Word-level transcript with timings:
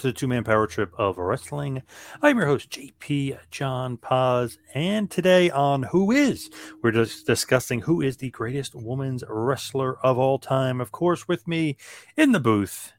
to 0.00 0.06
the 0.06 0.12
two 0.14 0.26
man 0.26 0.42
power 0.44 0.66
trip 0.66 0.94
of 0.96 1.18
wrestling. 1.18 1.82
I'm 2.22 2.38
your 2.38 2.46
host, 2.46 2.70
JP 2.70 3.36
John 3.50 3.98
Paz, 3.98 4.56
and 4.72 5.10
today 5.10 5.50
on 5.50 5.82
Who 5.82 6.10
Is, 6.10 6.48
we're 6.82 6.90
just 6.90 7.26
discussing 7.26 7.80
who 7.80 8.00
is 8.00 8.16
the 8.16 8.30
greatest 8.30 8.74
women's 8.74 9.22
wrestler 9.28 9.98
of 9.98 10.16
all 10.16 10.38
time. 10.38 10.80
Of 10.80 10.90
course, 10.90 11.28
with 11.28 11.46
me 11.46 11.76
in 12.16 12.32
the 12.32 12.40
booth 12.40 12.94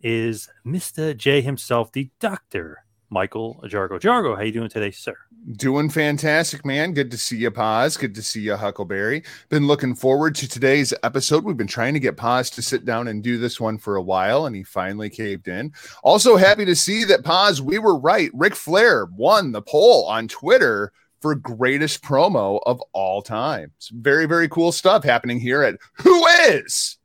is 0.00 0.48
Mr. 0.64 1.16
J 1.16 1.40
himself, 1.40 1.90
the 1.90 2.10
Doctor 2.20 2.83
Michael 3.14 3.60
Jargo. 3.66 4.00
Jargo, 4.00 4.36
how 4.36 4.42
you 4.42 4.50
doing 4.50 4.68
today, 4.68 4.90
sir? 4.90 5.16
Doing 5.52 5.88
fantastic, 5.88 6.66
man. 6.66 6.92
Good 6.92 7.12
to 7.12 7.16
see 7.16 7.36
you, 7.36 7.52
Paz. 7.52 7.96
Good 7.96 8.12
to 8.16 8.22
see 8.22 8.40
you, 8.40 8.56
Huckleberry. 8.56 9.22
Been 9.50 9.68
looking 9.68 9.94
forward 9.94 10.34
to 10.34 10.48
today's 10.48 10.92
episode. 11.04 11.44
We've 11.44 11.56
been 11.56 11.68
trying 11.68 11.94
to 11.94 12.00
get 12.00 12.16
Paz 12.16 12.50
to 12.50 12.60
sit 12.60 12.84
down 12.84 13.06
and 13.06 13.22
do 13.22 13.38
this 13.38 13.60
one 13.60 13.78
for 13.78 13.94
a 13.94 14.02
while, 14.02 14.46
and 14.46 14.56
he 14.56 14.64
finally 14.64 15.08
caved 15.08 15.46
in. 15.46 15.72
Also, 16.02 16.36
happy 16.36 16.64
to 16.64 16.74
see 16.74 17.04
that 17.04 17.24
Paz, 17.24 17.62
we 17.62 17.78
were 17.78 17.96
right. 17.96 18.30
Ric 18.34 18.56
Flair 18.56 19.06
won 19.16 19.52
the 19.52 19.62
poll 19.62 20.06
on 20.06 20.26
Twitter 20.26 20.92
for 21.20 21.36
greatest 21.36 22.02
promo 22.02 22.60
of 22.66 22.82
all 22.92 23.22
time. 23.22 23.70
It's 23.76 23.90
very, 23.90 24.26
very 24.26 24.48
cool 24.48 24.72
stuff 24.72 25.04
happening 25.04 25.38
here 25.38 25.62
at 25.62 25.76
Who 26.02 26.26
Is. 26.48 26.98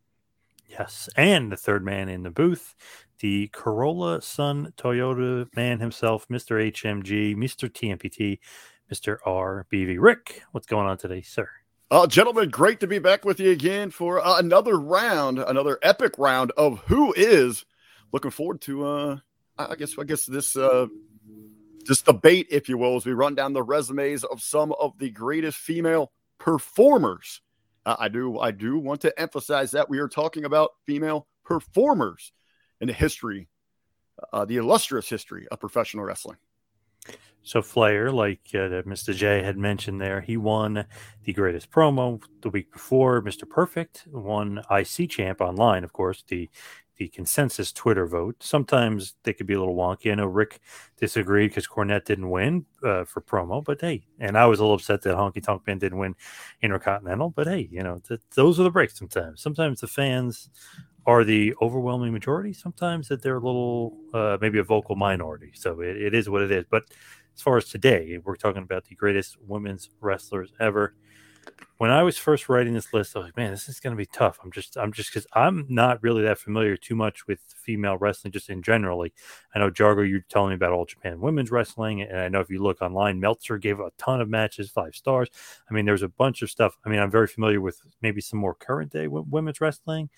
Yes, 0.67 1.07
and 1.15 1.51
the 1.51 1.57
third 1.57 1.85
man 1.85 2.09
in 2.09 2.23
the 2.23 2.31
booth, 2.31 2.73
the 3.19 3.47
Corolla 3.49 4.21
Sun 4.21 4.73
Toyota 4.77 5.47
man 5.55 5.79
himself, 5.79 6.27
Mr. 6.29 6.71
HMG, 6.71 7.35
Mr. 7.35 7.69
TMPT, 7.69 8.39
Mr. 8.91 9.17
RBV. 9.25 9.97
Rick, 9.99 10.43
what's 10.51 10.67
going 10.67 10.87
on 10.87 10.97
today, 10.97 11.21
sir? 11.21 11.49
Uh, 11.91 12.07
gentlemen, 12.07 12.49
great 12.49 12.79
to 12.79 12.87
be 12.87 12.99
back 12.99 13.25
with 13.25 13.39
you 13.39 13.51
again 13.51 13.89
for 13.89 14.23
uh, 14.25 14.37
another 14.37 14.79
round, 14.79 15.39
another 15.39 15.79
epic 15.81 16.13
round 16.17 16.51
of 16.57 16.79
Who 16.81 17.13
Is. 17.17 17.65
Looking 18.11 18.31
forward 18.31 18.61
to, 18.61 18.85
uh, 18.85 19.17
I 19.57 19.75
guess, 19.75 19.97
I 19.97 20.03
guess 20.03 20.25
this, 20.25 20.55
uh, 20.55 20.87
this 21.85 22.01
debate, 22.01 22.47
if 22.51 22.69
you 22.69 22.77
will, 22.77 22.95
as 22.95 23.05
we 23.05 23.13
run 23.13 23.35
down 23.35 23.53
the 23.53 23.63
resumes 23.63 24.23
of 24.23 24.41
some 24.41 24.71
of 24.73 24.97
the 24.99 25.09
greatest 25.09 25.57
female 25.57 26.11
performers. 26.37 27.41
Uh, 27.85 27.95
I 27.99 28.07
do, 28.07 28.39
I 28.39 28.51
do 28.51 28.77
want 28.77 29.01
to 29.01 29.19
emphasize 29.19 29.71
that 29.71 29.89
we 29.89 29.99
are 29.99 30.07
talking 30.07 30.45
about 30.45 30.71
female 30.85 31.27
performers 31.43 32.31
in 32.81 32.87
the 32.87 32.93
history, 32.93 33.47
uh, 34.33 34.45
the 34.45 34.57
illustrious 34.57 35.09
history 35.09 35.47
of 35.49 35.59
professional 35.59 36.05
wrestling. 36.05 36.37
So 37.43 37.61
Flair, 37.61 38.11
like 38.11 38.41
uh, 38.53 38.83
Mr. 38.83 39.15
J 39.15 39.41
had 39.41 39.57
mentioned 39.57 40.01
there, 40.01 40.21
he 40.21 40.37
won 40.37 40.85
the 41.23 41.33
greatest 41.33 41.71
promo 41.71 42.21
the 42.41 42.49
week 42.49 42.71
before. 42.71 43.21
Mr. 43.21 43.49
Perfect 43.49 44.05
won 44.11 44.61
IC 44.69 45.09
champ 45.09 45.41
online, 45.41 45.83
of 45.83 45.93
course, 45.93 46.23
the 46.27 46.49
the 46.99 47.07
consensus 47.07 47.71
Twitter 47.71 48.05
vote. 48.05 48.35
Sometimes 48.41 49.15
they 49.23 49.31
could 49.31 49.47
be 49.47 49.53
a 49.53 49.59
little 49.59 49.75
wonky. 49.75 50.11
I 50.11 50.15
know 50.15 50.25
Rick 50.25 50.59
disagreed 50.99 51.51
because 51.51 51.65
Cornette 51.65 52.03
didn't 52.03 52.29
win 52.29 52.65
uh, 52.83 53.05
for 53.05 53.21
promo, 53.21 53.63
but 53.63 53.79
hey, 53.79 54.05
and 54.19 54.37
I 54.37 54.45
was 54.45 54.59
a 54.59 54.63
little 54.63 54.75
upset 54.75 55.01
that 55.03 55.15
Honky 55.15 55.41
Tonk 55.41 55.65
Man 55.65 55.79
didn't 55.79 55.97
win 55.97 56.13
Intercontinental, 56.61 57.29
but 57.29 57.47
hey, 57.47 57.69
you 57.71 57.81
know, 57.81 58.01
th- 58.05 58.19
those 58.35 58.59
are 58.59 58.63
the 58.63 58.69
breaks 58.69 58.99
sometimes. 58.99 59.41
Sometimes 59.41 59.79
the 59.79 59.87
fans 59.87 60.49
are 61.05 61.23
the 61.23 61.53
overwhelming 61.61 62.13
majority. 62.13 62.53
Sometimes 62.53 63.07
that 63.07 63.21
they're 63.21 63.37
a 63.37 63.39
little, 63.39 63.97
uh, 64.13 64.37
maybe 64.41 64.59
a 64.59 64.63
vocal 64.63 64.95
minority. 64.95 65.51
So 65.53 65.81
it, 65.81 65.97
it 65.97 66.13
is 66.13 66.29
what 66.29 66.41
it 66.41 66.51
is. 66.51 66.65
But 66.69 66.83
as 67.35 67.41
far 67.41 67.57
as 67.57 67.69
today, 67.69 68.19
we're 68.23 68.35
talking 68.35 68.63
about 68.63 68.85
the 68.85 68.95
greatest 68.95 69.37
women's 69.41 69.89
wrestlers 70.01 70.51
ever. 70.59 70.93
When 71.77 71.89
I 71.89 72.03
was 72.03 72.17
first 72.17 72.49
writing 72.49 72.73
this 72.73 72.93
list, 72.93 73.15
I 73.15 73.19
was 73.19 73.27
like, 73.27 73.37
man, 73.37 73.51
this 73.51 73.69
is 73.69 73.79
going 73.79 73.95
to 73.95 73.97
be 73.97 74.05
tough. 74.05 74.37
I'm 74.43 74.51
just, 74.51 74.77
I'm 74.77 74.91
just 74.91 75.11
because 75.11 75.25
I'm 75.33 75.65
not 75.69 76.03
really 76.03 76.21
that 76.23 76.37
familiar 76.37 76.75
too 76.75 76.95
much 76.95 77.25
with 77.25 77.39
female 77.55 77.97
wrestling, 77.97 78.33
just 78.33 78.49
in 78.49 78.61
generally. 78.61 79.13
I 79.55 79.59
know 79.59 79.71
Jargo, 79.71 80.07
you're 80.07 80.25
telling 80.27 80.49
me 80.49 80.55
about 80.55 80.73
All 80.73 80.85
Japan 80.85 81.21
Women's 81.21 81.49
Wrestling, 81.49 82.01
and 82.01 82.19
I 82.19 82.27
know 82.27 82.41
if 82.41 82.49
you 82.49 82.61
look 82.61 82.81
online, 82.81 83.19
Meltzer 83.21 83.57
gave 83.57 83.79
a 83.79 83.91
ton 83.97 84.19
of 84.19 84.27
matches, 84.27 84.69
five 84.69 84.93
stars. 84.93 85.29
I 85.69 85.73
mean, 85.73 85.85
there's 85.85 86.03
a 86.03 86.09
bunch 86.09 86.41
of 86.41 86.49
stuff. 86.51 86.77
I 86.85 86.89
mean, 86.89 86.99
I'm 86.99 87.11
very 87.11 87.27
familiar 87.27 87.61
with 87.61 87.81
maybe 88.01 88.19
some 88.19 88.39
more 88.39 88.53
current 88.53 88.91
day 88.91 89.07
women's 89.07 89.61
wrestling, 89.61 90.09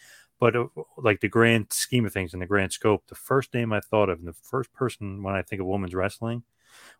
but 0.41 0.55
uh, 0.55 0.65
like 0.97 1.21
the 1.21 1.29
grand 1.29 1.67
scheme 1.71 2.05
of 2.05 2.11
things 2.11 2.33
and 2.33 2.41
the 2.41 2.47
grand 2.47 2.73
scope, 2.73 3.03
the 3.07 3.15
first 3.15 3.53
name 3.53 3.71
I 3.71 3.79
thought 3.79 4.09
of 4.09 4.19
and 4.19 4.27
the 4.27 4.33
first 4.33 4.73
person 4.73 5.21
when 5.21 5.35
I 5.35 5.43
think 5.43 5.61
of 5.61 5.67
women's 5.67 5.93
wrestling 5.93 6.43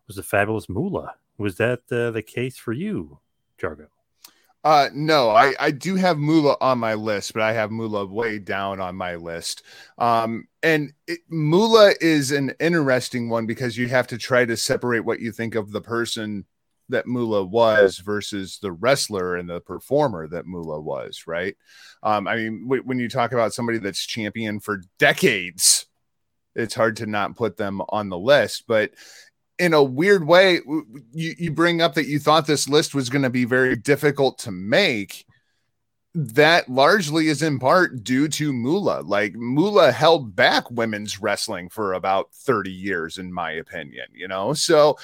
was 0.06 0.16
the 0.16 0.22
fabulous 0.22 0.68
Moolah. 0.68 1.14
Was 1.36 1.56
that 1.56 1.80
uh, 1.90 2.12
the 2.12 2.22
case 2.22 2.56
for 2.56 2.72
you, 2.72 3.18
Jargo? 3.60 3.88
Uh, 4.64 4.88
no, 4.94 5.30
I, 5.30 5.54
I 5.58 5.70
do 5.72 5.96
have 5.96 6.18
Moolah 6.18 6.56
on 6.60 6.78
my 6.78 6.94
list, 6.94 7.32
but 7.32 7.42
I 7.42 7.52
have 7.52 7.72
Moolah 7.72 8.06
way 8.06 8.38
down 8.38 8.80
on 8.80 8.94
my 8.94 9.16
list. 9.16 9.64
Um, 9.98 10.46
and 10.62 10.92
it, 11.08 11.18
Moolah 11.28 11.94
is 12.00 12.30
an 12.30 12.54
interesting 12.60 13.28
one 13.28 13.46
because 13.46 13.76
you 13.76 13.88
have 13.88 14.06
to 14.06 14.18
try 14.18 14.44
to 14.44 14.56
separate 14.56 15.00
what 15.00 15.18
you 15.18 15.32
think 15.32 15.56
of 15.56 15.72
the 15.72 15.80
person 15.80 16.44
that 16.92 17.06
Moolah 17.06 17.44
was 17.44 17.98
versus 17.98 18.58
the 18.62 18.72
wrestler 18.72 19.36
and 19.36 19.48
the 19.48 19.60
performer 19.60 20.26
that 20.28 20.46
Moolah 20.46 20.80
was, 20.80 21.24
right? 21.26 21.56
Um, 22.02 22.26
I 22.26 22.36
mean, 22.36 22.62
w- 22.64 22.82
when 22.84 22.98
you 22.98 23.08
talk 23.08 23.32
about 23.32 23.52
somebody 23.52 23.78
that's 23.78 24.06
champion 24.06 24.60
for 24.60 24.82
decades, 24.98 25.86
it's 26.54 26.74
hard 26.74 26.96
to 26.98 27.06
not 27.06 27.36
put 27.36 27.56
them 27.56 27.82
on 27.88 28.08
the 28.08 28.18
list. 28.18 28.64
But 28.66 28.92
in 29.58 29.74
a 29.74 29.82
weird 29.82 30.26
way, 30.26 30.60
you, 31.12 31.34
you 31.38 31.52
bring 31.52 31.80
up 31.80 31.94
that 31.94 32.06
you 32.06 32.18
thought 32.18 32.46
this 32.46 32.68
list 32.68 32.94
was 32.94 33.10
going 33.10 33.22
to 33.22 33.30
be 33.30 33.44
very 33.44 33.76
difficult 33.76 34.38
to 34.40 34.50
make. 34.50 35.24
That 36.14 36.68
largely 36.68 37.28
is 37.28 37.42
in 37.42 37.58
part 37.58 38.04
due 38.04 38.28
to 38.28 38.52
Moolah. 38.52 39.02
Like 39.02 39.34
Moolah 39.34 39.92
held 39.92 40.36
back 40.36 40.70
women's 40.70 41.20
wrestling 41.22 41.70
for 41.70 41.94
about 41.94 42.34
30 42.34 42.70
years, 42.70 43.16
in 43.16 43.32
my 43.32 43.52
opinion, 43.52 44.06
you 44.12 44.28
know. 44.28 44.52
So 44.52 44.98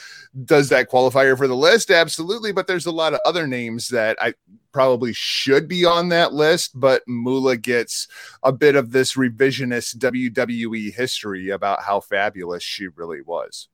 does 0.45 0.69
that 0.69 0.89
qualify 0.89 1.25
her 1.25 1.37
for 1.37 1.49
the 1.49 1.57
list? 1.57 1.91
Absolutely. 1.91 2.53
But 2.53 2.67
there's 2.67 2.85
a 2.85 2.93
lot 2.93 3.15
of 3.15 3.21
other 3.25 3.47
names 3.47 3.89
that 3.89 4.19
I 4.21 4.35
probably 4.73 5.13
should 5.15 5.67
be 5.67 5.85
on 5.85 6.11
that 6.11 6.35
list, 6.35 6.79
but 6.79 7.03
Moolah 7.07 7.57
gets 7.57 8.07
a 8.43 8.53
bit 8.53 8.77
of 8.77 8.93
this 8.93 9.15
revisionist 9.15 9.97
WWE 9.97 10.95
history 10.95 11.49
about 11.49 11.83
how 11.83 12.01
fabulous 12.01 12.63
she 12.63 12.89
really 12.89 13.23
was. 13.23 13.69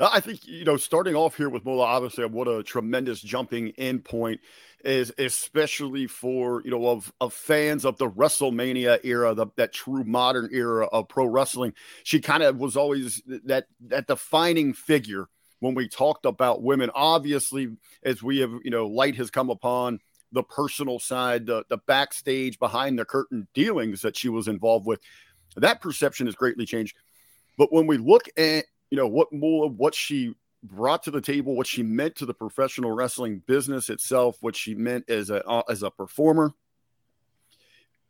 Uh, 0.00 0.10
I 0.12 0.20
think 0.20 0.46
you 0.46 0.64
know, 0.64 0.76
starting 0.76 1.14
off 1.14 1.36
here 1.36 1.48
with 1.48 1.64
Moolah, 1.64 1.84
obviously, 1.84 2.24
what 2.26 2.48
a 2.48 2.62
tremendous 2.62 3.20
jumping 3.20 3.68
in 3.70 4.00
point 4.00 4.40
is, 4.84 5.12
especially 5.18 6.06
for 6.06 6.62
you 6.64 6.70
know 6.70 6.86
of 6.88 7.12
of 7.20 7.32
fans 7.32 7.84
of 7.84 7.98
the 7.98 8.08
WrestleMania 8.08 9.00
era, 9.04 9.34
the, 9.34 9.46
that 9.56 9.72
true 9.72 10.04
modern 10.04 10.48
era 10.52 10.86
of 10.86 11.08
pro 11.08 11.26
wrestling. 11.26 11.74
She 12.04 12.20
kind 12.20 12.42
of 12.42 12.58
was 12.58 12.76
always 12.76 13.22
that 13.44 13.66
that 13.88 14.06
defining 14.06 14.72
figure 14.72 15.28
when 15.60 15.74
we 15.74 15.88
talked 15.88 16.24
about 16.24 16.62
women. 16.62 16.90
Obviously, 16.94 17.76
as 18.02 18.22
we 18.22 18.38
have, 18.38 18.52
you 18.64 18.70
know, 18.70 18.86
light 18.86 19.16
has 19.16 19.30
come 19.30 19.50
upon 19.50 20.00
the 20.32 20.42
personal 20.42 20.98
side, 20.98 21.46
the, 21.46 21.64
the 21.68 21.78
backstage 21.78 22.58
behind 22.58 22.98
the 22.98 23.04
curtain 23.04 23.48
dealings 23.54 24.02
that 24.02 24.16
she 24.16 24.28
was 24.28 24.46
involved 24.46 24.86
with, 24.86 25.00
that 25.56 25.80
perception 25.80 26.26
has 26.26 26.34
greatly 26.34 26.66
changed. 26.66 26.96
But 27.56 27.72
when 27.72 27.86
we 27.86 27.96
look 27.96 28.28
at, 28.36 28.66
you 28.90 28.96
know, 28.96 29.08
what 29.08 29.32
more 29.32 29.68
what 29.68 29.94
she 29.94 30.34
brought 30.62 31.04
to 31.04 31.10
the 31.10 31.20
table, 31.20 31.54
what 31.54 31.66
she 31.66 31.82
meant 31.82 32.16
to 32.16 32.26
the 32.26 32.34
professional 32.34 32.90
wrestling 32.92 33.42
business 33.46 33.88
itself, 33.88 34.36
what 34.40 34.56
she 34.56 34.74
meant 34.74 35.08
as 35.08 35.30
a 35.30 35.46
uh, 35.46 35.62
as 35.68 35.82
a 35.82 35.90
performer, 35.90 36.52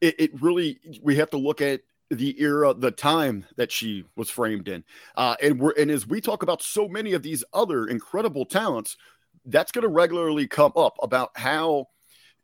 it, 0.00 0.14
it 0.18 0.42
really 0.42 0.78
we 1.02 1.16
have 1.16 1.30
to 1.30 1.36
look 1.36 1.60
at 1.60 1.82
the 2.10 2.40
era, 2.40 2.72
the 2.72 2.90
time 2.90 3.44
that 3.56 3.70
she 3.70 4.04
was 4.16 4.30
framed 4.30 4.68
in. 4.68 4.82
Uh, 5.14 5.36
and 5.42 5.60
we're 5.60 5.72
and 5.78 5.90
as 5.90 6.06
we 6.06 6.20
talk 6.20 6.42
about 6.42 6.62
so 6.62 6.88
many 6.88 7.12
of 7.12 7.22
these 7.22 7.44
other 7.52 7.86
incredible 7.86 8.46
talents, 8.46 8.96
that's 9.44 9.72
going 9.72 9.82
to 9.82 9.88
regularly 9.88 10.46
come 10.46 10.72
up 10.76 10.96
about 11.02 11.30
how 11.36 11.86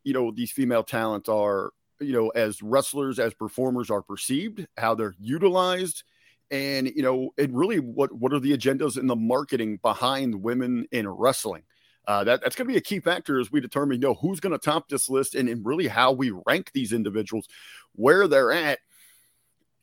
you 0.03 0.13
know 0.13 0.31
these 0.31 0.51
female 0.51 0.83
talents 0.83 1.27
are, 1.29 1.71
you 1.99 2.13
know, 2.13 2.29
as 2.29 2.61
wrestlers, 2.61 3.17
as 3.19 3.33
performers 3.33 3.89
are 3.89 4.01
perceived, 4.01 4.67
how 4.77 4.93
they're 4.93 5.15
utilized, 5.19 6.03
and 6.51 6.87
you 6.87 7.01
know, 7.01 7.31
and 7.37 7.57
really 7.57 7.79
what 7.79 8.11
what 8.13 8.33
are 8.33 8.39
the 8.39 8.55
agendas 8.57 8.97
and 8.97 9.09
the 9.09 9.15
marketing 9.15 9.79
behind 9.81 10.41
women 10.41 10.87
in 10.91 11.07
wrestling. 11.07 11.63
Uh, 12.07 12.23
that, 12.23 12.39
that's 12.41 12.55
going 12.55 12.67
to 12.67 12.71
be 12.71 12.77
a 12.77 12.81
key 12.81 12.99
factor 12.99 13.39
as 13.39 13.51
we 13.51 13.59
determine 13.59 13.99
you 13.99 14.07
know 14.07 14.13
who's 14.15 14.39
going 14.39 14.51
to 14.51 14.59
top 14.59 14.87
this 14.89 15.09
list 15.09 15.33
and, 15.33 15.49
and 15.49 15.65
really 15.65 15.87
how 15.87 16.11
we 16.11 16.31
rank 16.45 16.71
these 16.73 16.93
individuals, 16.93 17.47
where 17.93 18.27
they're 18.27 18.51
at 18.51 18.79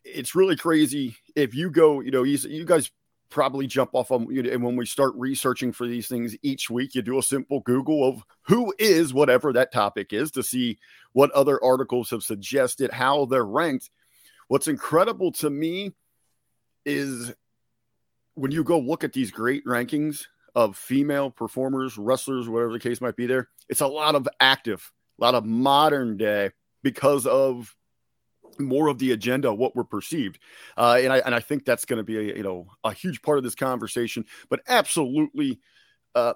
it's 0.05 0.35
really 0.35 0.57
crazy 0.57 1.17
if 1.37 1.55
you 1.55 1.71
go, 1.71 2.01
you 2.01 2.11
know, 2.11 2.23
you, 2.25 2.37
you 2.49 2.65
guys 2.65 2.91
probably 3.31 3.67
jump 3.67 3.91
off 3.95 4.11
on 4.11 4.27
you 4.31 4.43
know, 4.43 4.51
and 4.51 4.63
when 4.63 4.77
we 4.77 4.85
start 4.85 5.15
researching 5.17 5.73
for 5.73 5.87
these 5.87 6.07
things 6.07 6.37
each 6.43 6.69
week 6.69 6.95
you 6.95 7.01
do 7.01 7.19
a 7.19 7.23
simple 7.23 7.61
google 7.61 8.07
of 8.07 8.23
who 8.43 8.75
is 8.79 9.15
whatever 9.15 9.55
that 9.55 9.73
topic 9.73 10.13
is 10.13 10.31
to 10.31 10.43
see 10.43 10.79
what 11.15 11.31
other 11.31 11.63
articles 11.65 12.11
have 12.11 12.23
suggested 12.23 12.91
how 12.93 13.25
they're 13.25 13.47
ranked 13.47 13.89
what's 14.49 14.69
incredible 14.69 15.33
to 15.33 15.49
me 15.49 15.93
is 16.85 17.33
when 18.35 18.51
you 18.51 18.65
go 18.65 18.79
look 18.79 19.05
at 19.05 19.13
these 19.13 19.31
great 19.31 19.65
rankings 19.65 20.27
of 20.55 20.77
female 20.77 21.31
performers 21.31 21.97
wrestlers 21.97 22.49
whatever 22.49 22.73
the 22.73 22.79
case 22.79 23.01
might 23.01 23.17
be 23.17 23.27
there 23.27 23.49
it's 23.69 23.81
a 23.81 23.87
lot 23.87 24.15
of 24.15 24.29
active 24.41 24.93
a 25.19 25.25
lot 25.25 25.35
of 25.35 25.45
modern 25.45 26.17
day 26.17 26.51
because 26.83 27.27
of 27.27 27.75
more 28.59 28.89
of 28.89 28.99
the 28.99 29.13
agenda 29.13 29.53
what 29.53 29.75
we're 29.75 29.85
perceived. 29.85 30.39
Uh, 30.77 30.99
and 31.01 31.13
i 31.13 31.19
and 31.19 31.35
i 31.35 31.41
think 31.41 31.65
that's 31.65 31.85
going 31.85 31.99
to 31.99 32.03
be 32.03 32.19
a 32.19 32.37
you 32.37 32.43
know 32.43 32.67
a 32.85 32.93
huge 32.93 33.23
part 33.23 33.39
of 33.39 33.45
this 33.45 33.55
conversation 33.55 34.25
but 34.49 34.61
absolutely 34.69 35.61
uh, 36.15 36.35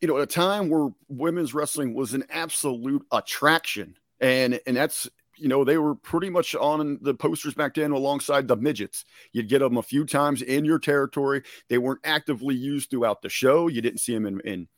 you 0.00 0.08
know 0.08 0.16
at 0.16 0.22
a 0.22 0.26
time 0.26 0.68
where 0.68 0.88
women's 1.08 1.54
wrestling 1.54 1.94
was 1.94 2.14
an 2.14 2.24
absolute 2.30 3.04
attraction 3.10 3.96
and 4.20 4.60
and 4.66 4.76
that's 4.76 5.08
you 5.38 5.48
know 5.48 5.64
they 5.64 5.78
were 5.78 5.94
pretty 5.94 6.30
much 6.30 6.54
on 6.54 6.98
the 7.02 7.14
posters 7.14 7.54
back 7.54 7.74
then 7.74 7.90
alongside 7.92 8.48
the 8.48 8.56
midgets 8.56 9.04
you'd 9.32 9.48
get 9.48 9.58
them 9.60 9.76
a 9.76 9.82
few 9.82 10.04
times 10.04 10.42
in 10.42 10.64
your 10.64 10.78
territory 10.78 11.42
they 11.68 11.78
weren't 11.78 12.00
actively 12.04 12.54
used 12.54 12.90
throughout 12.90 13.22
the 13.22 13.28
show 13.28 13.68
you 13.68 13.80
didn't 13.82 14.00
see 14.00 14.14
them 14.14 14.26
in, 14.26 14.40
in 14.40 14.68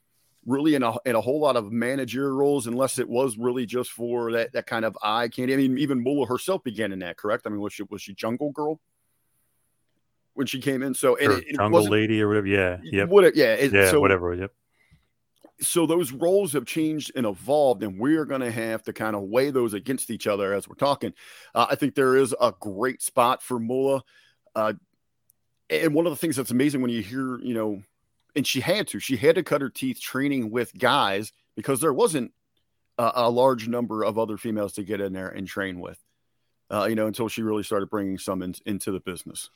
really 0.46 0.75
in 0.75 0.82
a, 0.82 0.94
in 1.05 1.14
a 1.14 1.20
whole 1.20 1.40
lot 1.40 1.56
of 1.56 1.70
manager 1.70 2.34
roles 2.34 2.66
unless 2.66 2.99
it 2.99 3.08
was 3.08 3.37
really 3.37 3.66
just 3.66 3.90
for 3.90 4.32
that, 4.32 4.52
that 4.55 4.66
kind 4.66 4.84
of 4.87 4.96
eye 5.02 5.28
candy. 5.28 5.52
I 5.52 5.56
mean, 5.58 5.76
even 5.76 6.02
Moolah 6.02 6.26
herself 6.26 6.64
began 6.64 6.90
in 6.90 7.00
that, 7.00 7.19
correct? 7.19 7.46
I 7.46 7.50
mean, 7.50 7.61
was 7.61 7.75
she, 7.75 7.82
was 7.90 8.00
she 8.00 8.14
Jungle 8.14 8.50
Girl 8.52 8.81
when 10.32 10.46
she 10.46 10.61
came 10.61 10.82
in? 10.82 10.94
So, 10.94 11.16
and 11.16 11.32
Or 11.32 11.38
it, 11.38 11.44
it 11.49 11.56
Jungle 11.56 11.84
Lady 11.84 12.22
or 12.22 12.28
whatever. 12.28 12.46
Yeah. 12.46 12.78
Yep. 12.82 13.08
What, 13.11 13.37
yeah. 13.37 13.54
it- 13.54 13.72
Yeah. 13.72 13.90
so, 13.90 14.00
whatever. 14.00 14.32
Yep. 14.34 14.52
So 15.60 15.87
those 15.87 16.12
roles 16.12 16.52
have 16.52 16.66
changed 16.66 17.12
and 17.16 17.26
evolved, 17.26 17.82
and 17.82 17.99
we're 17.99 18.25
going 18.25 18.40
to 18.40 18.50
have 18.50 18.82
to 18.84 18.93
kind 18.93 19.16
of 19.16 19.22
weigh 19.22 19.50
those 19.50 19.75
against 19.75 20.10
each 20.10 20.26
other 20.26 20.52
as 20.52 20.69
we're 20.69 20.75
talking. 20.75 21.12
Uh, 21.55 21.66
I 21.70 21.75
think 21.75 21.94
there 21.94 22.16
is 22.16 22.34
a 22.40 22.52
great 22.58 23.02
spot 23.02 23.43
for 23.43 23.58
Moolah. 23.58 24.02
Uh, 24.55 24.75
and 25.70 25.94
one 25.94 26.06
of 26.06 26.12
the 26.12 26.16
things 26.16 26.37
that's 26.37 26.50
amazing 26.50 26.81
when 26.81 26.90
you 26.90 27.02
hear, 27.02 27.38
you 27.40 27.55
know, 27.55 27.82
and 28.37 28.46
she 28.46 28.60
had 28.60 28.87
to, 28.88 29.00
she 29.00 29.16
had 29.16 29.34
to 29.34 29.43
cut 29.43 29.60
her 29.60 29.70
teeth 29.70 30.00
training 30.00 30.50
with 30.50 30.76
guys 30.76 31.32
because 31.56 31.81
there 31.81 31.93
wasn't 31.93 32.32
a, 32.96 33.11
a 33.14 33.31
large 33.31 33.69
number 33.69 34.04
of 34.04 34.19
other 34.19 34.37
females 34.37 34.75
to 34.75 34.84
get 34.84 35.00
in 35.00 35.12
there 35.12 35.28
and 35.28 35.46
train 35.46 35.81
with, 35.81 35.99
uh, 36.70 36.87
you 36.88 36.94
know, 36.94 37.06
until 37.06 37.28
she 37.28 37.43
really 37.43 37.62
started 37.62 37.90
bringing 37.90 38.19
some 38.19 38.43
in, 38.43 38.54
into 38.64 38.93
the 38.93 39.00
business. 39.00 39.50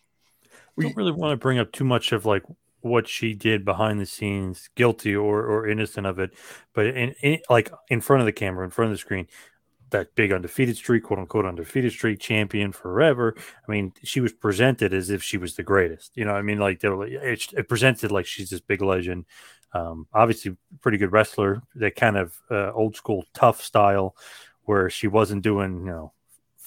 We 0.77 0.85
don't 0.85 0.97
really 0.97 1.13
want 1.13 1.33
to 1.33 1.37
bring 1.37 1.59
up 1.59 1.73
too 1.73 1.85
much 1.85 2.13
of 2.13 2.27
like 2.27 2.43
what 2.83 3.09
she 3.09 3.35
did 3.35 3.65
behind 3.65 4.01
the 4.01 4.07
scenes, 4.07 4.69
guilty 4.75 5.15
or, 5.15 5.45
or 5.45 5.67
innocent 5.67 6.07
of 6.07 6.19
it, 6.19 6.33
but 6.75 6.87
in, 6.87 7.15
in 7.23 7.41
like 7.49 7.71
in 7.89 8.01
front 8.01 8.21
of 8.21 8.27
the 8.27 8.33
camera, 8.33 8.65
in 8.65 8.71
front 8.71 8.91
of 8.91 8.95
the 8.95 9.01
screen, 9.01 9.27
that 9.91 10.15
big 10.15 10.33
undefeated 10.33 10.77
streak, 10.77 11.05
quote 11.05 11.19
unquote 11.19 11.47
undefeated 11.47 11.93
streak, 11.93 12.19
champion 12.19 12.73
forever. 12.73 13.35
I 13.37 13.71
mean, 13.71 13.93
she 14.03 14.21
was 14.21 14.33
presented 14.33 14.93
as 14.95 15.11
if 15.11 15.23
she 15.23 15.37
was 15.39 15.55
the 15.55 15.63
greatest. 15.63 16.13
You 16.17 16.25
know, 16.25 16.33
I 16.35 16.43
mean, 16.43 16.59
like 16.59 16.81
they 16.81 16.89
were, 16.89 17.05
like- 17.05 17.13
it, 17.13 17.53
it 17.53 17.69
presented 17.69 18.11
like 18.11 18.27
she's 18.27 18.51
this 18.51 18.61
big 18.61 18.83
legend. 18.83 19.27
Um, 19.75 20.07
obviously, 20.13 20.57
pretty 20.81 20.99
good 20.99 21.13
wrestler. 21.13 21.63
That 21.77 21.97
kind 21.97 22.17
of 22.17 22.37
uh, 22.51 22.73
old 22.73 22.97
school 22.97 23.25
tough 23.35 23.63
style, 23.63 24.17
where 24.65 24.91
she 24.91 25.09
wasn't 25.09 25.43
doing 25.43 25.81
you 25.81 25.93
know 25.93 26.13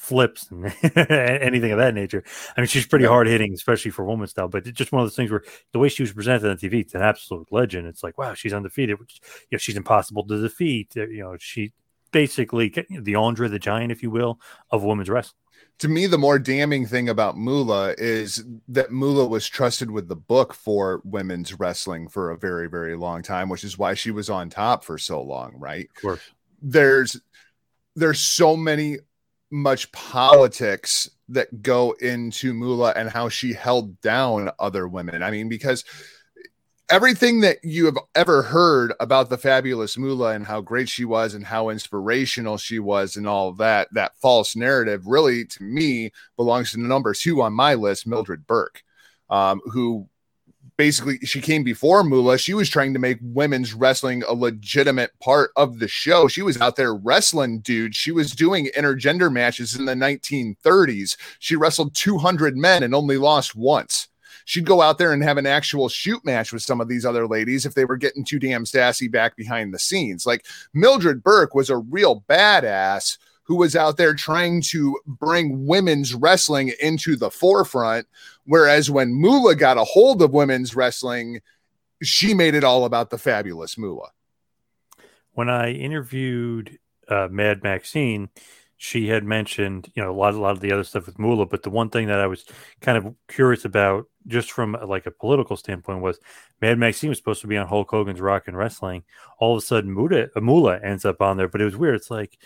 flips 0.05 0.49
and 0.51 0.65
anything 0.97 1.71
of 1.71 1.77
that 1.79 1.93
nature. 1.93 2.23
I 2.55 2.61
mean, 2.61 2.67
she's 2.67 2.87
pretty 2.87 3.05
hard 3.05 3.27
hitting, 3.27 3.53
especially 3.53 3.91
for 3.91 4.05
woman 4.05 4.27
style. 4.27 4.47
But 4.47 4.67
it's 4.67 4.77
just 4.77 4.91
one 4.91 5.01
of 5.01 5.05
those 5.07 5.15
things 5.15 5.31
where 5.31 5.43
the 5.73 5.79
way 5.79 5.89
she 5.89 6.03
was 6.03 6.13
presented 6.13 6.49
on 6.49 6.57
TV, 6.57 6.81
it's 6.81 6.95
an 6.95 7.01
absolute 7.01 7.47
legend. 7.51 7.87
It's 7.87 8.03
like, 8.03 8.17
wow, 8.17 8.33
she's 8.33 8.53
undefeated. 8.53 8.99
Which, 8.99 9.19
you 9.49 9.55
know, 9.55 9.59
she's 9.59 9.77
impossible 9.77 10.25
to 10.27 10.41
defeat. 10.41 10.93
Uh, 10.95 11.07
You 11.07 11.23
know, 11.23 11.37
she 11.39 11.73
basically 12.11 12.73
the 12.89 13.15
Andre 13.15 13.47
the 13.49 13.59
Giant, 13.59 13.91
if 13.91 14.01
you 14.03 14.09
will, 14.11 14.39
of 14.71 14.83
women's 14.83 15.09
wrestling. 15.09 15.35
to 15.79 15.87
me, 15.89 16.07
the 16.07 16.17
more 16.17 16.39
damning 16.39 16.85
thing 16.85 17.09
about 17.09 17.37
Moolah 17.37 17.95
is 17.97 18.43
that 18.69 18.91
Moolah 18.91 19.27
was 19.27 19.47
trusted 19.47 19.91
with 19.91 20.07
the 20.07 20.15
book 20.15 20.53
for 20.53 21.01
women's 21.03 21.59
wrestling 21.59 22.07
for 22.07 22.31
a 22.31 22.37
very, 22.37 22.69
very 22.69 22.95
long 22.95 23.21
time, 23.21 23.49
which 23.49 23.63
is 23.65 23.77
why 23.77 23.93
she 23.93 24.11
was 24.11 24.29
on 24.29 24.49
top 24.49 24.85
for 24.85 24.97
so 24.97 25.21
long, 25.21 25.53
right? 25.57 25.89
Of 25.95 26.01
course. 26.01 26.21
There's 26.61 27.19
there's 27.95 28.19
so 28.19 28.55
many 28.55 28.97
much 29.55 29.89
politics 29.93 31.09
that 31.29 31.61
go 31.63 31.93
into 31.93 32.53
Moolah 32.53 32.93
and 32.95 33.09
how 33.09 33.29
she 33.29 33.53
held 33.53 33.99
down 34.01 34.51
other 34.59 34.85
women. 34.85 35.23
I 35.23 35.31
mean, 35.31 35.47
because 35.47 35.85
everything 36.89 37.39
that 37.41 37.57
you 37.63 37.85
have 37.85 37.97
ever 38.13 38.43
heard 38.43 38.93
about 39.00 39.29
the 39.29 39.38
fabulous 39.38 39.97
Moolah 39.97 40.33
and 40.33 40.45
how 40.45 40.59
great 40.59 40.89
she 40.89 41.05
was 41.05 41.33
and 41.33 41.45
how 41.45 41.69
inspirational 41.69 42.57
she 42.57 42.79
was 42.79 43.15
and 43.15 43.27
all 43.27 43.53
that, 43.53 43.88
that 43.93 44.17
false 44.21 44.57
narrative 44.57 45.07
really 45.07 45.45
to 45.45 45.63
me 45.63 46.12
belongs 46.35 46.71
to 46.71 46.79
number 46.79 47.13
two 47.13 47.41
on 47.41 47.53
my 47.53 47.75
list, 47.75 48.05
Mildred 48.05 48.45
Burke, 48.45 48.83
um, 49.29 49.62
who 49.71 50.09
basically 50.77 51.20
she 51.20 51.41
came 51.41 51.63
before 51.63 52.03
Moolah. 52.03 52.38
She 52.38 52.53
was 52.53 52.70
trying 52.70 52.94
to 52.94 53.00
make 53.00 53.17
women's 53.22 53.74
wrestling 53.74 54.24
a 54.24 54.34
legitimate 54.34 55.12
part 55.20 55.51
of 55.55 55.79
the 55.79 55.88
show. 55.88 56.27
She 56.27 56.41
was 56.41 56.60
out 56.60 56.75
there 56.75 56.94
wrestling 56.94 57.60
dudes. 57.60 57.98
She 57.98 58.12
was 58.12 58.32
doing 58.32 58.70
intergender 58.77 59.32
matches 59.32 59.75
in 59.75 59.86
the 59.86 59.94
1930s. 59.94 61.17
She 61.39 61.55
wrestled 61.55 61.96
200 61.96 62.58
men 62.58 62.84
and 62.84 62.94
only 62.94 63.17
lost 63.17 63.55
once 63.55 64.10
she'd 64.46 64.65
go 64.65 64.82
out 64.82 64.98
there 64.98 65.12
and 65.12 65.24
have 65.24 65.38
an 65.38 65.46
actual 65.46 65.89
shoot 65.89 66.24
match 66.24 66.53
with 66.53 66.62
some 66.62 66.79
of 66.79 66.88
these 66.88 67.05
other 67.05 67.27
ladies 67.27 67.65
if 67.65 67.74
they 67.74 67.86
were 67.86 67.98
getting 67.98 68.24
too 68.24 68.39
damn 68.39 68.65
sassy 68.65 69.08
back 69.08 69.36
behind 69.36 69.74
the 69.74 69.79
scenes. 69.79 70.25
Like 70.25 70.46
Mildred 70.74 71.24
Burke 71.24 71.53
was 71.53 71.70
a 71.70 71.77
real 71.77 72.24
badass 72.29 73.17
who 73.44 73.55
was 73.55 73.75
out 73.75 73.98
there 73.98 74.13
trying 74.13 74.62
to 74.62 74.98
bring 75.05 75.67
women's 75.67 76.15
wrestling 76.15 76.74
into 76.82 77.15
the 77.15 77.29
forefront. 77.29 78.08
Whereas 78.45 78.91
when 78.91 79.13
Moolah 79.13 79.55
got 79.55 79.77
a 79.77 79.83
hold 79.83 80.21
of 80.21 80.31
women's 80.31 80.75
wrestling, 80.75 81.41
she 82.01 82.33
made 82.33 82.55
it 82.55 82.63
all 82.63 82.85
about 82.85 83.09
the 83.09 83.17
fabulous 83.17 83.77
Moolah. 83.77 84.11
When 85.31 85.49
I 85.49 85.71
interviewed 85.71 86.77
uh, 87.07 87.27
Mad 87.29 87.63
Maxine, 87.63 88.29
she 88.77 89.07
had 89.07 89.23
mentioned, 89.23 89.91
you 89.95 90.03
know, 90.03 90.11
a 90.11 90.13
lot, 90.13 90.33
a 90.33 90.39
lot 90.39 90.51
of 90.51 90.59
the 90.59 90.71
other 90.71 90.83
stuff 90.83 91.05
with 91.05 91.17
Moolah, 91.17 91.45
but 91.45 91.63
the 91.63 91.69
one 91.69 91.89
thing 91.89 92.07
that 92.07 92.19
I 92.19 92.27
was 92.27 92.45
kind 92.81 92.97
of 92.97 93.15
curious 93.27 93.65
about, 93.65 94.05
just 94.27 94.51
from 94.51 94.75
uh, 94.75 94.85
like 94.85 95.05
a 95.05 95.11
political 95.11 95.55
standpoint, 95.55 96.01
was 96.01 96.19
Mad 96.61 96.77
Maxine 96.77 97.09
was 97.09 97.17
supposed 97.17 97.41
to 97.41 97.47
be 97.47 97.57
on 97.57 97.67
Hulk 97.67 97.89
Hogan's 97.89 98.21
Rock 98.21 98.47
and 98.47 98.57
Wrestling. 98.57 99.03
All 99.39 99.55
of 99.55 99.63
a 99.63 99.65
sudden, 99.65 99.97
uh, 99.97 100.39
Moolah 100.39 100.79
ends 100.83 101.05
up 101.05 101.21
on 101.21 101.37
there, 101.37 101.47
but 101.47 101.61
it 101.61 101.65
was 101.65 101.77
weird. 101.77 101.95
It's 101.95 102.11
like, 102.11 102.37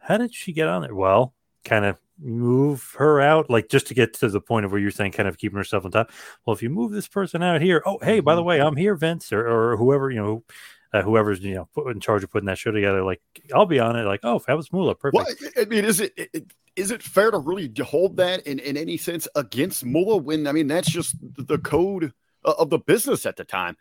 how 0.00 0.16
did 0.16 0.34
she 0.34 0.52
get 0.52 0.68
on 0.68 0.82
there? 0.82 0.94
Well, 0.94 1.34
kind 1.66 1.84
of 1.84 2.00
move 2.18 2.94
her 2.96 3.20
out, 3.20 3.50
like 3.50 3.68
just 3.68 3.86
to 3.88 3.94
get 3.94 4.14
to 4.14 4.28
the 4.28 4.40
point 4.40 4.64
of 4.64 4.72
where 4.72 4.80
you're 4.80 4.90
saying, 4.90 5.12
kind 5.12 5.28
of 5.28 5.36
keeping 5.36 5.58
herself 5.58 5.84
on 5.84 5.90
top. 5.90 6.10
Well, 6.44 6.54
if 6.54 6.62
you 6.62 6.70
move 6.70 6.92
this 6.92 7.08
person 7.08 7.42
out 7.42 7.60
here, 7.60 7.82
oh, 7.84 7.98
hey, 8.00 8.20
by 8.20 8.34
the 8.34 8.42
way, 8.42 8.60
I'm 8.60 8.76
here, 8.76 8.94
Vince, 8.94 9.32
or, 9.32 9.46
or 9.46 9.76
whoever, 9.76 10.10
you 10.10 10.22
know, 10.22 10.44
uh, 10.92 11.02
whoever's 11.02 11.40
you 11.40 11.54
know 11.54 11.90
in 11.90 12.00
charge 12.00 12.24
of 12.24 12.30
putting 12.30 12.46
that 12.46 12.58
show 12.58 12.70
together, 12.70 13.02
like 13.02 13.20
I'll 13.54 13.66
be 13.66 13.80
on 13.80 13.96
it. 13.96 14.04
Like, 14.04 14.20
oh, 14.22 14.40
that 14.46 14.56
was 14.56 14.72
Moolah, 14.72 14.94
perfect. 14.94 15.42
Well, 15.42 15.52
I 15.60 15.64
mean, 15.66 15.84
is 15.84 16.00
it, 16.00 16.14
it 16.16 16.52
is 16.76 16.90
it 16.90 17.02
fair 17.02 17.30
to 17.30 17.38
really 17.38 17.70
hold 17.84 18.16
that 18.18 18.46
in, 18.46 18.60
in 18.60 18.76
any 18.76 18.96
sense 18.96 19.26
against 19.34 19.84
Moolah 19.84 20.18
when 20.18 20.46
I 20.46 20.52
mean 20.52 20.68
that's 20.68 20.90
just 20.90 21.16
the 21.20 21.58
code 21.58 22.12
of 22.44 22.70
the 22.70 22.78
business 22.78 23.26
at 23.26 23.36
the 23.36 23.44
time. 23.44 23.76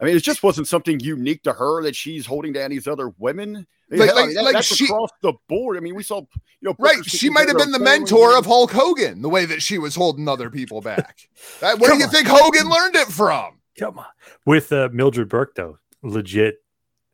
I 0.00 0.04
mean, 0.04 0.16
it 0.16 0.22
just 0.22 0.42
wasn't 0.42 0.68
something 0.68 1.00
unique 1.00 1.42
to 1.42 1.52
her 1.52 1.82
that 1.82 1.96
she's 1.96 2.24
holding 2.24 2.52
down 2.52 2.70
these 2.70 2.88
other 2.88 3.12
women. 3.18 3.66
I 3.90 3.96
Like- 3.96 4.14
like- 4.14 4.34
that- 4.34 4.44
like 4.44 4.52
that's 4.54 4.66
she- 4.74 4.84
across 4.86 5.10
the 5.22 5.32
board. 5.48 5.76
I 5.76 5.80
mean, 5.80 5.94
we 5.94 6.02
saw, 6.02 6.18
you 6.20 6.26
know, 6.62 6.74
Right. 6.78 7.02
She 7.04 7.30
might 7.30 7.48
have 7.48 7.56
been 7.56 7.72
the 7.72 7.78
mentor 7.78 8.36
of 8.36 8.44
Hulk 8.46 8.70
Hogan, 8.72 9.22
the 9.22 9.28
way 9.30 9.44
that 9.46 9.62
she 9.62 9.78
was 9.78 9.94
holding 9.94 10.28
other 10.28 10.50
people 10.50 10.80
back. 10.80 11.28
That- 11.60 11.78
Where 11.78 11.90
Come 11.90 11.98
do 11.98 12.02
you 12.02 12.06
on. 12.08 12.12
think 12.12 12.26
Hogan 12.28 12.68
learned 12.68 12.96
it 12.96 13.08
from? 13.08 13.60
Come 13.78 13.98
on. 13.98 14.06
With 14.44 14.72
uh, 14.72 14.88
Mildred 14.92 15.28
Burke, 15.28 15.54
though, 15.54 15.78
legit, 16.02 16.62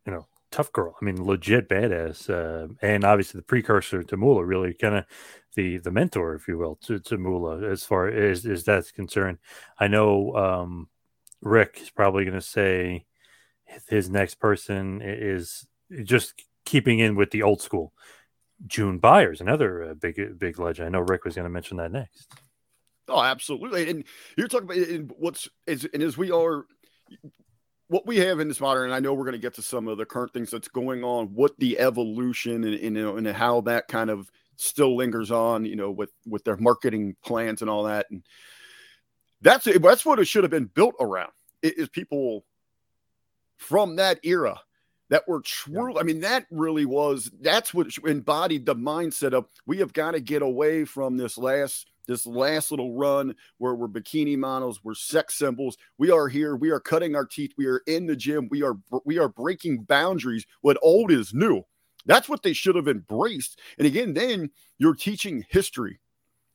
you 0.06 0.12
know, 0.12 0.26
tough 0.50 0.72
girl. 0.72 0.96
I 1.00 1.04
mean, 1.04 1.22
legit 1.24 1.68
badass. 1.68 2.28
Uh, 2.30 2.68
and 2.80 3.04
obviously 3.04 3.38
the 3.38 3.44
precursor 3.44 4.02
to 4.02 4.16
Moolah, 4.16 4.44
really 4.44 4.72
kind 4.74 4.94
of 4.96 5.04
the 5.56 5.78
the 5.78 5.90
mentor, 5.92 6.34
if 6.34 6.48
you 6.48 6.58
will, 6.58 6.76
to, 6.86 6.98
to 6.98 7.16
Moolah 7.18 7.70
as 7.70 7.84
far 7.84 8.08
as, 8.08 8.44
as 8.46 8.64
that's 8.64 8.90
concerned. 8.90 9.38
I 9.78 9.86
know 9.88 10.34
um, 10.36 10.88
Rick 11.42 11.78
is 11.82 11.90
probably 11.90 12.24
going 12.24 12.34
to 12.34 12.40
say 12.40 13.04
his 13.88 14.08
next 14.10 14.36
person 14.36 15.00
is 15.02 15.66
just 16.02 16.34
keeping 16.64 16.98
in 16.98 17.16
with 17.16 17.30
the 17.30 17.42
old 17.42 17.60
school. 17.60 17.92
June 18.66 18.98
Byers, 18.98 19.40
another 19.40 19.90
uh, 19.90 19.94
big 19.94 20.38
big 20.38 20.58
legend. 20.58 20.86
I 20.86 20.90
know 20.90 21.00
Rick 21.00 21.24
was 21.24 21.34
going 21.34 21.44
to 21.44 21.50
mention 21.50 21.76
that 21.78 21.92
next. 21.92 22.32
Oh, 23.08 23.20
absolutely. 23.20 23.90
And 23.90 24.04
you're 24.36 24.48
talking 24.48 24.70
about 24.70 25.16
what's 25.18 25.48
is 25.66 25.86
and 25.92 26.02
as 26.02 26.16
we 26.16 26.30
are 26.30 26.64
what 27.88 28.06
we 28.06 28.16
have 28.18 28.40
in 28.40 28.48
this 28.48 28.60
modern, 28.60 28.84
and 28.84 28.94
I 28.94 29.00
know 29.00 29.12
we're 29.12 29.24
going 29.24 29.32
to 29.32 29.38
get 29.38 29.54
to 29.54 29.62
some 29.62 29.88
of 29.88 29.98
the 29.98 30.06
current 30.06 30.32
things 30.32 30.50
that's 30.50 30.68
going 30.68 31.04
on, 31.04 31.26
what 31.28 31.52
the 31.58 31.78
evolution 31.78 32.64
and, 32.64 32.74
and, 32.74 32.96
you 32.96 33.02
know, 33.02 33.16
and 33.16 33.26
how 33.28 33.60
that 33.62 33.88
kind 33.88 34.08
of 34.08 34.30
still 34.56 34.96
lingers 34.96 35.30
on, 35.30 35.66
you 35.66 35.76
know, 35.76 35.90
with 35.90 36.10
with 36.26 36.44
their 36.44 36.56
marketing 36.56 37.16
plans 37.22 37.60
and 37.60 37.70
all 37.70 37.84
that. 37.84 38.06
And 38.10 38.22
that's 39.42 39.68
that's 39.80 40.06
what 40.06 40.18
it 40.18 40.26
should 40.26 40.44
have 40.44 40.50
been 40.50 40.70
built 40.74 40.94
around. 41.00 41.32
Is 41.62 41.88
people 41.88 42.44
from 43.56 43.96
that 43.96 44.18
era 44.22 44.60
that 45.10 45.28
were 45.28 45.40
true. 45.40 45.98
I 45.98 46.02
mean, 46.02 46.20
that 46.20 46.46
really 46.50 46.86
was 46.86 47.30
that's 47.40 47.74
what 47.74 47.88
embodied 48.06 48.66
the 48.66 48.76
mindset 48.76 49.32
of 49.32 49.46
we 49.66 49.78
have 49.78 49.92
got 49.92 50.12
to 50.12 50.20
get 50.20 50.42
away 50.42 50.84
from 50.84 51.16
this 51.16 51.36
last 51.36 51.90
this 52.06 52.26
last 52.26 52.70
little 52.70 52.94
run 52.94 53.34
where 53.58 53.74
we're 53.74 53.88
bikini 53.88 54.36
models, 54.36 54.80
we're 54.82 54.94
sex 54.94 55.36
symbols. 55.38 55.76
We 55.98 56.10
are 56.10 56.28
here, 56.28 56.54
we 56.56 56.70
are 56.70 56.80
cutting 56.80 57.14
our 57.14 57.24
teeth, 57.24 57.52
we 57.56 57.66
are 57.66 57.82
in 57.86 58.06
the 58.06 58.16
gym, 58.16 58.48
we 58.50 58.62
are 58.62 58.76
we 59.04 59.18
are 59.18 59.28
breaking 59.28 59.84
boundaries. 59.84 60.46
What 60.60 60.78
old 60.82 61.10
is 61.10 61.34
new. 61.34 61.62
That's 62.06 62.28
what 62.28 62.42
they 62.42 62.52
should 62.52 62.76
have 62.76 62.88
embraced. 62.88 63.58
And 63.78 63.86
again, 63.86 64.12
then 64.12 64.50
you're 64.78 64.94
teaching 64.94 65.44
history. 65.48 66.00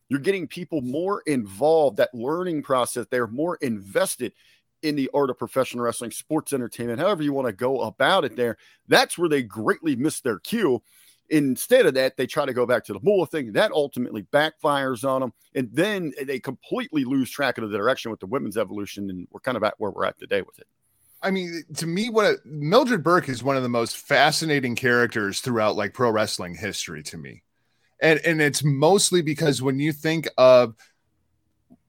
You're 0.09 0.19
getting 0.19 0.47
people 0.47 0.81
more 0.81 1.21
involved, 1.27 1.97
that 1.97 2.13
learning 2.13 2.63
process. 2.63 3.05
They're 3.09 3.27
more 3.27 3.57
invested 3.61 4.33
in 4.81 4.95
the 4.95 5.09
art 5.13 5.29
of 5.29 5.37
professional 5.37 5.83
wrestling, 5.83 6.11
sports 6.11 6.53
entertainment, 6.53 6.99
however 6.99 7.23
you 7.23 7.33
want 7.33 7.47
to 7.47 7.53
go 7.53 7.81
about 7.81 8.25
it 8.25 8.35
there. 8.35 8.57
That's 8.87 9.17
where 9.17 9.29
they 9.29 9.43
greatly 9.43 9.95
miss 9.95 10.21
their 10.21 10.39
cue. 10.39 10.81
Instead 11.29 11.85
of 11.85 11.93
that, 11.93 12.17
they 12.17 12.25
try 12.25 12.45
to 12.45 12.53
go 12.53 12.65
back 12.65 12.83
to 12.85 12.93
the 12.93 12.99
Moolah 13.03 13.27
thing. 13.27 13.53
That 13.53 13.71
ultimately 13.71 14.23
backfires 14.23 15.07
on 15.07 15.21
them. 15.21 15.33
And 15.53 15.69
then 15.71 16.13
they 16.23 16.39
completely 16.39 17.03
lose 17.05 17.29
track 17.29 17.57
of 17.57 17.69
the 17.69 17.77
direction 17.77 18.09
with 18.09 18.19
the 18.19 18.25
women's 18.25 18.57
evolution. 18.57 19.09
And 19.09 19.27
we're 19.29 19.39
kind 19.39 19.57
of 19.57 19.63
at 19.63 19.75
where 19.77 19.91
we're 19.91 20.05
at 20.05 20.17
today 20.17 20.41
with 20.41 20.57
it. 20.57 20.67
I 21.21 21.31
mean, 21.31 21.63
to 21.75 21.85
me, 21.85 22.09
what 22.09 22.25
a, 22.25 22.37
Mildred 22.45 23.03
Burke 23.03 23.29
is 23.29 23.43
one 23.43 23.57
of 23.57 23.63
the 23.63 23.69
most 23.69 23.97
fascinating 23.97 24.75
characters 24.75 25.41
throughout 25.41 25.75
like 25.75 25.93
pro 25.93 26.09
wrestling 26.09 26.55
history 26.55 27.03
to 27.03 27.17
me. 27.17 27.43
And 28.01 28.19
and 28.25 28.41
it's 28.41 28.63
mostly 28.63 29.21
because 29.21 29.61
when 29.61 29.79
you 29.79 29.91
think 29.91 30.29
of 30.37 30.75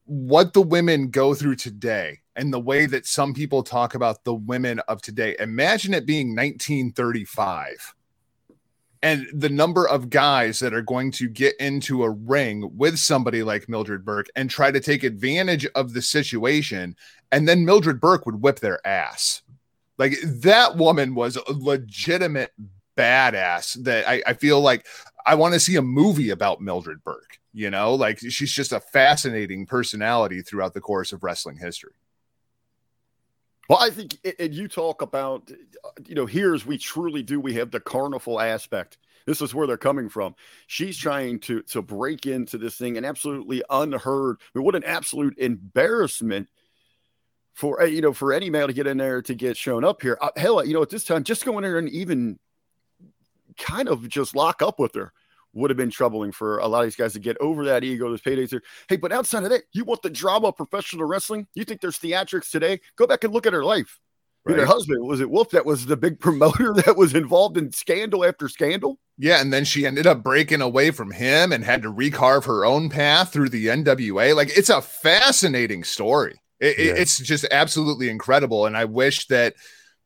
what 0.05 0.53
the 0.53 0.63
women 0.63 1.11
go 1.11 1.35
through 1.35 1.55
today 1.55 2.19
and 2.41 2.51
the 2.51 2.59
way 2.59 2.87
that 2.87 3.07
some 3.07 3.35
people 3.35 3.63
talk 3.63 3.95
about 3.95 4.25
the 4.25 4.33
women 4.33 4.79
of 4.89 5.03
today, 5.03 5.37
imagine 5.39 5.93
it 5.93 6.07
being 6.07 6.29
1935 6.29 7.95
and 9.03 9.27
the 9.35 9.51
number 9.51 9.87
of 9.87 10.09
guys 10.09 10.59
that 10.61 10.73
are 10.73 10.81
going 10.81 11.11
to 11.11 11.29
get 11.29 11.55
into 11.61 12.03
a 12.03 12.09
ring 12.09 12.79
with 12.79 12.99
somebody 12.99 13.43
like 13.43 13.69
Mildred 13.69 14.07
Burke 14.07 14.29
and 14.37 14.49
try 14.49 14.71
to 14.71 14.81
take 14.81 15.05
advantage 15.05 15.67
of 15.75 15.93
the 15.93 16.01
situation 16.01 16.97
and 17.31 17.47
then 17.47 17.67
Mildred 17.67 18.01
Burke 18.01 18.25
would 18.25 18.41
whip 18.41 18.61
their 18.61 18.85
ass. 18.87 19.43
Like 19.99 20.15
that 20.25 20.79
woman 20.79 21.15
was 21.15 21.37
a 21.37 21.53
legitimate 21.53 22.53
badass 22.97 23.75
that 23.85 24.09
I, 24.09 24.23
I 24.27 24.33
feel 24.33 24.63
like 24.63 24.87
I 25.27 25.35
want 25.35 25.53
to 25.53 25.61
see 25.61 25.77
a 25.77 25.83
movie 25.83 26.31
about 26.31 26.63
Mildred 26.63 27.05
Burke, 27.05 27.39
you 27.53 27.69
know, 27.69 27.95
like 27.95 28.19
she's 28.19 28.53
just 28.53 28.73
a 28.73 28.81
fascinating 28.81 29.67
personality 29.67 30.41
throughout 30.41 30.73
the 30.73 30.81
course 30.81 31.13
of 31.13 31.23
wrestling 31.23 31.59
history. 31.59 31.93
Well, 33.71 33.79
I 33.81 33.91
think, 33.91 34.19
and 34.41 34.53
you 34.53 34.67
talk 34.67 35.01
about, 35.01 35.49
you 36.05 36.17
know, 36.17 36.27
here 36.27 36.55
as 36.55 36.67
we 36.67 36.77
truly 36.77 37.23
do, 37.23 37.39
we 37.39 37.55
have 37.55 37.71
the 37.71 37.79
carnival 37.79 38.41
aspect. 38.41 38.99
This 39.27 39.41
is 39.41 39.55
where 39.55 39.65
they're 39.69 39.77
coming 39.77 40.09
from. 40.09 40.35
She's 40.67 40.99
trying 40.99 41.39
to 41.41 41.63
to 41.63 41.81
break 41.81 42.27
into 42.27 42.59
this 42.59 42.75
thing 42.77 42.97
and 42.97 43.07
absolutely 43.07 43.63
unheard. 43.71 44.39
I 44.41 44.59
mean, 44.59 44.65
what 44.65 44.75
an 44.75 44.83
absolute 44.83 45.39
embarrassment 45.39 46.49
for 47.55 47.87
you 47.87 48.01
know 48.01 48.13
for 48.13 48.33
any 48.33 48.51
male 48.51 48.67
to 48.67 48.73
get 48.73 48.89
in 48.89 48.97
there 48.97 49.23
to 49.23 49.35
get 49.37 49.57
shown 49.57 49.85
up 49.85 50.03
here. 50.03 50.19
Uh, 50.21 50.31
hell, 50.35 50.67
you 50.67 50.75
know, 50.75 50.83
at 50.83 50.91
this 50.91 51.05
time, 51.05 51.23
just 51.23 51.45
go 51.45 51.57
in 51.57 51.63
there 51.63 51.79
and 51.79 51.89
even 51.91 52.41
kind 53.57 53.89
of 53.89 54.09
just 54.09 54.35
lock 54.35 54.63
up 54.63 54.81
with 54.81 54.97
her 54.97 55.13
would 55.53 55.71
have 55.71 55.77
been 55.77 55.91
troubling 55.91 56.33
for 56.33 56.59
a 56.59 56.67
lot 56.69 56.81
of 56.81 56.87
these 56.87 56.97
guys 56.97 57.13
to 57.15 57.19
get 57.19 57.37
over 57.41 57.65
that 57.65 57.83
ego, 57.85 58.09
those 58.09 58.23
paydays 58.23 58.51
here. 58.51 58.63
Hey, 58.89 58.97
but 58.97 59.13
outside 59.13 59.45
of 59.45 59.51
that, 59.51 59.63
you 59.73 59.85
want 59.85 60.03
the 60.03 60.11
drama 60.11 60.49
of 60.49 60.57
professional 60.57 61.07
wrestling? 61.07 61.47
You 61.55 61.65
think 61.65 61.81
there's 61.81 61.99
theatrics 61.99 62.51
today? 62.51 62.81
Go 62.97 63.07
back 63.07 63.25
and 63.25 63.33
look 63.33 63.47
at 63.47 63.53
her 63.53 63.65
life. 63.65 63.99
Mean, 64.47 64.57
Her 64.59 64.65
husband 64.65 65.07
was 65.07 65.21
it 65.21 65.29
Wolfe 65.29 65.51
that 65.51 65.67
was 65.67 65.85
the 65.85 65.99
big 65.99 66.19
promoter 66.27 66.73
that 66.73 66.97
was 66.97 67.15
involved 67.15 67.59
in 67.59 67.73
scandal 67.73 68.25
after 68.25 68.49
scandal. 68.49 68.99
Yeah, 69.19 69.41
and 69.41 69.53
then 69.53 69.65
she 69.67 69.85
ended 69.85 70.07
up 70.07 70.23
breaking 70.23 70.63
away 70.63 70.93
from 70.93 71.11
him 71.11 71.53
and 71.53 71.63
had 71.63 71.83
to 71.83 71.93
recarve 71.93 72.45
her 72.47 72.65
own 72.65 72.89
path 72.89 73.33
through 73.35 73.51
the 73.51 73.67
NWA. 73.67 74.35
Like 74.35 74.57
it's 74.57 74.71
a 74.71 74.81
fascinating 74.81 75.85
story. 75.85 76.41
It, 76.59 76.79
it- 76.79 76.87
Yeah. 76.87 76.93
it's 77.03 77.19
just 77.19 77.45
absolutely 77.51 78.09
incredible, 78.09 78.65
and 78.67 78.77
I 78.79 78.87
wish 78.87 79.27
that 79.27 79.55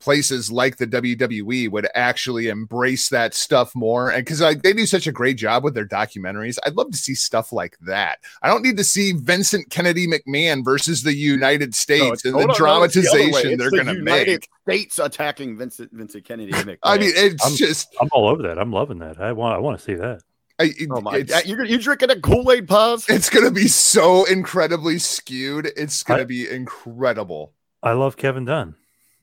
places 0.04 0.52
like 0.52 0.76
the 0.76 0.86
WWE 0.86 1.70
would 1.70 1.88
actually 1.94 2.48
embrace 2.48 3.08
that 3.08 3.34
stuff 3.34 3.74
more. 3.74 4.10
And 4.10 4.24
because 4.24 4.40
like 4.42 4.62
they 4.62 4.72
do 4.74 4.84
such 4.86 5.06
a 5.06 5.12
great 5.12 5.38
job 5.38 5.64
with 5.64 5.74
their 5.74 5.86
documentaries, 5.88 6.58
I'd 6.64 6.76
love 6.76 6.90
to 6.90 6.96
see 6.98 7.14
stuff 7.14 7.52
like 7.52 7.76
that. 7.80 8.18
I 8.42 8.48
don't 8.48 8.62
need 8.62 8.76
to 8.76 8.84
see 8.84 9.12
Vincent 9.12 9.70
Kennedy 9.70 10.06
McMahon 10.06 10.62
versus 10.64 11.02
the 11.02 11.14
United 11.14 11.74
States 11.74 12.24
and 12.24 12.34
the 12.34 12.40
on, 12.40 12.46
no, 12.48 12.52
the 12.52 12.58
dramatization 12.58 13.58
they're 13.58 13.70
the 13.70 13.76
going 13.82 13.86
to 13.86 13.94
make. 13.94 14.26
United. 14.26 14.44
States 14.62 14.98
attacking 14.98 15.56
Vincent 15.56 15.90
Vincent 15.92 16.24
Kennedy. 16.24 16.52
McMahon. 16.52 16.78
I 16.82 16.98
mean, 16.98 17.10
it's 17.14 17.44
I'm- 17.44 17.54
just. 17.56 17.88
I'm 18.00 18.08
all 18.12 18.28
over 18.28 18.42
that. 18.42 18.58
I'm 18.58 18.72
loving 18.72 18.98
that. 18.98 19.18
I 19.20 19.32
want 19.32 19.54
I 19.54 19.58
want 19.58 19.78
to 19.78 19.84
see 19.84 19.94
that. 19.94 20.20
I, 20.58 20.64
it- 20.78 20.88
oh 20.92 21.00
my! 21.00 21.16
it's- 21.16 21.36
uh, 21.36 21.48
You 21.48 21.62
you 21.64 21.78
drinking 21.78 22.10
a 22.10 22.20
Kool 22.20 22.52
Aid 22.52 22.68
Paz? 22.68 23.06
It's 23.08 23.28
gonna 23.30 23.50
be 23.50 23.66
so 23.68 24.24
incredibly 24.24 24.98
skewed. 24.98 25.66
It's 25.76 26.02
gonna 26.02 26.22
I- 26.22 26.24
be 26.26 26.48
incredible. 26.48 27.54
I 27.82 27.92
love 27.92 28.16
Kevin 28.16 28.44
Dunn. 28.44 28.76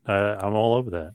Uh, 0.08 0.38
I'm 0.40 0.54
all 0.54 0.76
over 0.76 0.90
that. 0.92 1.14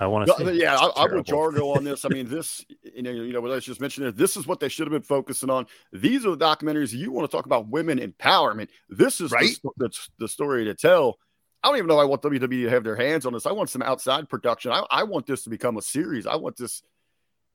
I 0.00 0.06
want 0.06 0.28
to 0.28 0.44
No, 0.44 0.52
see. 0.52 0.60
yeah, 0.60 0.76
I, 0.76 1.04
I'm 1.04 1.12
with 1.14 1.26
Jargo 1.26 1.74
on 1.76 1.82
this. 1.82 2.04
I 2.04 2.08
mean, 2.08 2.28
this, 2.30 2.64
you 2.94 3.02
know, 3.02 3.10
you 3.10 3.32
know, 3.32 3.40
let's 3.40 3.66
just 3.66 3.80
mention 3.80 4.04
it. 4.04 4.16
This 4.16 4.36
is 4.36 4.46
what 4.46 4.60
they 4.60 4.68
should 4.68 4.86
have 4.86 4.92
been 4.92 5.02
focusing 5.02 5.50
on. 5.50 5.66
These 5.92 6.24
are 6.24 6.36
the 6.36 6.44
documentaries 6.44 6.92
you 6.92 7.10
want 7.10 7.28
to 7.28 7.36
talk 7.36 7.46
about 7.46 7.68
women 7.68 7.98
empowerment. 7.98 8.68
This 8.88 9.20
is 9.20 9.30
the 9.30 9.36
Right. 9.36 9.48
sto- 9.50 9.72
the, 9.76 9.90
the 10.18 10.28
story 10.28 10.64
to 10.66 10.74
tell. 10.74 11.18
I 11.64 11.68
don't 11.68 11.78
even 11.78 11.88
know 11.88 11.98
I 11.98 12.04
want 12.04 12.22
WWE 12.22 12.48
to 12.64 12.70
have 12.70 12.84
their 12.84 12.94
hands 12.94 13.26
on 13.26 13.32
this. 13.32 13.44
I 13.44 13.50
want 13.50 13.70
some 13.70 13.82
outside 13.82 14.28
production. 14.28 14.70
I, 14.70 14.84
I 14.90 15.02
want 15.02 15.26
this 15.26 15.42
to 15.42 15.50
become 15.50 15.76
a 15.76 15.82
series. 15.82 16.24
I 16.28 16.36
want 16.36 16.56
this, 16.56 16.82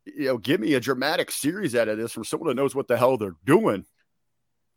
you 0.06 0.26
know, 0.26 0.38
give 0.38 0.60
me 0.60 0.74
a 0.74 0.82
dramatic 0.82 1.32
series 1.32 1.74
out 1.76 1.88
of 1.88 1.98
this 1.98 2.12
from 2.12 2.26
someone 2.26 2.50
that 2.50 2.56
knows 2.62 2.76
what 2.76 2.90
the 2.90 2.98
hell 2.98 3.18
they're 3.18 3.38
doing. 3.46 3.86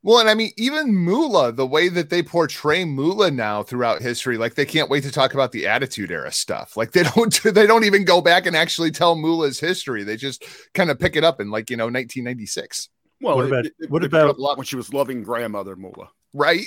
Well, 0.06 0.20
and 0.20 0.30
I 0.30 0.34
mean, 0.34 0.52
even 0.56 0.94
Moolah, 0.94 1.50
the 1.50 1.66
way 1.66 1.88
that 1.88 2.10
they 2.10 2.22
portray 2.22 2.84
Moolah 2.84 3.32
now 3.32 3.64
throughout 3.64 4.00
history, 4.00 4.38
like 4.38 4.54
they 4.54 4.64
can't 4.64 4.88
wait 4.88 5.02
to 5.02 5.10
talk 5.10 5.34
about 5.34 5.50
the 5.50 5.66
Attitude 5.66 6.12
Era 6.12 6.30
stuff. 6.30 6.76
Like 6.76 6.92
they 6.92 7.02
don't, 7.16 7.42
they 7.42 7.66
don't 7.66 7.82
even 7.82 8.04
go 8.04 8.20
back 8.20 8.46
and 8.46 8.54
actually 8.56 8.92
tell 8.92 9.16
Moolah's 9.16 9.58
history. 9.58 10.04
They 10.04 10.16
just 10.16 10.44
kind 10.74 10.92
of 10.92 11.00
pick 11.00 11.16
it 11.16 11.24
up 11.24 11.40
in 11.40 11.50
like 11.50 11.70
you 11.70 11.76
know 11.76 11.86
1996, 11.86 12.88
Well, 13.20 13.34
What 13.34 13.46
about- 13.46 13.66
it, 13.66 13.74
it, 13.80 13.90
what 13.90 14.04
it 14.04 14.06
about- 14.06 14.36
a 14.36 14.40
lot 14.40 14.56
when 14.56 14.64
she 14.64 14.76
was 14.76 14.92
loving 14.94 15.24
grandmother 15.24 15.74
Moolah, 15.74 16.10
right? 16.32 16.66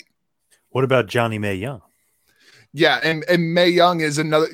What 0.72 0.84
about 0.84 1.08
Johnnie 1.08 1.39
Mae 1.39 1.55
Young? 1.55 1.81
Yeah, 2.74 3.00
and 3.01 3.24
and 3.29 3.53
Mae 3.53 3.69
Young 3.69 4.01
is 4.01 4.17
another. 4.17 4.48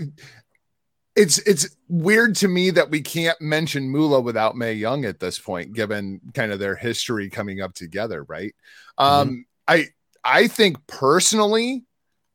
It's 1.16 1.38
it's 1.40 1.76
weird 1.88 2.36
to 2.38 2.48
me 2.48 2.72
that 2.72 2.90
we 2.90 3.02
can't 3.02 3.40
mention 3.40 3.90
Moolah 3.90 4.22
without 4.22 4.58
Mae 4.58 4.74
Young 4.74 5.06
at 5.06 5.20
this 5.20 5.40
point, 5.40 5.74
given 5.74 6.20
kind 6.34 6.52
of 6.52 6.60
their 6.60 6.76
history 6.76 7.30
coming 7.30 7.62
up 7.62 7.74
together, 7.74 8.24
right? 8.24 8.54
Um, 8.98 9.46
I 9.68 9.88
I 10.24 10.48
think 10.48 10.86
personally, 10.88 11.86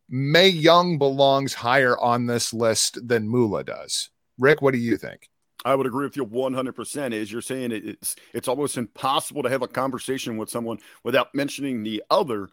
Mae 0.08 0.48
Young 0.48 0.96
belongs 0.96 1.54
higher 1.54 1.98
on 1.98 2.26
this 2.26 2.52
list 2.52 3.06
than 3.06 3.28
Moolah 3.28 3.64
does. 3.64 4.10
Rick, 4.38 4.62
what 4.62 4.72
do 4.72 4.78
you 4.78 4.96
think? 4.96 5.28
I 5.64 5.74
would 5.74 5.86
agree 5.86 6.06
with 6.06 6.16
you 6.16 6.24
100%. 6.24 7.12
Is 7.12 7.30
you're 7.30 7.42
saying 7.42 7.72
it's 7.72 8.16
it's 8.32 8.48
almost 8.48 8.78
impossible 8.78 9.42
to 9.42 9.50
have 9.50 9.62
a 9.62 9.68
conversation 9.68 10.36
with 10.36 10.48
someone 10.48 10.78
without 11.04 11.34
mentioning 11.34 11.82
the 11.82 12.02
other. 12.10 12.48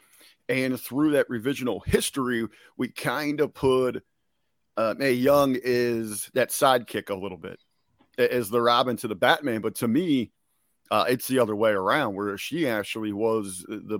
And 0.49 0.79
through 0.79 1.11
that 1.11 1.27
revisional 1.29 1.85
history, 1.85 2.47
we 2.77 2.89
kind 2.89 3.41
of 3.41 3.53
put 3.53 4.03
uh, 4.77 4.93
Mae 4.97 5.11
Young 5.11 5.57
is 5.61 6.29
that 6.33 6.49
sidekick 6.49 7.09
a 7.09 7.15
little 7.15 7.37
bit 7.37 7.59
as 8.17 8.49
the 8.49 8.61
Robin 8.61 8.95
to 8.97 9.07
the 9.07 9.15
Batman. 9.15 9.61
But 9.61 9.75
to 9.75 9.87
me, 9.87 10.31
uh, 10.89 11.05
it's 11.09 11.27
the 11.27 11.39
other 11.39 11.55
way 11.55 11.71
around, 11.71 12.15
where 12.15 12.37
she 12.37 12.67
actually 12.67 13.11
was 13.11 13.65
the 13.67 13.99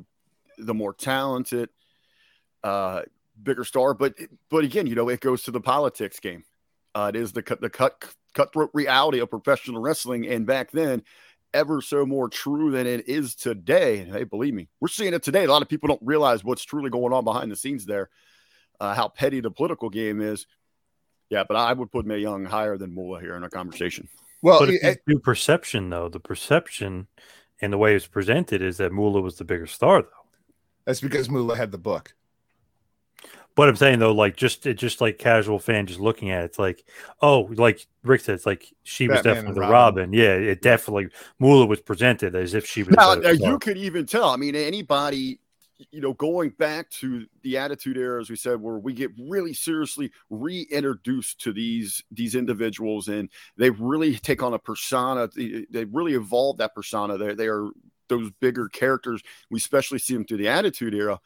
the 0.57 0.73
more 0.73 0.93
talented, 0.93 1.69
uh, 2.63 3.01
bigger 3.41 3.63
star. 3.63 3.93
But 3.93 4.15
but 4.49 4.63
again, 4.63 4.87
you 4.87 4.95
know, 4.95 5.09
it 5.09 5.19
goes 5.19 5.43
to 5.43 5.51
the 5.51 5.59
politics 5.59 6.19
game. 6.19 6.43
Uh, 6.95 7.11
it 7.13 7.17
is 7.17 7.33
the 7.33 7.57
the 7.59 7.69
cut 7.69 8.05
cutthroat 8.33 8.69
reality 8.73 9.19
of 9.19 9.29
professional 9.29 9.81
wrestling, 9.81 10.27
and 10.27 10.45
back 10.45 10.71
then, 10.71 11.03
ever 11.53 11.81
so 11.81 12.05
more 12.05 12.29
true 12.29 12.71
than 12.71 12.87
it 12.87 13.09
is 13.09 13.35
today. 13.35 13.99
And 13.99 14.11
hey, 14.11 14.23
believe 14.23 14.53
me, 14.53 14.69
we're 14.79 14.87
seeing 14.87 15.13
it 15.13 15.23
today. 15.23 15.45
A 15.45 15.49
lot 15.49 15.61
of 15.61 15.69
people 15.69 15.87
don't 15.87 16.01
realize 16.03 16.43
what's 16.43 16.63
truly 16.63 16.89
going 16.89 17.13
on 17.13 17.23
behind 17.23 17.51
the 17.51 17.55
scenes 17.55 17.85
there, 17.85 18.09
uh, 18.79 18.93
how 18.93 19.09
petty 19.09 19.41
the 19.41 19.51
political 19.51 19.89
game 19.89 20.21
is. 20.21 20.45
Yeah, 21.29 21.43
but 21.47 21.57
I 21.57 21.73
would 21.73 21.91
put 21.91 22.05
Mae 22.05 22.19
Young 22.19 22.45
higher 22.45 22.77
than 22.77 22.93
Moolah 22.93 23.19
here 23.19 23.35
in 23.35 23.43
our 23.43 23.49
conversation. 23.49 24.07
Well, 24.41 24.59
but 24.59 24.69
if 24.69 24.97
you 25.05 25.15
do 25.15 25.19
perception 25.19 25.89
though, 25.89 26.09
the 26.09 26.19
perception 26.19 27.07
and 27.61 27.73
the 27.73 27.77
way 27.77 27.95
it's 27.95 28.07
presented 28.07 28.61
is 28.61 28.77
that 28.77 28.91
Moolah 28.91 29.21
was 29.21 29.37
the 29.37 29.45
bigger 29.45 29.67
star 29.67 30.03
though. 30.03 30.09
That's 30.85 31.01
because 31.01 31.29
Moolah 31.29 31.57
had 31.57 31.71
the 31.71 31.77
book. 31.77 32.13
But 33.55 33.67
I'm 33.67 33.75
saying 33.75 33.97
though, 33.97 34.13
like 34.13 34.37
just 34.37 34.67
it 34.67 34.75
just 34.75 35.01
like 35.01 35.17
casual 35.17 35.57
fan 35.57 35.87
just 35.87 35.99
looking 35.99 36.29
at 36.29 36.43
it, 36.43 36.45
it's 36.45 36.59
like, 36.59 36.85
oh, 37.23 37.49
like 37.55 37.87
Rick 38.03 38.21
said, 38.21 38.35
it's 38.35 38.45
like 38.45 38.71
she 38.83 39.07
was 39.07 39.23
definitely 39.23 39.55
the 39.55 39.61
Robin. 39.61 40.11
Robin. 40.11 40.13
Yeah, 40.13 40.33
it 40.35 40.61
definitely 40.61 41.09
Moolah 41.39 41.65
was 41.65 41.81
presented 41.81 42.35
as 42.35 42.53
if 42.53 42.67
she 42.67 42.83
was. 42.83 42.95
Now, 42.95 43.15
now 43.15 43.31
you 43.31 43.57
could 43.57 43.77
even 43.77 44.05
tell. 44.05 44.29
I 44.29 44.37
mean, 44.37 44.55
anybody, 44.55 45.39
you 45.91 46.01
know, 46.01 46.13
going 46.13 46.49
back 46.51 46.89
to 46.89 47.25
the 47.43 47.57
Attitude 47.57 47.97
Era, 47.97 48.19
as 48.19 48.29
we 48.29 48.35
said, 48.35 48.61
where 48.61 48.77
we 48.77 48.93
get 48.93 49.11
really 49.17 49.53
seriously 49.53 50.11
reintroduced 50.29 51.39
to 51.41 51.53
these 51.53 52.03
these 52.11 52.35
individuals, 52.35 53.07
and 53.07 53.29
they 53.57 53.69
really 53.69 54.15
take 54.15 54.41
on 54.41 54.53
a 54.53 54.59
persona. 54.59 55.29
They, 55.35 55.65
they 55.69 55.85
really 55.85 56.13
evolve 56.13 56.57
that 56.57 56.73
persona. 56.75 57.17
They 57.17 57.33
they 57.33 57.47
are 57.47 57.69
those 58.09 58.31
bigger 58.39 58.69
characters. 58.69 59.21
We 59.51 59.57
especially 59.57 59.99
see 59.99 60.13
them 60.13 60.25
through 60.25 60.37
the 60.37 60.47
Attitude 60.47 60.93
Era. 60.93 61.19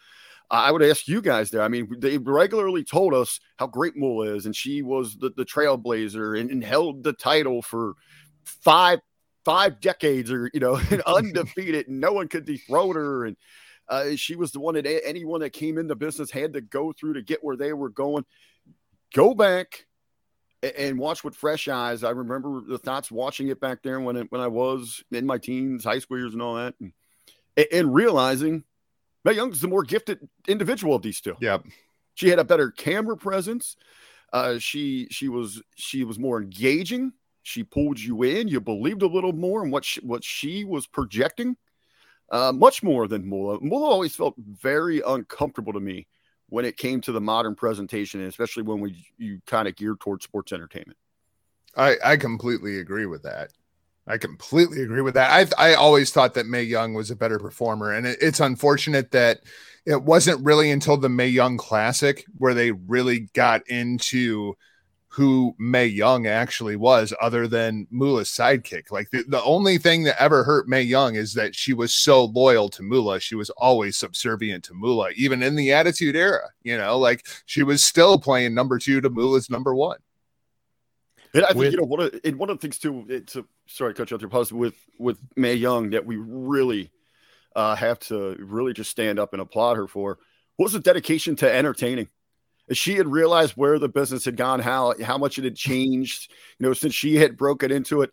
I 0.50 0.70
would 0.70 0.84
ask 0.84 1.08
you 1.08 1.22
guys 1.22 1.50
there. 1.50 1.62
I 1.62 1.70
mean, 1.70 1.88
they 2.00 2.18
regularly 2.18 2.84
told 2.84 3.14
us 3.14 3.40
how 3.58 3.68
great 3.68 3.96
Moolah 3.96 4.36
is, 4.36 4.46
and 4.46 4.54
she 4.54 4.82
was 4.82 5.18
the, 5.18 5.32
the 5.38 5.46
trailblazer 5.46 6.38
and, 6.38 6.52
and 6.52 6.62
held 6.62 7.04
the 7.04 7.14
title 7.14 7.62
for 7.62 7.94
five 8.44 9.00
five 9.46 9.80
decades, 9.80 10.30
or 10.30 10.52
you 10.54 10.60
know, 10.60 10.80
undefeated, 11.08 11.88
and 11.88 12.02
no 12.02 12.12
one 12.12 12.28
could 12.28 12.46
dethrone 12.46 12.96
her. 12.96 13.26
And 13.26 13.38
uh, 13.92 14.16
she 14.16 14.36
was 14.36 14.52
the 14.52 14.60
one 14.60 14.76
that 14.76 14.88
anyone 15.06 15.42
that 15.42 15.52
came 15.52 15.78
in 15.78 15.86
the 15.86 15.96
business 15.96 16.32
had 16.32 16.54
to 16.54 16.62
go 16.62 16.94
through 16.94 17.14
to 17.14 17.22
get 17.22 17.44
where 17.44 17.58
they 17.58 17.74
were 17.74 17.90
going. 17.90 18.26
Go 19.14 19.34
back 19.36 19.86
and 20.64 20.98
watch 20.98 21.24
with 21.24 21.36
fresh 21.36 21.68
eyes. 21.68 22.04
I 22.04 22.12
remember 22.12 22.62
the 22.62 22.78
thoughts 22.78 23.12
watching 23.12 23.50
it 23.50 23.60
back 23.60 23.84
there 23.84 24.00
when 24.00 24.16
it, 24.16 24.32
when 24.32 24.40
I 24.40 24.48
was 24.48 25.04
in 25.12 25.26
my 25.26 25.38
teens, 25.38 25.84
high 25.84 26.00
school 26.00 26.18
years, 26.18 26.34
and 26.34 26.42
all 26.42 26.56
that, 26.56 26.74
and, 26.80 26.94
and 27.72 27.94
realizing 27.94 28.64
Mae 29.26 29.34
Young's 29.34 29.60
the 29.60 29.68
more 29.68 29.84
gifted 29.84 30.28
individual 30.48 30.96
of 30.96 31.02
these 31.02 31.20
two. 31.20 31.36
Yeah. 31.42 31.58
She 32.16 32.30
had 32.30 32.40
a 32.40 32.46
better 32.46 32.72
camera 32.72 33.18
presence. 33.18 33.76
Uh, 34.32 34.58
she 34.58 35.08
she 35.12 35.28
was 35.28 35.62
she 35.76 36.06
was 36.06 36.18
more 36.18 36.42
engaging. 36.42 37.12
She 37.44 37.64
pulled 37.64 38.00
you 38.00 38.24
in. 38.24 38.48
You 38.48 38.62
believed 38.62 39.02
a 39.02 39.08
little 39.08 39.34
more 39.34 39.66
in 39.66 39.72
what 39.72 39.84
she, 39.84 40.00
what 40.02 40.24
she 40.24 40.64
was 40.64 40.88
projecting. 40.88 41.58
Uh, 42.32 42.54
much 42.54 42.82
more 42.82 43.10
than 43.10 43.28
Moolah. 43.28 43.60
Moolah 43.60 43.90
always 43.90 44.16
felt 44.16 44.36
very 44.38 45.02
uncomfortable 45.06 45.74
to 45.74 45.82
me 45.82 46.08
when 46.48 46.64
it 46.64 46.78
came 46.78 47.02
to 47.02 47.12
the 47.12 47.20
modern 47.20 47.56
presentation, 47.56 48.22
and 48.22 48.30
especially 48.30 48.64
when 48.64 48.80
we 48.80 49.06
you 49.18 49.42
kind 49.46 49.68
of 49.68 49.76
geared 49.76 50.00
towards 50.00 50.24
sports 50.24 50.54
entertainment. 50.54 50.98
I 51.76 51.98
I 52.04 52.18
completely 52.18 52.80
agree 52.80 53.06
with 53.06 53.24
that. 53.24 53.52
I 54.08 54.18
completely 54.18 54.82
agree 54.82 55.02
with 55.02 55.14
that. 55.16 55.52
I 55.58 55.72
I 55.72 55.74
always 55.76 56.12
thought 56.12 56.34
that 56.36 56.46
Mae 56.46 56.64
Young 56.64 56.94
was 56.94 57.12
a 57.12 57.18
better 57.18 57.38
performer, 57.38 57.92
and 57.92 58.08
it, 58.08 58.18
it's 58.22 58.40
unfortunate 58.40 59.12
that 59.12 59.42
it 59.86 60.02
wasn't 60.02 60.46
really 60.46 60.72
until 60.72 60.96
the 60.96 61.10
Mae 61.10 61.28
Young 61.28 61.58
Classic 61.58 62.26
where 62.38 62.54
they 62.54 62.72
really 62.72 63.30
got 63.34 63.68
into 63.68 64.56
who 65.14 65.54
Mae 65.60 65.88
Young 65.88 66.26
actually 66.26 66.78
was, 66.78 67.14
other 67.22 67.46
than 67.46 67.86
Moolah's 67.92 68.30
sidekick. 68.30 68.92
Like 68.92 69.10
the, 69.10 69.24
the 69.28 69.44
only 69.44 69.78
thing 69.78 70.04
that 70.04 70.22
ever 70.22 70.46
hurt 70.46 70.70
Mae 70.70 70.84
Young 70.84 71.16
is 71.16 71.34
that 71.34 71.54
she 71.54 71.74
was 71.74 71.94
so 71.94 72.26
loyal 72.26 72.70
to 72.70 72.82
Moolah. 72.82 73.20
She 73.20 73.36
was 73.36 73.50
always 73.52 73.98
subservient 73.98 74.64
to 74.66 74.74
Moolah, 74.74 75.10
even 75.18 75.44
in 75.44 75.58
the 75.58 75.74
Attitude 75.74 76.16
Era. 76.16 76.48
You 76.64 76.78
know, 76.78 76.98
like 76.98 77.28
she 77.46 77.62
was 77.62 77.84
still 77.84 78.18
playing 78.20 78.54
number 78.54 78.80
two 78.80 79.02
to 79.02 79.10
Moolah's 79.10 79.50
number 79.50 79.76
one. 79.76 79.98
And 81.34 81.44
I 81.44 81.48
think 81.48 81.60
with, 81.60 81.72
you 81.74 81.80
know 81.80 81.86
one 81.86 82.00
of 82.00 82.20
and 82.24 82.38
one 82.38 82.50
of 82.50 82.58
the 82.58 82.62
things 82.62 82.80
too. 82.80 83.06
It's 83.10 83.36
a, 83.36 83.44
sorry, 83.68 83.94
cut 83.94 84.12
you 84.12 84.16
off 84.16 84.22
your 84.22 84.30
Paz 84.30 84.54
with 84.54 84.76
with 84.98 85.18
Mae 85.36 85.56
Young 85.56 85.90
that 85.90 86.06
we 86.06 86.16
really 86.16 86.90
uh, 87.54 87.76
have 87.76 88.00
to 88.00 88.38
really 88.40 88.72
just 88.72 88.92
stand 88.92 89.20
up 89.20 89.34
and 89.34 89.42
applaud 89.42 89.76
her 89.76 89.88
for 89.88 90.20
was 90.58 90.72
the 90.72 90.80
dedication 90.80 91.36
to 91.38 91.54
entertaining. 91.54 92.08
She 92.74 92.96
had 92.96 93.08
realized 93.08 93.54
where 93.54 93.80
the 93.80 93.90
business 93.90 94.26
had 94.26 94.38
gone, 94.38 94.60
how 94.60 94.94
how 95.04 95.18
much 95.18 95.38
it 95.38 95.44
had 95.44 95.56
changed, 95.56 96.32
you 96.60 96.68
know, 96.68 96.74
since 96.74 96.94
she 96.94 97.18
had 97.18 97.38
broken 97.38 97.72
into 97.72 98.02
it, 98.02 98.12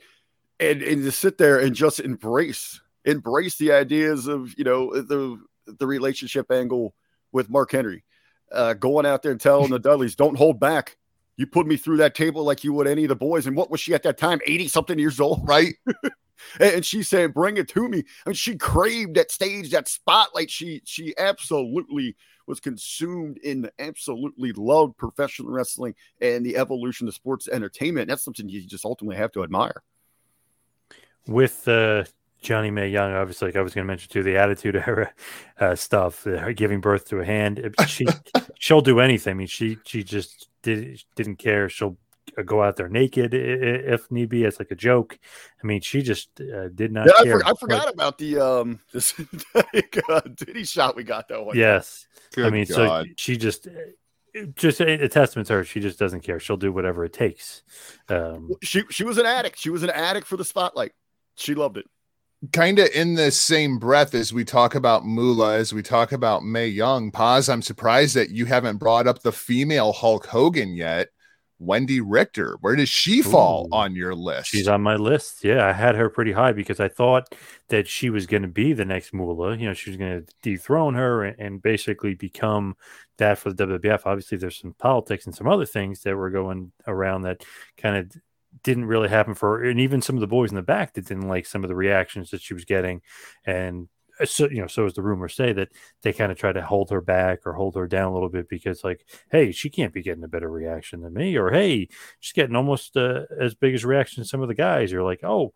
and 0.59 0.83
and 0.83 1.05
to 1.05 1.13
sit 1.13 1.39
there 1.39 1.59
and 1.59 1.75
just 1.75 2.01
embrace 2.01 2.81
embrace 3.05 3.57
the 3.57 3.73
ideas 3.73 4.27
of 4.27 4.55
you 4.59 4.65
know 4.65 4.93
the 5.01 5.39
the 5.67 5.87
relationship 5.87 6.51
angle 6.51 6.95
with 7.33 7.51
Mark 7.51 7.73
Henry, 7.73 8.05
uh, 8.53 8.75
going 8.75 9.07
out 9.07 9.23
there 9.23 9.33
and 9.33 9.41
telling 9.41 9.71
the 9.71 9.79
Dudleys, 9.79 10.17
don't 10.17 10.37
hold 10.37 10.59
back 10.59 10.97
you 11.39 11.47
put 11.47 11.67
me 11.67 11.77
through 11.77 11.99
that 11.99 12.17
table 12.17 12.43
like 12.45 12.65
you 12.65 12.73
would 12.75 12.89
any 12.89 13.05
of 13.05 13.09
the 13.09 13.17
boys. 13.17 13.47
And 13.47 13.57
what 13.57 13.71
was 13.71 13.81
she 13.81 13.95
at 13.95 14.03
that 14.03 14.19
time? 14.19 14.41
80 14.45 14.69
something 14.69 14.99
years 14.99 15.21
old, 15.21 15.49
right? 15.49 15.75
and 16.61 16.85
she 16.85 17.03
said, 17.03 17.35
bring 17.35 17.57
it 17.57 17.69
to 17.69 17.89
me. 17.89 18.05
I 18.27 18.31
mean, 18.31 18.35
she 18.35 18.57
craved 18.57 19.15
that 19.15 19.31
stage, 19.31 19.71
that 19.71 19.89
spotlight. 19.89 20.51
She 20.51 20.83
she 20.85 21.15
absolutely 21.19 22.17
was 22.47 22.61
consumed 22.61 23.37
in 23.39 23.71
absolutely 23.79 24.53
loved 24.53 24.97
professional 24.97 25.51
wrestling 25.51 25.95
and 26.21 26.45
the 26.45 26.57
evolution 26.57 27.07
of 27.07 27.15
sports 27.15 27.47
entertainment. 27.49 28.09
That's 28.09 28.25
something 28.25 28.49
you 28.49 28.63
just 28.63 28.85
ultimately 28.85 29.17
have 29.17 29.33
to 29.33 29.45
admire. 29.45 29.83
With 31.27 31.69
uh, 31.69 32.05
Johnnie 32.41 32.71
Mae 32.71 32.89
Young, 32.89 33.13
obviously, 33.13 33.49
like 33.49 33.57
I 33.57 33.61
was 33.61 33.75
going 33.75 33.85
to 33.85 33.89
mention 33.89 34.11
too, 34.11 34.23
the 34.23 34.39
Attitude 34.39 34.77
Era 34.77 35.13
uh, 35.61 35.75
stuff, 35.75 36.27
uh, 36.27 36.53
giving 36.53 36.81
birth 36.81 37.07
to 37.09 37.21
a 37.21 37.25
hand. 37.25 37.75
She 37.87 38.07
she'll 38.59 38.81
do 38.81 39.01
anything. 39.01 39.33
I 39.33 39.35
mean, 39.35 39.47
she 39.47 39.79
she 39.85 40.03
just 40.03 40.49
did, 40.63 41.03
didn't 41.17 41.37
care. 41.37 41.69
She'll 41.69 41.99
go 42.45 42.63
out 42.63 42.77
there 42.77 42.89
naked 42.89 43.35
if 43.35 44.11
need 44.11 44.29
be. 44.29 44.45
It's 44.45 44.59
like 44.59 44.71
a 44.71 44.77
joke. 44.77 45.19
I 45.63 45.67
mean, 45.67 45.81
she 45.81 46.03
just 46.03 46.41
uh, 46.41 46.69
did 46.69 46.93
not. 46.93 47.07
Yeah, 47.07 47.23
care. 47.25 47.37
I, 47.37 47.41
for, 47.41 47.47
I 47.47 47.55
forgot 47.55 47.85
but, 47.87 47.95
about 47.95 48.19
the 48.19 48.39
um 48.39 48.81
this 48.93 49.15
titty 50.37 50.65
shot 50.65 50.97
we 50.97 51.05
got 51.05 51.29
that 51.29 51.45
one. 51.45 51.57
Yes, 51.57 52.07
Good 52.35 52.47
I 52.47 52.51
mean, 52.51 52.67
God. 52.67 53.07
so 53.07 53.13
she 53.17 53.37
just 53.37 53.67
uh, 53.67 54.41
just 54.55 54.81
a, 54.81 55.05
a, 55.05 55.09
testament 55.09 55.49
to 55.49 55.55
her. 55.55 55.65
She 55.65 55.81
just 55.81 55.99
doesn't 55.99 56.21
care. 56.21 56.39
She'll 56.39 56.57
do 56.57 56.73
whatever 56.73 57.05
it 57.05 57.13
takes. 57.13 57.63
Um, 58.09 58.53
she 58.63 58.85
she 58.91 59.05
was 59.05 59.19
an 59.19 59.27
addict. 59.27 59.59
She 59.59 59.71
was 59.71 59.83
an 59.83 59.91
addict 59.91 60.27
for 60.27 60.37
the 60.37 60.45
spotlight. 60.45 60.93
She 61.37 61.55
loved 61.55 61.79
it 61.79 61.87
kind 62.53 62.79
of 62.79 62.89
in 62.95 63.15
the 63.15 63.31
same 63.31 63.79
breath 63.79 64.15
as 64.15 64.33
we 64.33 64.45
talk 64.45 64.75
about 64.75 65.05
Moolah, 65.05 65.57
as 65.57 65.73
we 65.73 65.83
talk 65.83 66.13
about 66.13 66.45
Mae 66.45 66.69
Young, 66.69 67.11
Paz. 67.11 67.49
I'm 67.49 67.63
surprised 67.63 68.15
that 68.15 68.31
you 68.31 68.47
haven't 68.47 68.77
brought 68.77 69.07
up 69.07 69.23
the 69.23 69.33
female 69.33 69.93
Hulk 69.93 70.27
Hogan 70.27 70.75
yet. 70.75 71.09
Wendi 71.61 72.01
Richter, 72.05 72.57
where 72.61 72.77
does 72.77 72.89
she 72.89 73.21
fall 73.21 73.67
Ooh, 73.67 73.77
on 73.77 73.97
your 73.97 74.15
list? 74.15 74.51
She's 74.51 74.69
on 74.69 74.83
my 74.83 74.97
list. 74.97 75.45
Yeah, 75.45 75.67
I 75.67 75.73
had 75.73 75.97
her 75.97 76.09
pretty 76.09 76.33
high 76.33 76.53
because 76.53 76.79
I 76.79 76.89
thought 76.89 77.35
that 77.69 77.89
she 77.89 78.11
was 78.11 78.27
going 78.27 78.43
to 78.43 78.49
be 78.49 78.73
the 78.73 78.85
next 78.85 79.13
Moolah. 79.13 79.57
You 79.57 79.67
know, 79.67 79.75
she 79.75 79.91
was 79.91 79.97
going 79.97 80.25
to 80.25 80.35
dethrone 80.43 80.95
her 80.95 81.25
and, 81.25 81.39
and 81.39 81.63
basically 81.63 82.15
become 82.15 82.77
that 83.19 83.39
for 83.39 83.53
the 83.53 83.67
WWF. 83.67 84.03
Obviously, 84.05 84.39
there's 84.39 84.61
some 84.61 84.75
politics 84.79 85.27
and 85.27 85.35
some 85.35 85.49
other 85.49 85.67
things 85.67 86.03
that 86.03 86.17
were 86.17 86.31
going 86.31 86.71
around 86.87 87.23
that 87.23 87.45
kind 87.77 87.97
of 87.97 88.13
didn't 88.63 88.87
really 88.87 89.09
happen 89.09 89.35
for 89.35 89.59
her. 89.59 89.65
And 89.65 89.81
even 89.81 90.01
some 90.01 90.17
of 90.17 90.21
the 90.21 90.27
boys 90.27 90.51
in 90.51 90.57
the 90.57 90.63
back 90.63 90.95
that 90.95 91.07
didn't 91.07 91.29
like 91.29 91.47
some 91.47 91.65
of 91.65 91.69
the 91.69 91.77
reactions 91.77 92.31
that 92.31 92.41
she 92.41 92.55
was 92.55 92.65
getting. 92.65 93.03
And 93.45 93.89
so, 94.25 94.49
you 94.49 94.61
know, 94.61 94.67
so 94.67 94.87
as 94.87 94.95
the 94.95 95.03
rumors 95.03 95.35
say 95.35 95.53
that 95.53 95.69
they 96.03 96.13
kind 96.13 96.33
of 96.33 96.39
try 96.39 96.53
to 96.53 96.63
hold 96.63 96.91
her 96.91 97.01
back 97.01 97.47
or 97.47 97.53
hold 97.53 97.75
her 97.77 97.87
down 97.87 98.11
a 98.11 98.15
little 98.15 98.29
bit 98.29 98.49
because, 98.49 98.85
like, 98.85 99.05
hey, 99.31 99.53
she 99.53 99.71
can't 99.71 99.93
be 99.93 100.03
getting 100.03 100.25
a 100.25 100.29
better 100.29 100.51
reaction 100.51 101.03
than 101.03 101.15
me, 101.15 101.37
or 101.37 101.51
hey, 101.51 101.89
she's 102.21 102.33
getting 102.33 102.57
almost 102.57 102.97
uh, 102.97 103.23
as 103.39 103.55
big 103.55 103.75
as 103.75 103.85
reaction 103.85 104.21
as 104.21 104.31
some 104.31 104.43
of 104.43 104.49
the 104.49 104.55
guys. 104.55 104.93
You're 104.93 105.03
like, 105.03 105.25
oh, 105.25 105.53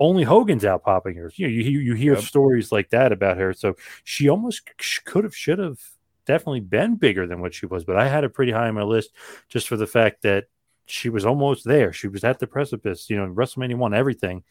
only 0.00 0.24
Hogan's 0.24 0.64
out 0.64 0.84
popping 0.84 1.16
her. 1.16 1.30
You 1.36 1.46
know, 1.46 1.52
you 1.52 1.80
you 1.80 1.94
hear 1.94 2.14
yep. 2.14 2.22
stories 2.22 2.72
like 2.72 2.90
that 2.90 3.12
about 3.12 3.38
her. 3.38 3.52
So 3.52 3.76
she 4.04 4.28
almost 4.28 4.62
could 5.04 5.24
have, 5.24 5.36
should 5.36 5.58
have, 5.58 5.78
definitely 6.26 6.60
been 6.60 6.96
bigger 6.96 7.26
than 7.26 7.40
what 7.40 7.54
she 7.54 7.66
was. 7.66 7.84
But 7.84 7.96
I 7.96 8.08
had 8.08 8.24
it 8.24 8.34
pretty 8.34 8.52
high 8.52 8.68
on 8.68 8.74
my 8.74 8.82
list 8.82 9.10
just 9.48 9.68
for 9.68 9.76
the 9.76 9.86
fact 9.86 10.22
that 10.22 10.44
she 10.86 11.08
was 11.08 11.24
almost 11.24 11.64
there. 11.64 11.92
She 11.92 12.08
was 12.08 12.24
at 12.24 12.38
the 12.38 12.46
precipice, 12.46 13.08
you 13.08 13.16
know, 13.16 13.26
WrestleMania 13.26 13.76
won 13.76 13.94
everything, 13.94 14.44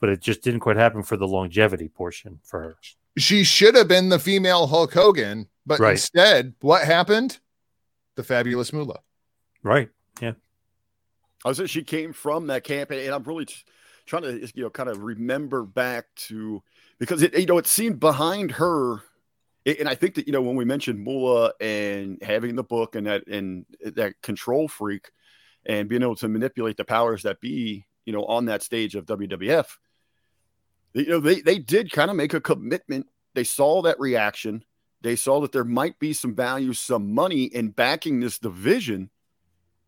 but 0.00 0.08
it 0.08 0.20
just 0.20 0.42
didn't 0.42 0.60
quite 0.60 0.76
happen 0.76 1.02
for 1.02 1.16
the 1.16 1.26
longevity 1.26 1.88
portion 1.88 2.40
for 2.44 2.60
her. 2.60 2.76
She 3.16 3.42
should 3.44 3.74
have 3.74 3.88
been 3.88 4.08
the 4.10 4.18
female 4.18 4.66
Hulk 4.66 4.92
Hogan, 4.94 5.48
But 5.66 5.80
Right. 5.80 5.92
instead, 5.92 6.54
what 6.60 6.84
happened? 6.84 7.40
The 8.14 8.22
fabulous 8.22 8.72
Moolah. 8.72 9.00
Right. 9.62 9.90
Yeah. 10.20 10.32
I 11.44 11.48
was 11.48 11.58
saying 11.58 11.66
she 11.66 11.82
came 11.82 12.12
from 12.12 12.46
that 12.46 12.64
camp, 12.64 12.90
and 12.90 13.12
I'm 13.14 13.22
really 13.24 13.44
t- 13.44 13.54
trying 14.06 14.22
to, 14.22 14.40
you 14.54 14.62
know, 14.62 14.70
kind 14.70 14.88
of 14.88 15.02
remember 15.02 15.64
back 15.64 16.06
to 16.28 16.62
because 16.98 17.22
it, 17.22 17.38
you 17.38 17.46
know, 17.46 17.58
it 17.58 17.66
seemed 17.66 18.00
behind 18.00 18.52
her, 18.52 19.02
and 19.66 19.88
I 19.88 19.94
think 19.94 20.14
that 20.14 20.26
you 20.26 20.32
know 20.32 20.40
when 20.40 20.56
we 20.56 20.64
mentioned 20.64 21.00
Moolah 21.04 21.52
and 21.60 22.18
having 22.22 22.56
the 22.56 22.64
book 22.64 22.94
and 22.96 23.06
that 23.06 23.26
and 23.26 23.66
that 23.84 24.14
control 24.22 24.66
freak 24.68 25.10
and 25.66 25.88
being 25.88 26.02
able 26.02 26.16
to 26.16 26.28
manipulate 26.28 26.76
the 26.78 26.84
powers 26.84 27.22
that 27.24 27.40
be, 27.40 27.84
you 28.06 28.12
know, 28.12 28.24
on 28.24 28.46
that 28.46 28.62
stage 28.62 28.94
of 28.94 29.04
WWF, 29.04 29.66
you 30.98 31.08
know, 31.08 31.20
they 31.20 31.40
they 31.40 31.58
did 31.58 31.92
kind 31.92 32.10
of 32.10 32.16
make 32.16 32.34
a 32.34 32.40
commitment. 32.40 33.06
They 33.34 33.44
saw 33.44 33.82
that 33.82 34.00
reaction. 34.00 34.64
They 35.00 35.16
saw 35.16 35.40
that 35.40 35.52
there 35.52 35.64
might 35.64 35.98
be 35.98 36.12
some 36.12 36.34
value, 36.34 36.72
some 36.72 37.14
money 37.14 37.44
in 37.44 37.70
backing 37.70 38.20
this 38.20 38.38
division. 38.38 39.10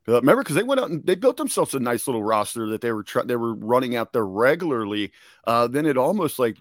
Uh, 0.08 0.14
remember, 0.14 0.42
because 0.42 0.56
they 0.56 0.62
went 0.62 0.80
out 0.80 0.90
and 0.90 1.04
they 1.04 1.14
built 1.14 1.36
themselves 1.36 1.74
a 1.74 1.80
nice 1.80 2.06
little 2.06 2.22
roster 2.22 2.68
that 2.68 2.80
they 2.80 2.92
were 2.92 3.04
they 3.24 3.36
were 3.36 3.54
running 3.54 3.96
out 3.96 4.12
there 4.12 4.26
regularly. 4.26 5.12
Uh, 5.46 5.66
then 5.66 5.86
it 5.86 5.96
almost 5.96 6.38
like 6.38 6.56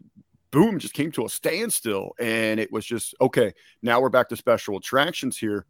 boom 0.51 0.79
just 0.79 0.93
came 0.93 1.11
to 1.11 1.25
a 1.25 1.29
standstill, 1.29 2.13
and 2.19 2.59
it 2.59 2.71
was 2.71 2.85
just 2.85 3.15
okay. 3.21 3.53
Now 3.81 4.01
we're 4.01 4.09
back 4.09 4.29
to 4.29 4.37
special 4.37 4.77
attractions 4.77 5.37
here. 5.37 5.65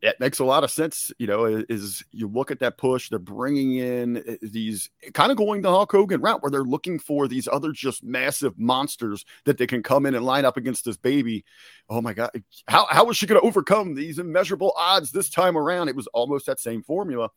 It 0.00 0.20
makes 0.20 0.38
a 0.38 0.44
lot 0.44 0.62
of 0.62 0.70
sense, 0.70 1.10
you 1.18 1.26
know. 1.26 1.44
Is 1.68 2.04
you 2.12 2.28
look 2.28 2.52
at 2.52 2.60
that 2.60 2.78
push, 2.78 3.08
they're 3.08 3.18
bringing 3.18 3.76
in 3.76 4.18
uh, 4.18 4.36
these 4.42 4.90
kind 5.12 5.32
of 5.32 5.36
going 5.36 5.60
the 5.60 5.70
Hulk 5.70 5.90
Hogan 5.90 6.20
route, 6.20 6.40
where 6.40 6.50
they're 6.50 6.62
looking 6.62 7.00
for 7.00 7.26
these 7.26 7.48
other 7.48 7.72
just 7.72 8.04
massive 8.04 8.56
monsters 8.58 9.24
that 9.44 9.58
they 9.58 9.66
can 9.66 9.82
come 9.82 10.06
in 10.06 10.14
and 10.14 10.24
line 10.24 10.44
up 10.44 10.56
against 10.56 10.84
this 10.84 10.96
baby. 10.96 11.44
Oh 11.88 12.00
my 12.00 12.14
God, 12.14 12.30
how 12.68 12.86
how 12.88 13.04
was 13.04 13.16
she 13.16 13.26
going 13.26 13.40
to 13.40 13.46
overcome 13.46 13.94
these 13.94 14.20
immeasurable 14.20 14.72
odds 14.76 15.10
this 15.10 15.28
time 15.30 15.58
around? 15.58 15.88
It 15.88 15.96
was 15.96 16.06
almost 16.08 16.46
that 16.46 16.60
same 16.60 16.82
formula. 16.82 17.30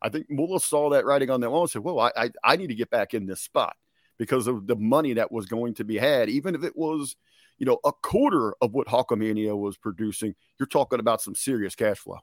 I 0.00 0.08
think 0.08 0.26
Moolah 0.30 0.60
saw 0.60 0.90
that 0.90 1.04
writing 1.04 1.28
on 1.28 1.40
the 1.40 1.50
wall 1.50 1.62
and 1.62 1.70
said, 1.70 1.82
"Well, 1.84 2.00
I, 2.00 2.10
I 2.16 2.30
I 2.42 2.56
need 2.56 2.68
to 2.68 2.74
get 2.74 2.88
back 2.88 3.12
in 3.12 3.26
this 3.26 3.42
spot 3.42 3.76
because 4.22 4.46
of 4.46 4.66
the 4.66 4.76
money 4.76 5.14
that 5.14 5.32
was 5.32 5.46
going 5.46 5.74
to 5.74 5.84
be 5.84 5.98
had, 5.98 6.28
even 6.28 6.54
if 6.54 6.62
it 6.64 6.76
was." 6.76 7.16
You 7.58 7.66
know, 7.66 7.78
a 7.84 7.92
quarter 7.92 8.54
of 8.60 8.72
what 8.72 8.88
Hulkamania 8.88 9.56
was 9.56 9.76
producing, 9.76 10.34
you're 10.58 10.66
talking 10.66 10.98
about 10.98 11.20
some 11.20 11.34
serious 11.34 11.76
cash 11.76 11.98
flow. 11.98 12.18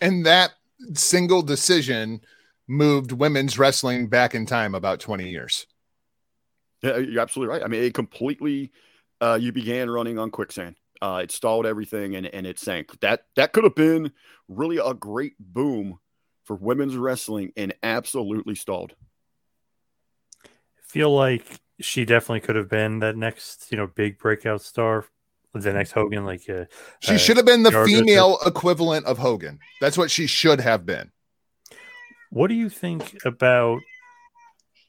And 0.00 0.26
that 0.26 0.52
single 0.94 1.42
decision 1.42 2.22
moved 2.66 3.12
women's 3.12 3.58
wrestling 3.58 4.08
back 4.08 4.34
in 4.34 4.46
time 4.46 4.74
about 4.74 5.00
20 5.00 5.28
years. 5.28 5.66
Yeah, 6.82 6.98
you're 6.98 7.22
absolutely 7.22 7.54
right. 7.54 7.62
I 7.62 7.68
mean, 7.68 7.82
it 7.82 7.94
completely. 7.94 8.72
Uh, 9.20 9.38
you 9.40 9.52
began 9.52 9.88
running 9.88 10.18
on 10.18 10.30
quicksand. 10.30 10.76
Uh, 11.00 11.20
it 11.22 11.30
stalled 11.30 11.66
everything 11.66 12.14
and 12.16 12.26
and 12.26 12.46
it 12.46 12.58
sank. 12.58 12.98
That 13.00 13.26
that 13.36 13.52
could 13.52 13.64
have 13.64 13.74
been 13.74 14.12
really 14.48 14.78
a 14.78 14.92
great 14.92 15.34
boom 15.38 15.98
for 16.44 16.56
women's 16.56 16.96
wrestling 16.96 17.52
and 17.56 17.74
absolutely 17.82 18.54
stalled. 18.54 18.94
Feel 20.94 21.12
like 21.12 21.44
she 21.80 22.04
definitely 22.04 22.38
could 22.38 22.54
have 22.54 22.68
been 22.68 23.00
that 23.00 23.16
next, 23.16 23.66
you 23.70 23.76
know, 23.76 23.88
big 23.88 24.16
breakout 24.16 24.62
star, 24.62 25.04
the 25.52 25.72
next 25.72 25.90
Hogan. 25.90 26.24
Like, 26.24 26.48
uh, 26.48 26.66
She 27.00 27.16
uh, 27.16 27.18
should 27.18 27.36
have 27.36 27.44
been 27.44 27.64
the 27.64 27.72
Jarvis- 27.72 27.92
female 27.92 28.38
equivalent 28.46 29.04
of 29.04 29.18
Hogan. 29.18 29.58
That's 29.80 29.98
what 29.98 30.08
she 30.08 30.28
should 30.28 30.60
have 30.60 30.86
been. 30.86 31.10
What 32.30 32.46
do 32.46 32.54
you 32.54 32.68
think 32.68 33.18
about, 33.24 33.80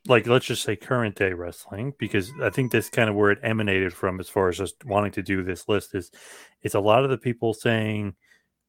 like, 0.07 0.27
let's 0.27 0.45
just 0.45 0.61
say 0.61 0.75
current 0.75 1.15
day 1.15 1.33
wrestling? 1.33 1.93
Because 1.97 2.31
I 2.39 2.51
think 2.51 2.71
that's 2.71 2.91
kind 2.91 3.09
of 3.09 3.15
where 3.15 3.31
it 3.31 3.39
emanated 3.41 3.91
from, 3.91 4.19
as 4.19 4.29
far 4.29 4.49
as 4.49 4.59
just 4.59 4.85
wanting 4.85 5.13
to 5.13 5.23
do 5.23 5.43
this 5.43 5.67
list. 5.67 5.95
Is 5.95 6.11
it's 6.61 6.75
a 6.75 6.79
lot 6.79 7.03
of 7.03 7.09
the 7.09 7.17
people 7.17 7.55
saying 7.55 8.13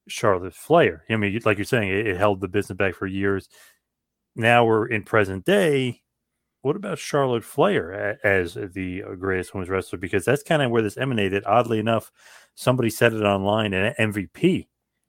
Charlotte 0.08 0.54
Flair. 0.54 1.04
I 1.10 1.16
mean, 1.16 1.38
like 1.44 1.58
you're 1.58 1.66
saying, 1.66 1.90
it, 1.90 2.06
it 2.06 2.16
held 2.16 2.40
the 2.40 2.48
business 2.48 2.78
back 2.78 2.94
for 2.94 3.06
years. 3.06 3.48
Now 4.34 4.64
we're 4.64 4.86
in 4.86 5.02
present 5.02 5.44
day. 5.44 6.00
What 6.66 6.74
about 6.74 6.98
Charlotte 6.98 7.44
Flair 7.44 8.18
as 8.26 8.54
the 8.54 9.04
uh, 9.04 9.14
greatest 9.14 9.54
women's 9.54 9.70
wrestler? 9.70 10.00
Because 10.00 10.24
that's 10.24 10.42
kind 10.42 10.62
of 10.62 10.72
where 10.72 10.82
this 10.82 10.96
emanated. 10.96 11.44
Oddly 11.46 11.78
enough, 11.78 12.10
somebody 12.56 12.90
said 12.90 13.12
it 13.12 13.22
online, 13.22 13.72
and 13.72 13.94
MVP 13.96 14.66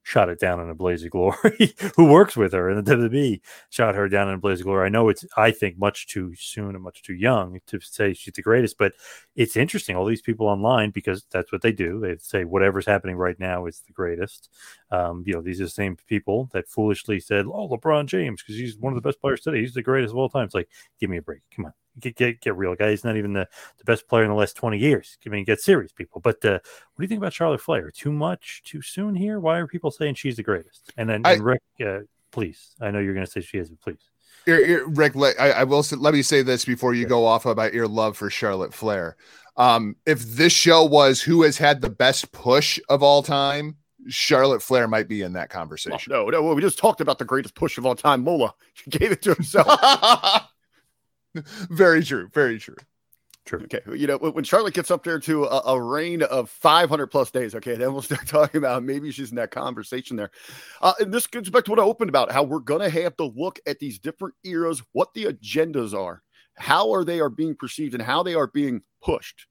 shot 0.07 0.29
it 0.29 0.39
down 0.39 0.61
in 0.61 0.69
a 0.69 0.73
blaze 0.73 1.03
of 1.03 1.11
glory. 1.11 1.75
Who 1.97 2.05
works 2.05 2.37
with 2.37 2.53
her 2.53 2.69
in 2.69 2.81
the 2.81 2.95
WWE 2.95 3.41
shot 3.69 3.93
her 3.93 4.07
down 4.07 4.29
in 4.29 4.35
a 4.35 4.37
blaze 4.37 4.61
of 4.61 4.65
glory. 4.65 4.85
I 4.85 4.89
know 4.89 5.09
it's, 5.09 5.25
I 5.35 5.51
think, 5.51 5.77
much 5.77 6.07
too 6.07 6.33
soon 6.33 6.75
and 6.75 6.81
much 6.81 7.03
too 7.03 7.13
young 7.13 7.59
to 7.67 7.81
say 7.81 8.13
she's 8.13 8.33
the 8.33 8.41
greatest, 8.41 8.77
but 8.77 8.93
it's 9.35 9.57
interesting. 9.57 9.97
All 9.97 10.05
these 10.05 10.21
people 10.21 10.47
online 10.47 10.91
because 10.91 11.25
that's 11.29 11.51
what 11.51 11.61
they 11.61 11.73
do. 11.73 11.99
They 11.99 12.15
say 12.21 12.45
whatever's 12.45 12.85
happening 12.85 13.17
right 13.17 13.37
now 13.37 13.65
is 13.65 13.83
the 13.85 13.91
greatest. 13.91 14.49
Um, 14.91 15.25
you 15.27 15.33
know, 15.33 15.41
these 15.41 15.59
are 15.59 15.65
the 15.65 15.69
same 15.69 15.97
people 16.07 16.49
that 16.53 16.69
foolishly 16.69 17.19
said, 17.19 17.45
"Oh, 17.45 17.67
LeBron 17.67 18.05
James 18.05 18.41
because 18.41 18.55
he's 18.55 18.77
one 18.77 18.93
of 18.93 18.95
the 19.03 19.05
best 19.05 19.19
players 19.19 19.41
today. 19.41 19.59
He's 19.59 19.73
the 19.73 19.81
greatest 19.81 20.13
of 20.13 20.17
all 20.17 20.29
time." 20.29 20.45
It's 20.45 20.55
like, 20.55 20.69
give 21.01 21.09
me 21.09 21.17
a 21.17 21.21
break. 21.21 21.41
Come 21.53 21.65
on, 21.65 21.73
get 21.99 22.15
get, 22.15 22.41
get 22.41 22.55
real, 22.55 22.75
guys. 22.75 22.91
He's 22.91 23.03
not 23.03 23.17
even 23.17 23.33
the, 23.33 23.47
the 23.77 23.83
best 23.83 24.07
player 24.07 24.23
in 24.23 24.29
the 24.29 24.35
last 24.35 24.55
twenty 24.55 24.77
years. 24.77 25.17
I 25.25 25.29
mean, 25.29 25.45
get 25.45 25.59
serious, 25.59 25.91
people. 25.91 26.21
But 26.21 26.43
uh, 26.45 26.59
what 26.59 26.97
do 26.99 27.03
you 27.03 27.07
think 27.07 27.19
about 27.19 27.33
Charlotte 27.33 27.61
Flair? 27.61 27.91
Too 27.91 28.11
much, 28.11 28.61
too 28.65 28.81
soon 28.81 29.15
here? 29.15 29.39
Why 29.39 29.57
are 29.59 29.67
people 29.67 29.91
saying 29.91 30.15
she's 30.15 30.37
the 30.37 30.43
greatest? 30.43 30.91
And 30.97 31.09
then 31.09 31.21
I- 31.25 31.33
and 31.33 31.43
Rick, 31.43 31.61
uh, 31.85 31.99
please, 32.31 32.75
I 32.81 32.91
know 32.91 32.99
you're 32.99 33.13
going 33.13 33.25
to 33.25 33.31
say 33.31 33.41
she 33.41 33.57
is, 33.57 33.69
but 33.69 33.79
please. 33.81 33.99
Here- 34.45 34.65
here, 34.65 34.87
Rick, 34.87 35.15
let, 35.15 35.39
I, 35.39 35.49
I 35.51 35.63
will 35.65 35.83
say, 35.83 35.95
let 35.97 36.13
me 36.13 36.21
say 36.21 36.41
this 36.41 36.63
before 36.63 36.93
you 36.93 37.05
go 37.05 37.25
off 37.25 37.45
about 37.45 37.73
your 37.73 37.87
love 37.87 38.15
for 38.15 38.29
Charlotte 38.29 38.73
Flair. 38.73 39.17
Um, 39.57 39.95
if 40.05 40.19
this 40.21 40.53
show 40.53 40.85
was 40.85 41.21
who 41.21 41.41
has 41.43 41.57
had 41.57 41.81
the 41.81 41.89
best 41.89 42.31
push 42.31 42.79
of 42.89 43.03
all 43.03 43.23
time, 43.23 43.75
Charlotte 44.07 44.61
Flair 44.61 44.87
might 44.87 45.09
be 45.09 45.21
in 45.21 45.33
that 45.33 45.49
Well, 45.49 45.59
conversation. 45.59 46.11
no, 46.13 46.29
no, 46.29 46.53
we 46.53 46.61
just 46.61 46.77
talked 46.79 47.01
about 47.01 47.17
the 47.19 47.25
greatest 47.25 47.55
push 47.55 47.77
of 47.77 47.85
all 47.85 47.95
time. 47.95 48.23
Moolah 48.23 48.53
She 48.73 48.89
gave 48.89 49.11
it 49.11 49.21
to 49.23 49.33
himself. 49.33 49.67
very 51.69 52.03
true. 52.03 52.29
Very 52.33 52.59
true. 52.59 52.75
True. 53.45 53.61
Okay, 53.63 53.79
you 53.97 54.07
know 54.07 54.17
when 54.17 54.43
Charlotte 54.43 54.73
gets 54.73 54.91
up 54.91 55.05
there 55.05 55.19
to 55.19 55.45
a, 55.45 55.61
a 55.67 55.81
reign 55.81 56.21
of 56.21 56.49
500 56.49 57.07
plus 57.07 57.31
days, 57.31 57.55
okay, 57.55 57.75
then 57.75 57.93
we'll 57.93 58.01
start 58.03 58.27
talking 58.27 58.57
about 58.57 58.83
maybe 58.83 59.09
she's 59.09 59.29
in 59.29 59.37
that 59.37 59.51
conversation 59.51 60.17
there. 60.17 60.31
Uh, 60.81 60.93
and 60.99 61.13
this 61.13 61.27
gets 61.27 61.49
back 61.49 61.63
to 61.63 61.71
what 61.71 61.79
I 61.79 61.83
opened 61.83 62.09
about 62.09 62.29
how 62.29 62.43
we're 62.43 62.59
gonna 62.59 62.89
have 62.89 63.15
to 63.17 63.23
look 63.23 63.59
at 63.65 63.79
these 63.79 63.99
different 63.99 64.35
eras, 64.43 64.83
what 64.91 65.13
the 65.13 65.25
agendas 65.25 65.93
are, 65.93 66.23
how 66.57 66.91
are 66.91 67.05
they 67.05 67.21
are 67.21 67.29
being 67.29 67.55
perceived, 67.55 67.93
and 67.93 68.03
how 68.03 68.21
they 68.21 68.35
are 68.35 68.47
being 68.47 68.81
pushed. 69.01 69.47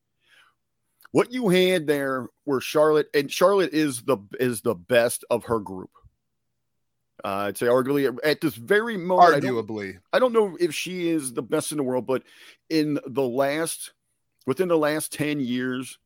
What 1.13 1.33
you 1.33 1.49
had 1.49 1.87
there 1.87 2.27
were 2.45 2.61
Charlotte, 2.61 3.09
and 3.15 3.33
Charlotte 3.33 3.73
is 3.73 4.03
the 4.03 4.19
is 4.39 4.61
the 4.61 4.75
best 4.75 5.25
of 5.31 5.45
her 5.45 5.59
group. 5.59 5.91
Uh, 7.25 7.49
I'd 7.49 7.57
say 7.59 7.67
arguably 7.67 8.17
at 8.25 8.41
this 8.41 8.55
very 8.55 8.97
moment, 8.97 9.37
I 9.37 9.41
don't- 9.41 9.67
Arguably. 9.67 9.99
I 10.13 10.19
don't 10.19 10.33
know 10.33 10.57
if 10.61 10.75
she 10.75 11.09
is 11.09 11.33
the 11.33 11.43
best 11.43 11.73
in 11.73 11.79
the 11.79 11.85
world, 11.85 12.07
but 12.07 12.23
in 12.69 12.99
the 13.07 13.27
last, 13.27 13.93
within 14.47 14.69
the 14.69 14.79
last 14.79 15.13
10 15.13 15.41
years, 15.41 15.99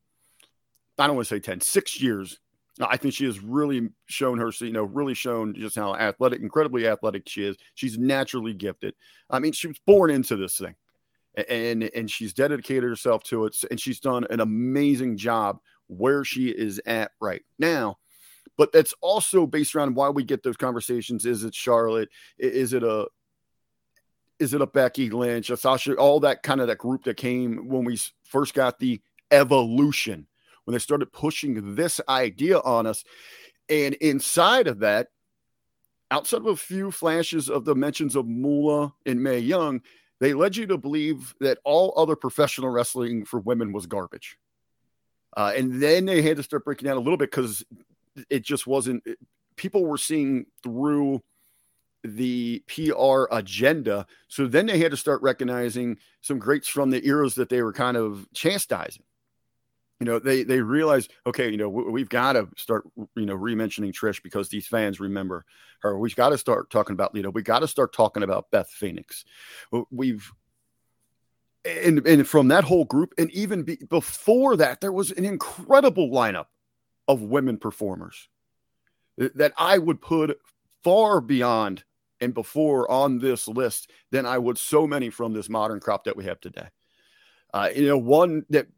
I 0.99 1.07
don't 1.07 1.16
want 1.16 1.29
to 1.29 1.35
say 1.35 1.40
10, 1.40 1.61
six 1.61 2.01
years, 2.01 2.38
I 2.81 2.96
think 2.96 3.14
she 3.14 3.25
has 3.27 3.40
really 3.40 3.90
shown 4.07 4.38
her, 4.38 4.53
you 4.61 4.73
know, 4.73 4.85
really 4.85 5.14
shown 5.14 5.55
just 5.55 5.77
how 5.77 5.94
athletic, 5.94 6.40
incredibly 6.40 6.87
athletic 6.87 7.29
she 7.29 7.44
is. 7.44 7.57
She's 7.75 7.99
naturally 7.99 8.55
gifted. 8.55 8.94
I 9.29 9.38
mean, 9.38 9.53
she 9.53 9.66
was 9.66 9.79
born 9.87 10.11
into 10.11 10.37
this 10.37 10.57
thing 10.57 10.77
and, 11.49 11.85
and 11.94 12.11
she's 12.11 12.33
dedicated 12.33 12.85
herself 12.85 13.23
to 13.25 13.46
it. 13.46 13.57
And 13.70 13.81
she's 13.81 14.01
done 14.01 14.27
an 14.31 14.40
amazing 14.40 15.16
job 15.16 15.59
where 15.88 16.25
she 16.25 16.49
is 16.49 16.81
at 16.87 17.11
right 17.20 17.42
now. 17.59 17.99
But 18.57 18.73
that's 18.73 18.95
also 19.01 19.47
based 19.47 19.75
around 19.75 19.95
why 19.95 20.11
we 20.11 20.25
get 20.25 20.43
those 20.43 20.57
conversations. 20.57 21.25
Is 21.25 21.45
it 21.45 21.55
Charlotte? 21.55 22.11
Is 22.39 22.73
it 22.73 22.83
a 22.83 23.07
is 24.41 24.55
it 24.55 24.63
a 24.63 24.67
Becky 24.67 25.11
Lynch, 25.11 25.51
a 25.51 25.57
Sasha, 25.57 25.95
all 25.97 26.21
that 26.21 26.43
kind 26.43 26.61
of 26.63 26.67
that 26.69 26.79
group 26.79 27.05
that 27.05 27.19
came 27.19 27.69
when 27.69 27.85
we 27.85 27.99
first 28.25 28.55
got 28.55 28.79
the 28.79 29.01
evolution, 29.31 30.27
when 30.65 30.73
they 30.73 30.79
started 30.79 31.13
pushing 31.13 31.75
this 31.75 32.01
idea 32.09 32.59
on 32.59 32.87
us. 32.87 33.05
And 33.69 33.95
inside 33.97 34.67
of 34.67 34.81
that, 34.81 35.09
outside 36.11 36.39
of 36.39 36.47
a 36.47 36.57
few 36.57 36.91
flashes 36.91 37.49
of 37.51 37.65
the 37.67 37.75
mentions 37.75 38.17
of 38.17 38.27
Moolah 38.27 38.95
and 39.05 39.23
Mae 39.23 39.39
Young, 39.39 39.83
they 40.21 40.35
led 40.35 40.57
you 40.57 40.67
to 40.67 40.79
believe 40.79 41.35
that 41.41 41.59
all 41.65 41.93
other 41.97 42.17
professional 42.17 42.71
wrestling 42.71 43.25
for 43.25 43.41
women 43.41 43.73
was 43.73 43.87
garbage. 43.87 44.39
Uh, 45.37 45.53
and 45.57 45.81
then 45.81 46.07
they 46.07 46.23
had 46.23 46.39
to 46.39 46.43
start 46.43 46.65
breaking 46.65 46.87
down 46.87 46.97
a 46.97 47.01
little 47.01 47.17
bit 47.17 47.31
because 47.31 47.65
it 48.29 48.42
just 48.42 48.66
wasn't, 48.66 49.05
people 49.57 49.85
were 49.85 49.99
seeing 49.99 50.46
through 50.62 51.23
the 52.03 52.62
PR 52.66 53.25
agenda. 53.31 54.07
So 54.29 54.46
then 54.46 54.66
they 54.66 54.79
had 54.79 54.90
to 54.90 54.96
start 54.96 55.23
recognizing 55.23 55.99
some 56.20 56.38
greats 56.38 56.68
from 56.68 56.90
the 56.90 57.07
eras 57.07 57.35
that 57.35 57.49
they 57.49 57.62
were 57.62 57.73
kind 57.73 57.96
of 57.96 58.27
chastising. 58.35 59.03
You 60.01 60.07
know, 60.07 60.18
they 60.18 60.44
they 60.44 60.62
realized, 60.62 61.12
okay, 61.27 61.51
you 61.51 61.59
know, 61.59 61.68
we, 61.68 61.85
we've 61.85 62.09
got 62.09 62.33
to 62.33 62.49
start, 62.57 62.88
you 63.16 63.27
know, 63.27 63.35
re-mentioning 63.35 63.92
Trish 63.92 64.23
because 64.23 64.49
these 64.49 64.66
fans 64.66 64.99
remember 64.99 65.44
her. 65.83 65.99
We've 65.99 66.16
got 66.16 66.31
to 66.31 66.38
start 66.38 66.70
talking 66.70 66.94
about, 66.94 67.14
you 67.14 67.23
know, 67.23 67.29
we 67.29 67.42
got 67.42 67.59
to 67.59 67.68
start 67.68 67.92
talking 67.92 68.23
about 68.23 68.51
Beth 68.51 68.70
Phoenix. 68.70 69.27
We've 69.90 70.33
and 71.66 72.07
and 72.07 72.27
from 72.27 72.49
that 72.49 72.64
whole 72.64 72.87
group, 72.87 73.12
and 73.18 73.31
even 73.33 73.62
be, 73.62 73.77
before 73.77 74.57
that, 74.57 74.81
there 74.81 74.92
was 74.92 75.11
an 75.11 75.27
incredible 75.27 76.09
lineup 76.09 76.46
of 77.11 77.23
women 77.23 77.57
performers 77.57 78.29
that 79.18 79.53
I 79.59 79.79
would 79.79 80.01
put 80.01 80.38
far 80.85 81.20
beyond 81.20 81.83
and 82.20 82.33
before 82.33 82.88
on 82.88 83.18
this 83.18 83.49
list 83.49 83.90
than 84.12 84.27
I 84.27 84.38
would 84.38 84.59
so 84.59 84.87
many 84.87 85.11
from 85.11 85.33
this 85.33 85.49
modern 85.49 85.81
crop 85.81 86.05
that 86.05 86.16
we 86.16 86.25
have 86.25 86.40
today. 86.40 86.68
Uh, 87.53 87.70
you 87.75 87.88
know, 87.88 87.99
one 87.99 88.44
that 88.51 88.68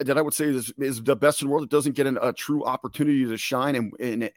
that 0.00 0.18
I 0.18 0.22
would 0.22 0.34
say 0.34 0.46
is, 0.46 0.72
is 0.78 1.02
the 1.02 1.16
best 1.16 1.40
in 1.40 1.48
the 1.48 1.52
world 1.52 1.62
that 1.62 1.70
doesn't 1.70 1.96
get 1.96 2.06
an, 2.06 2.18
a 2.20 2.32
true 2.32 2.64
opportunity 2.64 3.24
to 3.24 3.36
shine, 3.36 3.74
and, 3.74 3.92
and 4.00 4.30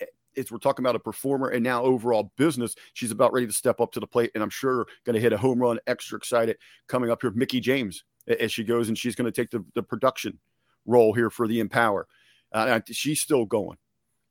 we're 0.49 0.57
talking 0.57 0.83
about 0.83 0.95
a 0.95 0.99
performer 0.99 1.49
and 1.49 1.63
now 1.63 1.83
overall 1.83 2.31
business. 2.37 2.75
She's 2.93 3.11
about 3.11 3.33
ready 3.33 3.47
to 3.47 3.53
step 3.53 3.79
up 3.79 3.91
to 3.93 3.99
the 3.99 4.07
plate, 4.07 4.31
and 4.33 4.43
I'm 4.43 4.49
sure 4.49 4.85
going 5.05 5.15
to 5.15 5.21
hit 5.21 5.33
a 5.33 5.37
home 5.37 5.59
run. 5.59 5.79
Extra 5.87 6.17
excited 6.17 6.57
coming 6.87 7.11
up 7.11 7.21
here, 7.21 7.31
Mickie 7.31 7.59
James, 7.59 8.03
as 8.27 8.51
she 8.51 8.63
goes, 8.63 8.87
and 8.87 8.97
she's 8.97 9.15
going 9.15 9.31
to 9.31 9.41
take 9.41 9.51
the, 9.51 9.63
the 9.75 9.83
production 9.83 10.39
role 10.85 11.13
here 11.13 11.29
for 11.29 11.47
the 11.47 11.59
Empower. 11.59 12.07
Uh, 12.53 12.79
she's 12.91 13.21
still 13.21 13.45
going. 13.45 13.77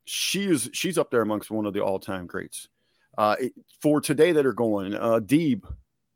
She 0.05 0.45
is 0.45 0.69
she's 0.73 0.97
up 0.97 1.11
there 1.11 1.21
amongst 1.21 1.51
one 1.51 1.65
of 1.65 1.73
the 1.73 1.83
all 1.83 1.99
time 1.99 2.27
greats. 2.27 2.67
Uh, 3.17 3.35
for 3.81 4.01
today 4.01 4.31
that 4.31 4.45
are 4.45 4.53
going, 4.53 4.95
uh, 4.95 5.19
Deeb, 5.19 5.63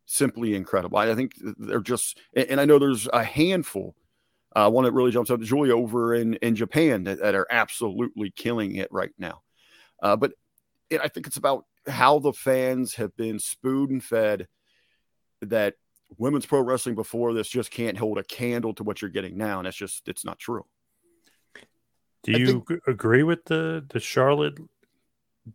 simply 0.07 0.55
incredible. 0.55 0.97
I 0.97 1.13
think 1.13 1.33
they're 1.57 1.79
just, 1.79 2.17
and 2.35 2.59
I 2.59 2.65
know 2.65 2.79
there's 2.79 3.07
a 3.13 3.23
handful. 3.23 3.95
Uh, 4.55 4.69
one 4.71 4.85
that 4.85 4.93
really 4.93 5.11
jumps 5.11 5.29
up, 5.29 5.41
Giulia 5.41 5.75
over 5.75 6.15
in 6.15 6.35
in 6.35 6.55
Japan, 6.55 7.03
that, 7.03 7.19
that 7.19 7.35
are 7.35 7.45
absolutely 7.51 8.31
killing 8.31 8.75
it 8.77 8.87
right 8.91 9.11
now. 9.19 9.41
Uh, 10.01 10.15
but 10.15 10.31
it, 10.89 11.01
I 11.01 11.07
think 11.07 11.27
it's 11.27 11.37
about 11.37 11.65
how 11.87 12.19
the 12.19 12.33
fans 12.33 12.95
have 12.95 13.15
been 13.15 13.39
spoon 13.39 13.99
fed 14.01 14.47
that 15.41 15.75
women's 16.17 16.45
pro 16.45 16.61
wrestling 16.61 16.95
before 16.95 17.33
this 17.33 17.47
just 17.47 17.69
can't 17.69 17.97
hold 17.97 18.17
a 18.17 18.23
candle 18.23 18.73
to 18.75 18.83
what 18.83 19.01
you're 19.01 19.11
getting 19.11 19.37
now, 19.37 19.59
and 19.59 19.67
that's 19.67 19.77
just 19.77 20.07
it's 20.07 20.25
not 20.25 20.39
true. 20.39 20.65
Do 22.27 22.39
you 22.39 22.65
think, 22.67 22.81
agree 22.87 23.23
with 23.23 23.45
the 23.45 23.85
the 23.89 23.99
Charlotte, 23.99 24.59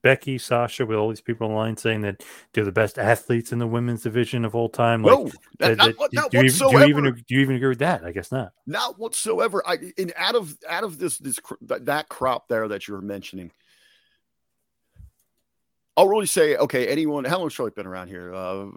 Becky, 0.03 0.39
Sasha, 0.39 0.87
with 0.87 0.97
all 0.97 1.11
these 1.11 1.21
people 1.21 1.49
online 1.49 1.77
saying 1.77 2.01
that 2.01 2.25
they're 2.53 2.65
the 2.65 2.73
best 2.73 2.99
athletes 2.99 3.53
in 3.53 3.59
the 3.59 3.67
women's 3.67 4.03
division 4.03 4.45
of 4.47 4.55
all 4.55 4.71
time? 4.71 5.03
Like, 5.03 5.19
no, 5.19 5.25
that, 5.59 5.77
that, 5.77 5.99
not, 5.99 6.13
not 6.13 6.31
do, 6.31 6.39
you, 6.43 6.51
do, 6.51 6.79
you, 6.79 6.85
even 6.87 7.05
do 7.05 7.35
you 7.35 7.41
even 7.41 7.57
agree 7.57 7.69
with 7.69 7.81
that? 7.81 8.05
I 8.05 8.13
guess 8.13 8.33
not. 8.33 8.53
Not 8.67 8.99
whatsoever. 8.99 9.63
I 9.67 9.93
in 9.99 10.13
out 10.17 10.35
of 10.35 10.57
out 10.67 10.85
of 10.85 10.99
this 10.99 11.19
this 11.19 11.39
that 11.61 12.09
crop 12.09 12.49
there 12.49 12.69
that 12.69 12.89
you're 12.89 13.03
mentioning. 13.03 13.51
I'll 15.95 16.09
really 16.09 16.25
say, 16.25 16.57
okay, 16.57 16.89
anyone, 16.89 17.25
how 17.25 17.37
long 17.37 17.47
has 17.47 17.53
Charlotte 17.53 17.75
been 17.75 17.87
around 17.87 18.09
here? 18.09 18.35
Uh, 18.35 18.69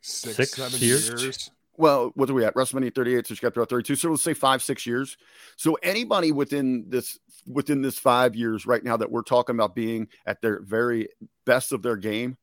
six, 0.00 0.36
six 0.36 0.54
seven 0.54 0.80
years. 0.80 1.22
years. 1.22 1.50
Well, 1.78 2.12
what 2.14 2.30
are 2.30 2.34
we 2.34 2.44
at? 2.44 2.54
WrestleMania 2.54 2.94
38, 2.94 3.26
so 3.26 3.34
she 3.34 3.40
got 3.40 3.54
throughout 3.54 3.68
32. 3.68 3.96
So 3.96 4.10
let's 4.10 4.22
say 4.22 4.34
five, 4.34 4.62
six 4.62 4.86
years. 4.86 5.16
So 5.56 5.74
anybody 5.82 6.32
within 6.32 6.86
this 6.88 7.18
within 7.46 7.82
this 7.82 7.98
five 7.98 8.34
years 8.34 8.66
right 8.66 8.82
now 8.82 8.96
that 8.96 9.10
we're 9.10 9.22
talking 9.22 9.54
about 9.54 9.74
being 9.74 10.08
at 10.26 10.40
their 10.40 10.60
very 10.62 11.08
best 11.44 11.72
of 11.72 11.82
their 11.82 11.96
game, 11.96 12.36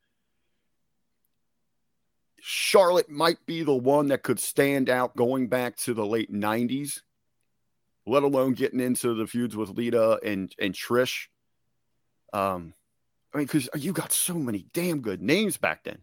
Charlotte 2.40 3.10
might 3.10 3.46
be 3.46 3.64
the 3.64 3.76
one 3.76 4.10
that 4.10 4.24
could 4.24 4.40
stand 4.40 4.90
out 4.90 5.16
going 5.16 5.48
back 5.48 5.78
to 5.78 5.94
the 5.94 6.06
late 6.06 6.32
90s, 6.32 7.02
let 8.06 8.24
alone 8.24 8.54
getting 8.54 8.80
into 8.80 9.14
the 9.14 9.28
feuds 9.28 9.56
with 9.56 9.70
Lita 9.70 10.20
and 10.24 10.54
and 10.60 10.74
Trish. 10.74 11.28
Um, 12.34 12.74
I 13.34 13.38
mean, 13.40 13.48
because 13.48 13.70
you 13.76 13.94
got 13.94 14.12
so 14.12 14.36
many 14.36 14.68
damn 14.74 15.02
good 15.02 15.22
names 15.22 15.58
back 15.58 15.86
then, 15.86 16.00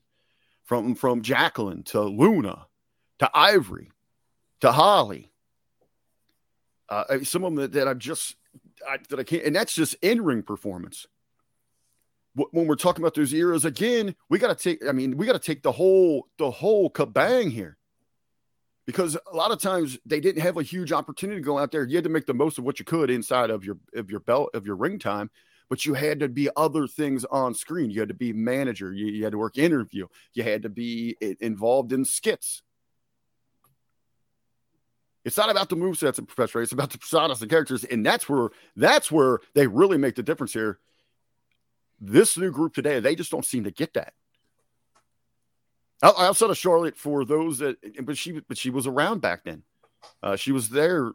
from 0.64 0.94
from 0.94 1.22
Jacqueline 1.22 1.82
to 1.84 2.00
Luna 2.00 2.66
to 3.20 3.30
Ivory 3.32 3.92
to 4.60 4.72
Holly. 4.72 5.32
Uh, 6.88 7.22
some 7.22 7.44
of 7.44 7.54
them 7.54 7.62
that, 7.62 7.72
that 7.72 7.86
I've 7.86 7.98
just 7.98 8.34
I, 8.86 8.96
that 9.08 9.20
I 9.20 9.22
can't, 9.22 9.44
and 9.44 9.54
that's 9.54 9.74
just 9.74 9.94
in 10.02 10.22
ring 10.22 10.42
performance. 10.42 11.06
When 12.34 12.66
we're 12.66 12.76
talking 12.76 13.02
about 13.02 13.14
those 13.14 13.32
eras 13.32 13.64
again, 13.64 14.14
we 14.28 14.38
got 14.38 14.56
to 14.56 14.62
take. 14.62 14.86
I 14.86 14.92
mean, 14.92 15.16
we 15.16 15.26
got 15.26 15.32
to 15.34 15.38
take 15.38 15.62
the 15.62 15.72
whole 15.72 16.26
the 16.38 16.50
whole 16.50 16.90
kabang 16.90 17.52
here, 17.52 17.76
because 18.86 19.16
a 19.30 19.36
lot 19.36 19.52
of 19.52 19.60
times 19.60 19.98
they 20.04 20.20
didn't 20.20 20.42
have 20.42 20.56
a 20.56 20.62
huge 20.62 20.90
opportunity 20.90 21.40
to 21.40 21.44
go 21.44 21.58
out 21.58 21.70
there. 21.70 21.84
You 21.84 21.96
had 21.96 22.04
to 22.04 22.10
make 22.10 22.26
the 22.26 22.34
most 22.34 22.58
of 22.58 22.64
what 22.64 22.78
you 22.78 22.84
could 22.84 23.10
inside 23.10 23.50
of 23.50 23.64
your 23.64 23.78
of 23.94 24.10
your 24.10 24.20
belt 24.20 24.50
of 24.54 24.66
your 24.66 24.76
ring 24.76 24.98
time 24.98 25.30
but 25.68 25.86
you 25.86 25.94
had 25.94 26.18
to 26.18 26.28
be 26.28 26.50
other 26.56 26.88
things 26.88 27.24
on 27.26 27.54
screen. 27.54 27.92
You 27.92 28.00
had 28.00 28.08
to 28.08 28.14
be 28.14 28.32
manager. 28.32 28.92
You, 28.92 29.06
you 29.06 29.22
had 29.22 29.30
to 29.30 29.38
work 29.38 29.56
interview. 29.56 30.08
You 30.34 30.42
had 30.42 30.62
to 30.62 30.68
be 30.68 31.16
involved 31.40 31.92
in 31.92 32.04
skits. 32.04 32.62
It's 35.24 35.36
not 35.36 35.50
about 35.50 35.68
the 35.68 35.76
movesets 35.76 36.18
and 36.18 36.26
professional. 36.26 36.62
It's 36.62 36.72
about 36.72 36.90
the 36.90 36.98
personas 36.98 37.40
and 37.42 37.50
characters, 37.50 37.84
and 37.84 38.04
that's 38.04 38.28
where 38.28 38.48
that's 38.74 39.12
where 39.12 39.40
they 39.54 39.66
really 39.66 39.98
make 39.98 40.14
the 40.14 40.22
difference 40.22 40.52
here. 40.52 40.78
This 42.00 42.38
new 42.38 42.50
group 42.50 42.74
today, 42.74 43.00
they 43.00 43.14
just 43.14 43.30
don't 43.30 43.44
seem 43.44 43.64
to 43.64 43.70
get 43.70 43.94
that. 43.94 44.14
Outside 46.02 46.48
of 46.48 46.56
Charlotte, 46.56 46.96
for 46.96 47.26
those 47.26 47.58
that, 47.58 47.76
but 48.06 48.16
she, 48.16 48.40
but 48.40 48.56
she 48.56 48.70
was 48.70 48.86
around 48.86 49.20
back 49.20 49.44
then. 49.44 49.62
Uh, 50.22 50.36
she 50.36 50.50
was 50.52 50.70
there 50.70 51.12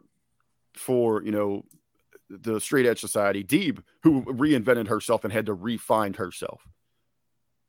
for 0.74 1.24
you 1.24 1.32
know 1.32 1.64
the 2.30 2.60
straight 2.60 2.86
edge 2.86 3.00
society, 3.00 3.42
Deeb, 3.42 3.82
who 4.04 4.22
reinvented 4.22 4.86
herself 4.86 5.24
and 5.24 5.32
had 5.32 5.46
to 5.46 5.56
refind 5.56 6.16
herself. 6.16 6.62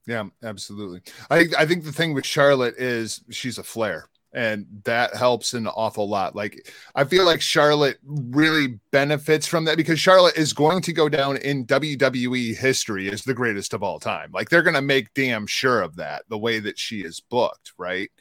Yeah, 0.06 0.26
absolutely. 0.43 1.02
I 1.32 1.47
I 1.58 1.65
think 1.65 1.84
the 1.84 1.91
thing 1.91 2.13
with 2.13 2.26
Charlotte 2.28 2.76
is 2.78 3.21
she's 3.32 3.58
a 3.58 3.63
flair 3.63 4.08
and 4.38 4.67
that 4.84 5.15
helps 5.15 5.56
an 5.56 5.65
awful 5.65 6.08
lot. 6.08 6.36
Like 6.36 6.71
I 6.93 7.06
feel 7.06 7.26
like 7.26 7.41
Charlotte 7.41 7.97
really 8.06 8.80
benefits 8.91 9.47
from 9.47 9.65
that 9.65 9.78
because 9.78 10.00
Charlotte 10.00 10.38
is 10.38 10.54
going 10.54 10.84
to 10.84 10.93
go 10.93 11.10
down 11.10 11.38
in 11.38 11.65
WWE 11.65 12.56
history 12.56 13.10
as 13.10 13.23
the 13.23 13.34
greatest 13.34 13.73
of 13.73 13.82
all 13.82 14.00
time. 14.00 14.30
Like 14.32 14.50
they're 14.50 14.62
going 14.62 14.76
to 14.76 14.82
make 14.82 15.12
damn 15.15 15.47
sure 15.47 15.82
of 15.82 15.95
that 15.95 16.21
the 16.30 16.38
way 16.38 16.60
that 16.60 16.78
she 16.78 17.00
is 17.00 17.19
booked, 17.19 17.73
right? 17.80 18.12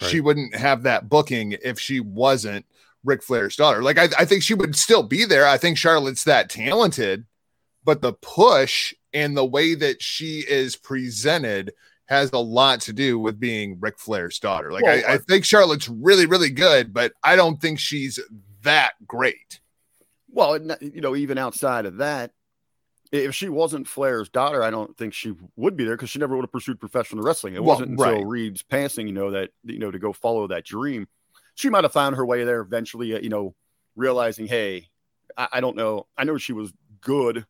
right? 0.00 0.10
She 0.10 0.22
wouldn't 0.22 0.56
have 0.56 0.84
that 0.84 1.10
booking 1.10 1.54
if 1.62 1.78
she 1.78 2.00
wasn't 2.00 2.64
Ric 3.04 3.22
Flair's 3.22 3.54
daughter. 3.54 3.82
Like 3.82 3.98
I, 3.98 4.08
I 4.18 4.24
think 4.24 4.42
she 4.42 4.54
would 4.54 4.74
still 4.74 5.02
be 5.02 5.26
there. 5.26 5.46
I 5.46 5.58
think 5.58 5.76
Charlotte's 5.76 6.24
that 6.24 6.48
talented, 6.48 7.26
but 7.84 8.00
the 8.00 8.14
push 8.14 8.94
and 9.12 9.36
the 9.36 9.44
way 9.44 9.74
that 9.74 10.00
she 10.00 10.46
is 10.48 10.76
presented 10.76 11.74
has 12.08 12.32
a 12.32 12.38
lot 12.38 12.80
to 12.82 12.92
do 12.92 13.18
with 13.18 13.38
being 13.38 13.78
Ric 13.80 13.98
Flair's 13.98 14.38
daughter. 14.38 14.72
Like 14.72 14.84
well, 14.84 15.02
I, 15.06 15.14
I 15.14 15.18
think 15.18 15.44
Charlotte's 15.44 15.88
really, 15.88 16.26
really 16.26 16.50
good, 16.50 16.92
but 16.92 17.12
I 17.22 17.36
don't 17.36 17.60
think 17.60 17.78
she's 17.78 18.18
that 18.62 18.92
great. 19.06 19.60
Well, 20.30 20.58
you 20.80 21.00
know, 21.00 21.16
even 21.16 21.38
outside 21.38 21.86
of 21.86 21.98
that, 21.98 22.32
if 23.10 23.34
she 23.34 23.48
wasn't 23.48 23.88
Flair's 23.88 24.28
daughter, 24.28 24.62
I 24.62 24.70
don't 24.70 24.96
think 24.96 25.14
she 25.14 25.34
would 25.56 25.76
be 25.76 25.84
there 25.84 25.96
because 25.96 26.10
she 26.10 26.18
never 26.18 26.36
would 26.36 26.42
have 26.42 26.52
pursued 26.52 26.78
professional 26.78 27.22
wrestling. 27.22 27.54
It 27.54 27.62
well, 27.62 27.76
wasn't 27.76 27.92
until 27.92 28.16
right. 28.16 28.26
Reid's 28.26 28.62
passing, 28.62 29.06
you 29.06 29.14
know, 29.14 29.30
that 29.30 29.50
you 29.64 29.78
know 29.78 29.90
to 29.90 29.98
go 29.98 30.12
follow 30.12 30.46
that 30.48 30.64
dream 30.64 31.08
she 31.58 31.70
might 31.70 31.82
have 31.82 31.92
found 31.92 32.14
her 32.14 32.24
way 32.24 32.44
there 32.44 32.60
eventually, 32.60 33.16
uh, 33.16 33.18
you 33.18 33.30
know, 33.30 33.52
realizing, 33.96 34.46
hey, 34.46 34.86
I, 35.36 35.48
I 35.54 35.60
don't 35.60 35.76
know. 35.76 36.06
I 36.16 36.22
know 36.22 36.38
she 36.38 36.52
was 36.52 36.72
good, 37.00 37.44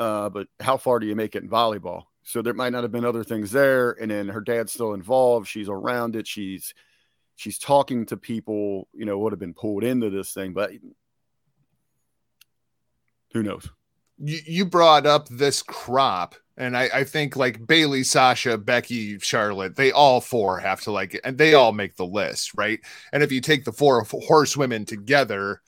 uh, 0.00 0.28
but 0.30 0.48
how 0.58 0.78
far 0.78 0.98
do 0.98 1.06
you 1.06 1.14
make 1.14 1.36
it 1.36 1.44
in 1.44 1.48
volleyball? 1.48 2.06
So 2.22 2.42
there 2.42 2.54
might 2.54 2.72
not 2.72 2.84
have 2.84 2.92
been 2.92 3.04
other 3.04 3.24
things 3.24 3.50
there. 3.50 3.92
And 3.92 4.10
then 4.10 4.28
her 4.28 4.40
dad's 4.40 4.72
still 4.72 4.94
involved. 4.94 5.48
She's 5.48 5.68
around 5.68 6.16
it. 6.16 6.26
She's 6.26 6.72
she's 7.36 7.58
talking 7.58 8.06
to 8.06 8.16
people, 8.16 8.88
you 8.94 9.04
know, 9.04 9.18
would 9.18 9.32
have 9.32 9.40
been 9.40 9.54
pulled 9.54 9.84
into 9.84 10.10
this 10.10 10.32
thing, 10.32 10.52
but 10.52 10.70
who 13.32 13.42
knows? 13.42 13.68
You, 14.18 14.66
brought 14.66 15.04
up 15.06 15.28
this 15.28 15.62
crop 15.62 16.36
and 16.56 16.76
I, 16.76 16.88
I 16.94 17.04
think 17.04 17.34
like 17.34 17.66
Bayley, 17.66 18.04
Sasha, 18.04 18.58
Becky, 18.58 19.18
Charlotte, 19.18 19.74
they 19.74 19.90
all 19.90 20.20
four 20.20 20.60
have 20.60 20.82
to 20.82 20.92
like, 20.92 21.18
and 21.24 21.36
they 21.36 21.54
all 21.54 21.72
make 21.72 21.96
the 21.96 22.06
list, 22.06 22.52
right? 22.54 22.78
And 23.12 23.22
if 23.22 23.32
you 23.32 23.40
take 23.40 23.64
the 23.64 23.72
four 23.72 24.04
horsewomen 24.04 24.84
together 24.84 25.62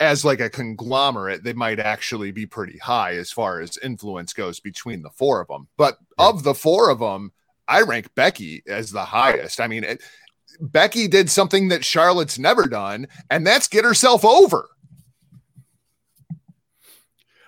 as 0.00 0.24
like 0.24 0.40
a 0.40 0.50
conglomerate, 0.50 1.44
they 1.44 1.52
might 1.52 1.78
actually 1.78 2.32
be 2.32 2.46
pretty 2.46 2.78
high 2.78 3.14
as 3.14 3.30
far 3.30 3.60
as 3.60 3.78
influence 3.78 4.32
goes 4.32 4.60
between 4.60 5.02
the 5.02 5.10
four 5.10 5.40
of 5.40 5.48
them. 5.48 5.68
But 5.76 5.98
yeah. 6.18 6.28
of 6.28 6.42
the 6.42 6.54
four 6.54 6.90
of 6.90 6.98
them, 6.98 7.32
I 7.68 7.82
rank 7.82 8.14
Becky 8.14 8.62
as 8.66 8.90
the 8.90 9.04
highest. 9.04 9.60
I 9.60 9.68
mean, 9.68 9.84
it, 9.84 10.02
Becky 10.60 11.08
did 11.08 11.30
something 11.30 11.68
that 11.68 11.84
Charlotte's 11.84 12.38
never 12.38 12.66
done, 12.66 13.06
and 13.30 13.46
that's 13.46 13.68
get 13.68 13.84
herself 13.84 14.24
over. 14.24 14.68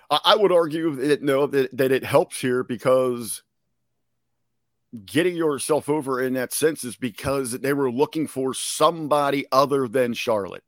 I 0.09 0.35
would 0.35 0.53
argue 0.53 0.95
that 0.95 1.21
no, 1.21 1.47
that, 1.47 1.75
that 1.75 1.91
it 1.91 2.05
helps 2.05 2.39
here 2.39 2.63
because 2.63 3.43
getting 5.05 5.35
yourself 5.35 5.89
over 5.89 6.21
in 6.21 6.33
that 6.33 6.53
sense 6.53 6.85
is 6.85 6.95
because 6.95 7.51
they 7.51 7.73
were 7.73 7.91
looking 7.91 8.25
for 8.25 8.53
somebody 8.53 9.45
other 9.51 9.85
than 9.87 10.13
Charlotte. 10.13 10.63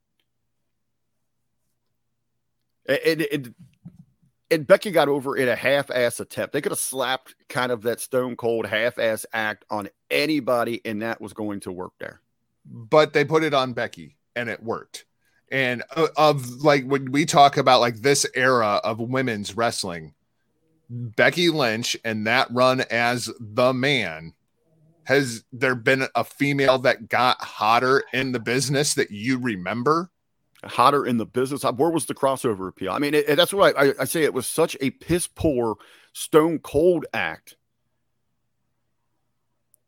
And, 2.87 3.21
and, 3.21 3.55
and 4.51 4.67
Becky 4.67 4.91
got 4.91 5.09
over 5.09 5.37
in 5.37 5.47
a 5.47 5.55
half 5.55 5.91
ass 5.91 6.19
attempt. 6.19 6.53
They 6.53 6.61
could 6.61 6.71
have 6.71 6.79
slapped 6.79 7.35
kind 7.49 7.71
of 7.71 7.83
that 7.83 7.99
stone 7.99 8.35
cold 8.35 8.65
half 8.65 8.97
ass 8.97 9.25
act 9.33 9.65
on 9.69 9.89
anybody, 10.09 10.81
and 10.85 11.01
that 11.01 11.21
was 11.21 11.33
going 11.33 11.59
to 11.61 11.71
work 11.71 11.93
there. 11.99 12.21
But 12.65 13.13
they 13.13 13.25
put 13.25 13.43
it 13.43 13.53
on 13.53 13.73
Becky, 13.73 14.17
and 14.35 14.49
it 14.49 14.61
worked 14.63 15.05
And 15.51 15.83
uh, 15.95 16.07
of 16.17 16.63
like 16.63 16.85
when 16.85 17.11
we 17.11 17.25
talk 17.25 17.57
about 17.57 17.81
like 17.81 17.97
this 17.97 18.25
era 18.35 18.81
of 18.83 18.99
women's 18.99 19.55
wrestling, 19.55 20.13
Becky 20.89 21.49
Lynch 21.49 21.95
and 22.03 22.25
that 22.25 22.47
run 22.51 22.81
as 22.89 23.29
the 23.39 23.73
man 23.73 24.33
has 25.09 25.43
there 25.51 25.73
been 25.73 26.05
a 26.13 26.23
female 26.23 26.77
that 26.77 27.09
got 27.09 27.41
hotter 27.41 28.03
in 28.13 28.31
the 28.31 28.39
business 28.39 28.93
that 28.93 29.09
you 29.09 29.39
remember? 29.39 30.11
Hotter 30.63 31.05
in 31.05 31.17
the 31.17 31.25
business. 31.25 31.63
Where 31.63 31.89
was 31.89 32.05
the 32.05 32.15
crossover 32.15 32.67
appeal? 32.67 32.91
I 32.91 32.99
mean, 32.99 33.13
it, 33.13 33.29
it, 33.29 33.35
that's 33.35 33.53
what 33.53 33.77
I, 33.77 33.89
I, 33.89 33.93
I 34.01 34.05
say. 34.05 34.23
It 34.23 34.33
was 34.33 34.45
such 34.47 34.75
a 34.81 34.91
piss 34.91 35.27
poor, 35.27 35.77
stone 36.13 36.59
cold 36.59 37.05
act. 37.13 37.55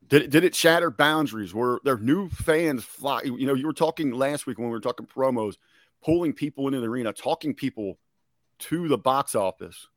Did 0.08 0.24
it, 0.24 0.30
did 0.30 0.44
it 0.44 0.56
shatter 0.56 0.92
boundaries? 0.92 1.54
Were 1.54 1.80
there 1.84 1.98
new 1.98 2.30
fans 2.30 2.84
fly? 2.84 3.22
You 3.24 3.48
know, 3.48 3.54
you 3.54 3.66
were 3.66 3.74
talking 3.74 4.12
last 4.12 4.46
week 4.46 4.58
when 4.58 4.68
we 4.68 4.74
were 4.74 4.82
talking 4.82 5.08
promos, 5.08 5.56
pulling 6.04 6.34
people 6.34 6.68
into 6.68 6.82
the 6.82 6.88
arena, 6.88 7.14
talking 7.14 7.54
people 7.54 7.98
to 8.60 8.88
the 8.88 8.98
box 8.98 9.36
office. 9.36 9.88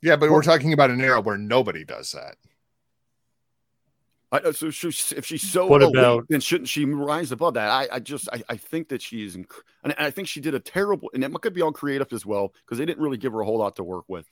Yeah, 0.00 0.16
but 0.16 0.30
we're 0.30 0.42
talking 0.42 0.72
about 0.72 0.90
an 0.90 1.00
era 1.00 1.20
where 1.20 1.38
nobody 1.38 1.84
does 1.84 2.12
that. 2.12 2.36
I, 4.32 4.38
uh, 4.38 4.52
so 4.52 4.70
she, 4.70 4.88
if 5.14 5.26
she's 5.26 5.42
so 5.42 5.66
what 5.66 5.82
elite, 5.82 5.94
about 5.94 6.24
then 6.30 6.40
shouldn't 6.40 6.68
she 6.68 6.86
rise 6.86 7.32
above 7.32 7.54
that? 7.54 7.68
I, 7.68 7.88
I 7.92 7.98
just 8.00 8.28
I, 8.32 8.42
I 8.48 8.56
think 8.56 8.88
that 8.88 9.02
she's 9.02 9.36
inc- 9.36 9.60
and 9.84 9.94
I 9.98 10.10
think 10.10 10.26
she 10.26 10.40
did 10.40 10.54
a 10.54 10.60
terrible 10.60 11.10
and 11.12 11.22
it 11.22 11.32
could 11.42 11.52
be 11.52 11.60
all 11.60 11.70
creative 11.70 12.12
as 12.12 12.24
well 12.24 12.54
because 12.64 12.78
they 12.78 12.86
didn't 12.86 13.02
really 13.02 13.18
give 13.18 13.34
her 13.34 13.42
a 13.42 13.44
whole 13.44 13.58
lot 13.58 13.76
to 13.76 13.84
work 13.84 14.06
with. 14.08 14.26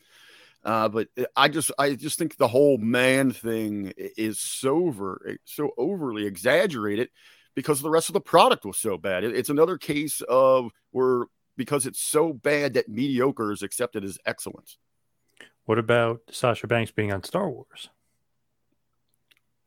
Uh, 0.65 0.89
but 0.89 1.09
uh, 1.19 1.25
I 1.37 1.49
just 1.49 1.71
I 1.79 1.95
just 1.95 2.19
think 2.19 2.37
the 2.37 2.49
whole 2.49 2.79
man 2.79 3.31
thing 3.31 3.93
is 3.97 4.41
so 4.41 4.87
over 4.87 5.21
eh, 5.29 5.37
so 5.45 5.73
overly 5.77 6.27
exaggerated 6.27 7.11
because 7.55 7.83
the 7.83 7.91
rest 7.91 8.09
of 8.09 8.15
the 8.15 8.21
product 8.23 8.65
was 8.65 8.79
so 8.79 8.97
bad. 8.97 9.23
It, 9.23 9.37
it's 9.37 9.51
another 9.51 9.77
case 9.77 10.23
of 10.23 10.71
where 10.93 11.25
because 11.59 11.85
it's 11.85 12.01
so 12.01 12.33
bad 12.33 12.73
that 12.75 12.89
mediocre 12.89 13.53
is 13.53 13.63
accepted 13.63 14.03
as 14.03 14.19
excellence. 14.25 14.79
What 15.67 15.79
about 15.79 16.23
Sasha 16.31 16.67
Banks 16.67 16.91
being 16.91 17.13
on 17.13 17.23
Star 17.23 17.51
Wars? 17.51 17.91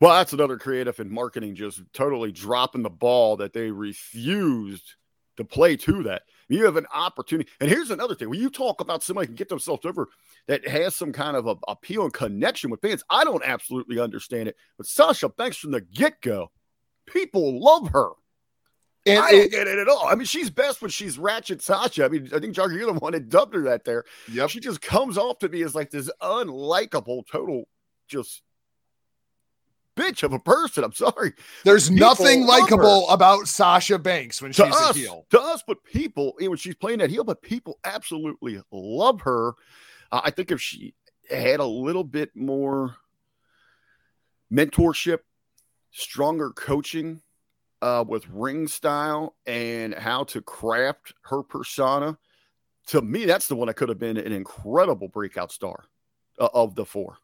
Well, 0.04 0.16
that's 0.16 0.34
another 0.34 0.58
creative 0.58 1.00
and 1.00 1.10
marketing 1.10 1.54
just 1.54 1.80
totally 1.94 2.30
dropping 2.30 2.82
the 2.82 2.90
ball 2.90 3.38
that 3.38 3.54
they 3.54 3.70
refused 3.70 4.96
to 5.38 5.46
play 5.46 5.76
to 5.76 6.02
that. 6.02 6.24
You 6.46 6.66
have 6.66 6.76
an 6.76 6.84
opportunity. 6.92 7.48
And 7.58 7.70
here's 7.70 7.90
another 7.90 8.14
thing 8.14 8.28
when 8.28 8.38
you 8.38 8.50
talk 8.50 8.82
about 8.82 9.02
somebody 9.02 9.28
can 9.28 9.34
get 9.34 9.48
themselves 9.48 9.86
over 9.86 10.10
that 10.46 10.68
has 10.68 10.94
some 10.94 11.10
kind 11.10 11.38
of 11.38 11.46
a, 11.46 11.56
appeal 11.68 12.04
and 12.04 12.12
connection 12.12 12.68
with 12.68 12.82
fans, 12.82 13.02
I 13.08 13.24
don't 13.24 13.42
absolutely 13.46 13.98
understand 13.98 14.46
it. 14.46 14.56
But 14.76 14.84
Sasha 14.84 15.30
Banks 15.30 15.56
from 15.56 15.70
the 15.70 15.80
get 15.80 16.20
go, 16.20 16.50
people 17.06 17.58
love 17.58 17.88
her. 17.92 18.10
And 19.06 19.20
I 19.20 19.30
don't 19.30 19.40
it, 19.40 19.52
get 19.52 19.68
it 19.68 19.78
at 19.78 19.88
all. 19.88 20.06
I 20.06 20.16
mean, 20.16 20.26
she's 20.26 20.50
best 20.50 20.82
when 20.82 20.90
she's 20.90 21.18
Ratchet 21.18 21.62
Sasha. 21.62 22.04
I 22.04 22.08
mean, 22.10 22.28
I 22.34 22.40
think 22.40 22.54
Jargo, 22.54 22.76
you're 22.76 22.92
the 22.92 22.98
one 22.98 23.14
that 23.14 23.30
dubbed 23.30 23.54
her 23.54 23.62
that 23.62 23.86
there. 23.86 24.04
Yep. 24.30 24.50
She 24.50 24.60
just 24.60 24.82
comes 24.82 25.16
off 25.16 25.38
to 25.38 25.48
me 25.48 25.62
as 25.62 25.74
like 25.74 25.90
this 25.90 26.10
unlikable, 26.20 27.22
total, 27.26 27.64
just 28.06 28.42
bitch 29.96 30.22
of 30.22 30.32
a 30.32 30.38
person. 30.38 30.84
I'm 30.84 30.92
sorry. 30.92 31.32
There's 31.64 31.88
people 31.88 32.08
nothing 32.08 32.46
likable 32.46 33.08
about 33.08 33.48
Sasha 33.48 33.98
Banks 33.98 34.40
when 34.42 34.52
to 34.52 34.64
she's 34.64 34.74
us, 34.74 34.96
a 34.96 34.98
heel. 34.98 35.26
To 35.30 35.40
us, 35.40 35.62
but 35.66 35.82
people, 35.84 36.34
when 36.38 36.56
she's 36.56 36.74
playing 36.74 36.98
that 36.98 37.10
heel, 37.10 37.24
but 37.24 37.42
people 37.42 37.78
absolutely 37.84 38.60
love 38.70 39.22
her. 39.22 39.54
Uh, 40.10 40.20
I 40.24 40.30
think 40.30 40.50
if 40.50 40.60
she 40.60 40.94
had 41.30 41.60
a 41.60 41.66
little 41.66 42.04
bit 42.04 42.30
more 42.34 42.96
mentorship, 44.52 45.20
stronger 45.90 46.50
coaching 46.50 47.22
uh, 47.82 48.04
with 48.06 48.26
ring 48.28 48.66
style 48.68 49.36
and 49.46 49.94
how 49.94 50.24
to 50.24 50.40
craft 50.40 51.14
her 51.22 51.42
persona, 51.42 52.18
to 52.88 53.00
me, 53.00 53.24
that's 53.24 53.48
the 53.48 53.56
one 53.56 53.68
that 53.68 53.74
could 53.74 53.88
have 53.88 53.98
been 53.98 54.16
an 54.16 54.32
incredible 54.32 55.08
breakout 55.08 55.50
star 55.50 55.84
uh, 56.38 56.48
of 56.52 56.74
the 56.74 56.84
four. 56.84 57.16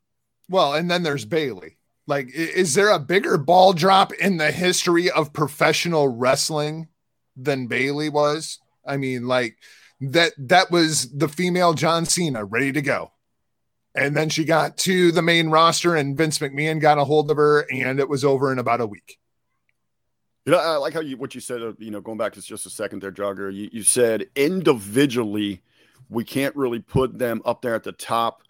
Well, 0.48 0.74
and 0.74 0.90
then 0.90 1.02
there's 1.02 1.24
Bayley. 1.24 1.76
Like, 2.10 2.34
is 2.34 2.74
there 2.74 2.90
a 2.90 2.98
bigger 2.98 3.38
ball 3.38 3.72
drop 3.72 4.12
in 4.12 4.36
the 4.36 4.50
history 4.50 5.08
of 5.08 5.32
professional 5.32 6.08
wrestling 6.08 6.88
than 7.36 7.68
Bayley 7.68 8.08
was? 8.08 8.58
I 8.84 8.96
mean, 8.96 9.28
like 9.28 9.58
that 10.00 10.32
that 10.36 10.72
was 10.72 11.08
the 11.12 11.28
female 11.28 11.72
John 11.72 12.06
Cena 12.06 12.44
ready 12.44 12.72
to 12.72 12.82
go. 12.82 13.12
And 13.94 14.16
then 14.16 14.28
she 14.28 14.44
got 14.44 14.76
to 14.78 15.12
the 15.12 15.22
main 15.22 15.50
roster 15.50 15.94
and 15.94 16.16
Vince 16.16 16.40
McMahon 16.40 16.80
got 16.80 16.98
a 16.98 17.04
hold 17.04 17.30
of 17.30 17.36
her 17.36 17.64
and 17.70 18.00
it 18.00 18.08
was 18.08 18.24
over 18.24 18.50
in 18.50 18.58
about 18.58 18.80
a 18.80 18.86
week. 18.86 19.18
You 20.46 20.52
know, 20.52 20.58
I 20.58 20.78
like 20.78 20.94
how 20.94 21.00
you 21.00 21.16
what 21.16 21.36
you 21.36 21.40
said, 21.40 21.62
uh, 21.62 21.74
you 21.78 21.92
know, 21.92 22.00
going 22.00 22.18
back 22.18 22.32
to 22.32 22.42
just 22.42 22.66
a 22.66 22.70
second 22.70 23.02
there, 23.02 23.12
Jargo. 23.12 23.54
You, 23.54 23.70
you 23.72 23.84
said 23.84 24.26
individually, 24.34 25.62
we 26.08 26.24
can't 26.24 26.56
really 26.56 26.80
put 26.80 27.20
them 27.20 27.40
up 27.44 27.62
there 27.62 27.76
at 27.76 27.84
the 27.84 27.92
top 27.92 28.42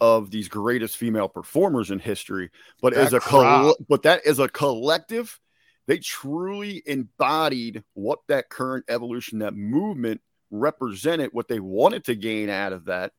of 0.00 0.30
these 0.30 0.48
greatest 0.48 0.96
female 0.96 1.28
performers 1.28 1.90
in 1.90 1.98
history, 1.98 2.50
but 2.80 2.94
that 2.94 3.06
as 3.06 3.12
a 3.12 3.20
coll- 3.20 3.76
but 3.88 4.02
that 4.02 4.26
as 4.26 4.38
a 4.38 4.48
collective, 4.48 5.38
they 5.86 5.98
truly 5.98 6.82
embodied 6.86 7.84
what 7.94 8.20
that 8.28 8.48
current 8.48 8.84
evolution, 8.88 9.38
that 9.40 9.54
movement 9.54 10.20
represented, 10.50 11.30
what 11.32 11.48
they 11.48 11.60
wanted 11.60 12.04
to 12.04 12.14
gain 12.14 12.48
out 12.48 12.72
of 12.72 12.86
that. 12.86 13.12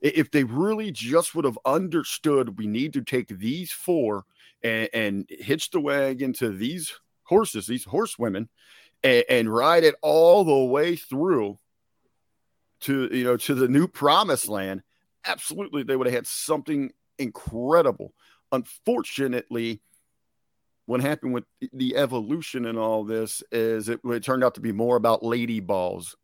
If 0.00 0.30
they 0.30 0.44
really 0.44 0.92
just 0.92 1.34
would 1.34 1.44
have 1.44 1.58
understood, 1.64 2.58
we 2.58 2.66
need 2.66 2.92
to 2.92 3.02
take 3.02 3.28
these 3.28 3.72
four 3.72 4.24
and, 4.62 4.88
and 4.92 5.26
hitch 5.28 5.70
the 5.70 5.80
wagon 5.80 6.32
to 6.34 6.50
these 6.50 6.92
horses, 7.24 7.66
these 7.66 7.84
horsewomen, 7.84 8.48
and, 9.02 9.24
and 9.28 9.54
ride 9.54 9.84
it 9.84 9.94
all 10.02 10.44
the 10.44 10.64
way 10.64 10.96
through 10.96 11.58
to 12.80 13.08
you 13.12 13.24
know 13.24 13.36
to 13.36 13.54
the 13.54 13.68
new 13.68 13.88
promised 13.88 14.48
land 14.48 14.82
absolutely 15.24 15.82
they 15.82 15.96
would 15.96 16.06
have 16.06 16.14
had 16.14 16.26
something 16.26 16.92
incredible. 17.18 18.12
Unfortunately, 18.52 19.80
what 20.86 21.00
happened 21.00 21.32
with 21.32 21.44
the 21.72 21.96
evolution 21.96 22.66
and 22.66 22.78
all 22.78 23.04
this 23.04 23.42
is 23.50 23.88
it, 23.88 24.00
it 24.04 24.22
turned 24.22 24.44
out 24.44 24.54
to 24.54 24.60
be 24.60 24.72
more 24.72 24.96
about 24.96 25.24
lady 25.24 25.60
balls 25.60 26.16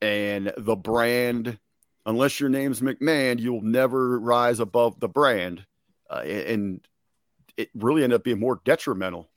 and 0.00 0.52
the 0.56 0.76
brand. 0.76 1.58
Unless 2.06 2.40
your 2.40 2.48
name's 2.48 2.80
McMahon, 2.80 3.38
you'll 3.38 3.60
never 3.60 4.18
rise 4.18 4.60
above 4.60 4.98
the 4.98 5.08
brand. 5.08 5.66
Uh, 6.08 6.20
and 6.20 6.80
it 7.56 7.68
really 7.74 8.02
ended 8.02 8.16
up 8.16 8.24
being 8.24 8.40
more 8.40 8.60
detrimental, 8.64 9.30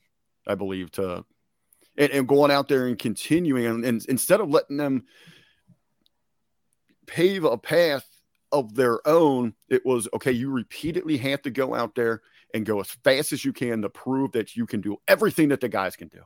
I 0.47 0.55
believe, 0.55 0.89
to 0.91 1.25
and, 1.97 2.11
and 2.11 2.27
going 2.27 2.51
out 2.51 2.67
there 2.67 2.87
and 2.87 2.97
continuing 2.97 3.65
and, 3.65 3.85
and 3.85 4.05
instead 4.05 4.39
of 4.39 4.49
letting 4.49 4.77
them 4.77 5.03
pave 7.05 7.43
a 7.43 7.57
path 7.57 8.07
of 8.53 8.75
their 8.75 9.05
own, 9.05 9.53
it 9.67 9.85
was 9.85 10.07
okay, 10.13 10.31
you 10.31 10.49
repeatedly 10.51 11.17
have 11.17 11.41
to 11.41 11.49
go 11.49 11.75
out 11.75 11.95
there 11.95 12.21
and 12.53 12.65
go 12.65 12.79
as 12.79 12.89
fast 13.03 13.33
as 13.33 13.43
you 13.43 13.51
can 13.51 13.81
to 13.81 13.89
prove 13.89 14.31
that 14.33 14.55
you 14.55 14.65
can 14.65 14.79
do 14.79 14.97
everything 15.07 15.49
that 15.49 15.59
the 15.59 15.67
guys 15.67 15.95
can 15.95 16.07
do. 16.07 16.21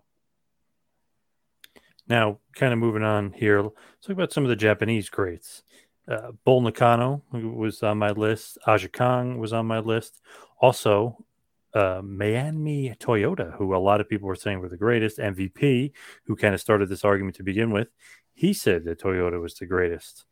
Now, 2.07 2.39
kind 2.53 2.73
of 2.73 2.79
moving 2.79 3.03
on 3.03 3.33
here, 3.33 3.61
let's 3.61 3.75
talk 4.01 4.11
about 4.11 4.31
some 4.31 4.43
of 4.43 4.49
the 4.49 4.55
Japanese 4.55 5.09
greats. 5.09 5.63
Uh, 6.07 6.31
Bull 6.45 6.61
Nakano 6.61 7.21
was 7.31 7.83
on 7.83 7.97
my 7.97 8.11
list. 8.11 8.57
Aja 8.65 8.87
Kong 8.87 9.39
was 9.39 9.51
on 9.51 9.65
my 9.65 9.79
list. 9.79 10.21
Also, 10.61 11.25
uh, 11.73 12.01
Manami 12.01 12.97
Toyota, 12.97 13.53
who 13.55 13.75
a 13.75 13.77
lot 13.77 13.99
of 13.99 14.07
people 14.07 14.27
were 14.27 14.35
saying 14.35 14.59
were 14.59 14.69
the 14.69 14.77
greatest. 14.77 15.17
MVP, 15.17 15.91
who 16.25 16.35
kind 16.35 16.53
of 16.53 16.61
started 16.61 16.87
this 16.87 17.03
argument 17.03 17.35
to 17.37 17.43
begin 17.43 17.71
with, 17.71 17.89
he 18.33 18.53
said 18.53 18.85
that 18.85 19.01
Toyota 19.01 19.41
was 19.41 19.55
the 19.55 19.65
greatest. 19.65 20.25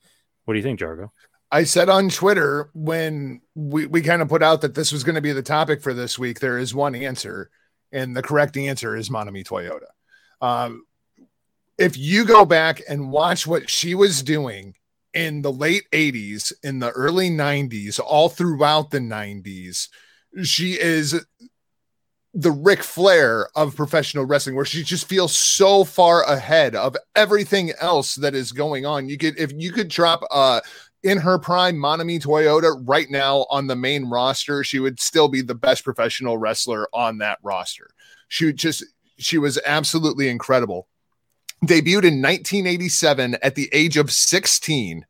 What 0.45 0.53
do 0.53 0.59
you 0.59 0.63
think, 0.63 0.79
Jargo? 0.79 1.09
I 1.51 1.63
said 1.63 1.89
on 1.89 2.09
Twitter 2.09 2.69
when 2.73 3.41
we, 3.53 3.85
we 3.85 4.01
kind 4.01 4.21
of 4.21 4.29
put 4.29 4.43
out 4.43 4.61
that 4.61 4.75
this 4.75 4.91
was 4.91 5.03
going 5.03 5.15
to 5.15 5.21
be 5.21 5.31
the 5.31 5.43
topic 5.43 5.81
for 5.81 5.93
this 5.93 6.17
week, 6.17 6.39
there 6.39 6.57
is 6.57 6.73
one 6.73 6.95
answer, 6.95 7.49
and 7.91 8.15
the 8.15 8.23
correct 8.23 8.57
answer 8.57 8.95
is 8.95 9.09
Manami 9.09 9.45
Toyota. 9.45 9.87
Um, 10.41 10.85
if 11.77 11.97
you 11.97 12.25
go 12.25 12.45
back 12.45 12.81
and 12.87 13.11
watch 13.11 13.45
what 13.45 13.69
she 13.69 13.95
was 13.95 14.23
doing 14.23 14.75
in 15.13 15.41
the 15.41 15.51
late 15.51 15.85
80s, 15.91 16.51
in 16.63 16.79
the 16.79 16.91
early 16.91 17.29
90s, 17.29 17.99
all 17.99 18.29
throughout 18.29 18.91
the 18.91 18.99
90s, 18.99 19.87
she 20.43 20.79
is 20.79 21.25
the 22.33 22.51
Ric 22.51 22.83
Flair 22.83 23.47
of 23.55 23.77
professional 23.77 24.25
wrestling, 24.25 24.57
where 24.57 24.65
she 24.65 24.83
just 24.83 25.07
feels 25.07 25.33
so 25.33 25.85
far 25.85 26.23
ahead 26.23 26.75
of 26.75 26.97
everything 27.15 27.71
else 27.79 28.15
that 28.15 28.35
is 28.35 28.51
going 28.51 28.85
on. 28.85 29.07
You 29.07 29.17
could, 29.17 29.39
if 29.39 29.53
you 29.55 29.71
could 29.71 29.87
drop 29.87 30.21
a 30.29 30.61
in 31.05 31.19
her 31.19 31.37
prime, 31.37 31.75
Manami 31.75 32.19
Toyota 32.19 32.81
right 32.83 33.09
now 33.11 33.45
on 33.51 33.67
the 33.67 33.75
main 33.75 34.05
roster, 34.05 34.63
she 34.63 34.79
would 34.79 34.99
still 34.99 35.27
be 35.27 35.43
the 35.43 35.53
best 35.53 35.83
professional 35.83 36.39
wrestler 36.39 36.87
on 36.93 37.19
that 37.19 37.37
roster. 37.43 37.91
She 38.27 38.51
just 38.51 38.83
she 39.17 39.37
was 39.37 39.59
absolutely 39.67 40.27
incredible. 40.27 40.87
Debuted 41.63 42.05
in 42.05 42.21
1987 42.21 43.37
at 43.43 43.53
the 43.53 43.69
age 43.71 43.97
of 43.97 44.11
16, 44.11 45.05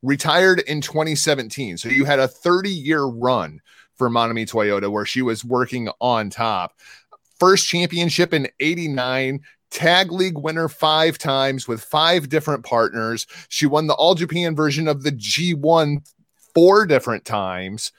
retired 0.00 0.60
in 0.60 0.80
2017. 0.80 1.76
So 1.76 1.88
you 1.88 2.04
had 2.04 2.20
a 2.20 2.28
30 2.28 2.70
year 2.70 3.02
run 3.02 3.60
for 3.96 4.08
Manami 4.08 4.48
Toyota 4.48 4.90
where 4.90 5.04
she 5.04 5.22
was 5.22 5.44
working 5.44 5.90
on 6.00 6.30
top. 6.30 6.78
First 7.40 7.66
championship 7.66 8.32
in 8.32 8.48
89, 8.60 9.40
tag 9.72 10.12
league 10.12 10.38
winner 10.38 10.68
five 10.68 11.18
times 11.18 11.66
with 11.66 11.82
five 11.82 12.28
different 12.28 12.64
partners. 12.64 13.26
She 13.48 13.66
won 13.66 13.86
the 13.86 13.94
All 13.94 14.14
Japan 14.14 14.54
version 14.54 14.86
of 14.86 15.02
the 15.02 15.12
G1 15.12 16.06
four 16.54 16.86
different 16.86 17.24
times. 17.24 17.92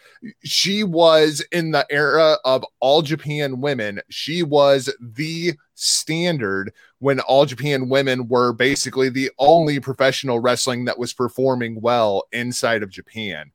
She 0.43 0.83
was 0.83 1.43
in 1.51 1.71
the 1.71 1.85
era 1.89 2.37
of 2.45 2.63
All 2.79 3.01
Japan 3.01 3.59
women. 3.59 4.01
She 4.09 4.43
was 4.43 4.93
the 5.01 5.55
standard 5.75 6.71
when 6.99 7.19
All 7.21 7.45
Japan 7.45 7.89
women 7.89 8.27
were 8.27 8.53
basically 8.53 9.09
the 9.09 9.31
only 9.39 9.79
professional 9.79 10.39
wrestling 10.39 10.85
that 10.85 10.99
was 10.99 11.13
performing 11.13 11.81
well 11.81 12.25
inside 12.31 12.83
of 12.83 12.91
Japan. 12.91 13.51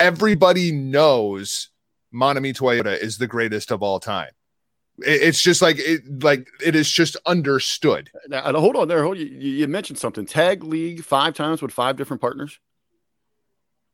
Everybody 0.00 0.72
knows 0.72 1.70
Manami 2.12 2.54
Toyota 2.54 2.98
is 2.98 3.18
the 3.18 3.26
greatest 3.26 3.70
of 3.70 3.82
all 3.82 4.00
time. 4.00 4.30
It's 5.00 5.40
just 5.40 5.62
like 5.62 5.76
it, 5.78 6.22
like 6.22 6.48
it 6.64 6.74
is 6.74 6.90
just 6.90 7.16
understood. 7.26 8.10
Now, 8.28 8.38
uh, 8.38 8.58
hold 8.58 8.76
on 8.76 8.88
there. 8.88 9.02
Hold 9.02 9.18
you, 9.18 9.26
you 9.26 9.68
mentioned 9.68 9.98
something. 9.98 10.26
Tag 10.26 10.64
league 10.64 11.04
five 11.04 11.34
times 11.34 11.62
with 11.62 11.72
five 11.72 11.96
different 11.96 12.20
partners. 12.20 12.58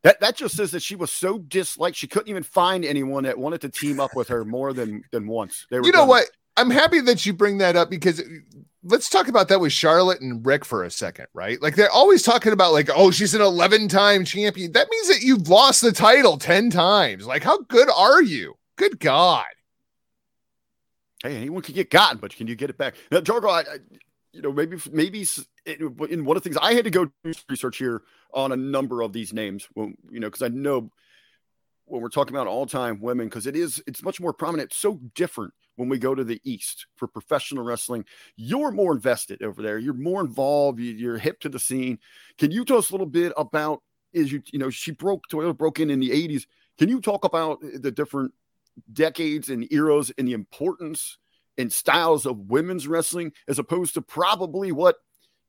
That 0.02 0.20
that 0.20 0.36
just 0.36 0.57
says 0.57 0.70
that 0.72 0.82
she 0.82 0.96
was 0.96 1.11
so 1.12 1.38
disliked 1.38 1.96
she 1.96 2.07
couldn't 2.07 2.28
even 2.28 2.42
find 2.42 2.84
anyone 2.84 3.24
that 3.24 3.38
wanted 3.38 3.62
to 3.62 3.68
team 3.68 4.00
up 4.00 4.14
with 4.14 4.28
her 4.28 4.44
more 4.44 4.72
than 4.72 5.02
than 5.12 5.26
once. 5.26 5.66
you 5.70 5.80
know 5.80 5.92
done. 5.92 6.09
what? 6.09 6.26
I'm 6.57 6.70
happy 6.70 7.00
that 7.00 7.26
you 7.26 7.32
bring 7.32 7.59
that 7.59 7.74
up 7.74 7.90
because 7.90 8.20
uh, 8.20 8.24
let's 8.84 9.09
talk 9.09 9.28
about 9.28 9.48
that 9.48 9.61
with 9.61 9.72
Charlotte 9.72 10.20
and 10.20 10.44
Rick 10.44 10.64
for 10.64 10.84
a 10.84 10.90
second, 10.90 11.26
right? 11.34 11.61
Like 11.61 11.74
they're 11.74 11.90
always 11.90 12.22
talking 12.22 12.52
about 12.52 12.72
like, 12.72 12.90
oh, 12.94 13.11
she's 13.11 13.34
an 13.34 13.40
11 13.40 13.88
time 13.88 14.24
champion. 14.24 14.72
That 14.72 14.88
means 14.90 15.09
that 15.09 15.22
you've 15.22 15.48
lost 15.48 15.80
the 15.80 15.92
title 15.92 16.38
10 16.38 16.70
times. 16.70 17.26
Like, 17.26 17.42
how 17.42 17.59
good 17.62 17.88
are 17.90 18.22
you? 18.22 18.55
Good 18.76 19.00
God. 19.00 19.46
Hey, 21.25 21.37
anyone 21.39 21.62
can 21.62 21.75
get 21.75 21.89
gotten, 21.89 22.18
but 22.18 22.37
can 22.37 22.47
you 22.47 22.55
get 22.55 22.68
it 22.68 22.77
back? 22.77 22.97
Now, 23.11 23.20
Jargo, 23.20 23.49
I, 23.49 23.61
I 23.61 23.79
you 24.35 24.43
know, 24.43 24.53
maybe 24.53 24.77
maybe 24.93 25.27
in 25.64 26.25
one 26.27 26.37
of 26.37 26.43
the 26.43 26.47
things 26.47 26.59
I 26.61 26.75
had 26.75 26.85
to 26.85 26.91
go 26.91 27.07
do 27.07 27.33
research 27.49 27.79
here 27.79 28.03
on 28.35 28.53
a 28.53 28.57
number 28.57 29.01
of 29.01 29.14
these 29.14 29.33
names, 29.33 29.66
when, 29.72 29.97
you 30.11 30.20
know, 30.20 30.27
because 30.27 30.43
I 30.43 30.49
know 30.49 30.91
when 31.87 32.03
we're 32.03 32.11
talking 32.11 32.35
about 32.35 32.47
all 32.47 32.66
time 32.66 33.01
women, 33.01 33.29
because 33.29 33.47
it 33.47 33.57
is 33.57 33.83
it's 33.87 34.03
much 34.03 34.20
more 34.20 34.35
prominent, 34.35 34.75
so 34.75 35.01
different 35.14 35.55
when 35.77 35.89
we 35.89 35.97
go 35.97 36.14
to 36.14 36.25
the 36.25 36.43
East 36.45 36.87
for 36.95 37.09
professional 37.09 37.64
wrestling. 37.64 38.05
You're 38.37 38.70
more 38.70 38.93
invested 38.93 39.43
over 39.43 39.62
there. 39.62 39.79
You're 39.79 39.95
more 39.95 40.20
involved. 40.20 40.79
You're 40.79 41.16
hip 41.16 41.41
to 41.41 41.49
the 41.49 41.59
scene. 41.59 42.01
Can 42.37 42.51
you 42.51 42.66
tell 42.66 42.77
us 42.77 42.91
a 42.91 42.93
little 42.93 43.07
bit 43.07 43.33
about? 43.39 43.83
Is 44.12 44.31
you 44.31 44.43
you 44.53 44.59
know 44.59 44.68
she 44.68 44.91
broke 44.91 45.25
Toyota 45.33 45.57
broke 45.57 45.81
in 45.81 45.89
in 45.89 46.01
the 46.01 46.11
'80s. 46.11 46.45
Can 46.77 46.91
you 46.91 47.01
talk 47.01 47.25
about 47.25 47.61
the 47.62 47.91
different 47.91 48.35
decades 48.93 49.49
and 49.49 49.70
eras 49.72 50.12
and 50.18 50.29
the 50.29 50.33
importance 50.33 51.18
and 51.57 51.72
styles 51.72 52.27
of 52.27 52.51
women's 52.51 52.89
wrestling 52.89 53.33
as 53.49 53.59
opposed 53.59 53.95
to 53.95 54.03
probably 54.03 54.72
what 54.72 54.97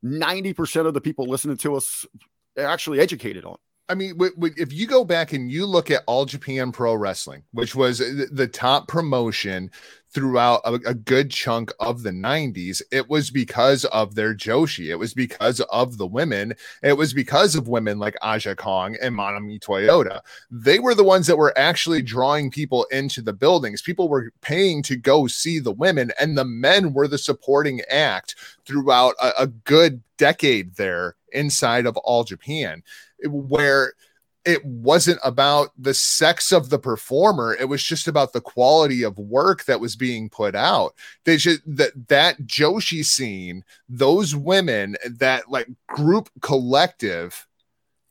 90% 0.04 0.86
of 0.86 0.94
the 0.94 1.00
people 1.00 1.26
listening 1.26 1.56
to 1.58 1.74
us 1.74 2.06
are 2.56 2.64
actually 2.64 3.00
educated 3.00 3.44
on. 3.44 3.56
I 3.88 3.94
mean, 3.94 4.18
if 4.56 4.72
you 4.72 4.86
go 4.86 5.04
back 5.04 5.32
and 5.32 5.50
you 5.50 5.64
look 5.64 5.92
at 5.92 6.02
All 6.06 6.24
Japan 6.24 6.72
Pro 6.72 6.94
Wrestling, 6.94 7.44
which 7.52 7.76
was 7.76 8.00
uh, 8.00 8.24
the 8.32 8.48
top 8.48 8.88
promotion 8.88 9.70
throughout 10.10 10.60
a, 10.64 10.74
a, 10.86 10.94
good 10.94 11.30
chunk 11.30 11.72
of 11.78 12.02
the 12.02 12.10
90s, 12.10 12.82
it 12.90 13.08
was 13.08 13.30
because 13.30 13.84
of 13.86 14.14
their 14.14 14.34
Joshi. 14.34 14.86
It 14.86 14.96
was 14.96 15.14
because 15.14 15.60
of 15.60 15.98
the 15.98 16.06
women. 16.06 16.54
It 16.82 16.96
was 16.96 17.12
because 17.12 17.54
of 17.54 17.68
women 17.68 18.00
like 18.00 18.16
Aja 18.22 18.56
Kong 18.56 18.96
and 19.00 19.14
Manami 19.14 19.60
Toyota. 19.60 20.20
They 20.50 20.80
were 20.80 20.94
the 20.94 21.04
ones 21.04 21.28
that 21.28 21.38
were 21.38 21.56
actually 21.56 22.02
drawing 22.02 22.50
people 22.50 22.84
into 22.90 23.22
the 23.22 23.34
buildings. 23.34 23.82
People 23.82 24.08
were 24.08 24.32
paying 24.40 24.82
to 24.84 24.96
go 24.96 25.28
see 25.28 25.60
the 25.60 25.72
women, 25.72 26.10
and 26.18 26.36
the 26.36 26.44
men 26.44 26.92
were 26.92 27.06
the 27.06 27.18
supporting 27.18 27.82
act 27.82 28.34
throughout 28.64 29.14
a, 29.22 29.42
a 29.42 29.46
good 29.46 30.02
decade 30.16 30.74
there 30.74 31.14
inside 31.32 31.86
of 31.86 31.96
All 31.98 32.24
Japan, 32.24 32.82
where 33.24 33.92
it 34.44 34.64
wasn't 34.64 35.18
about 35.24 35.70
the 35.76 35.92
sex 35.92 36.52
of 36.52 36.70
the 36.70 36.78
performer 36.78 37.56
it 37.58 37.68
was 37.68 37.82
just 37.82 38.06
about 38.06 38.32
the 38.32 38.40
quality 38.40 39.02
of 39.02 39.18
work 39.18 39.64
that 39.64 39.80
was 39.80 39.96
being 39.96 40.30
put 40.30 40.54
out. 40.54 40.94
They 41.24 41.36
just 41.36 41.60
that 41.66 42.08
that 42.08 42.40
joshi 42.42 43.04
scene 43.04 43.64
those 43.88 44.34
women 44.36 44.96
that 45.18 45.50
like 45.50 45.68
group 45.88 46.30
collective 46.40 47.46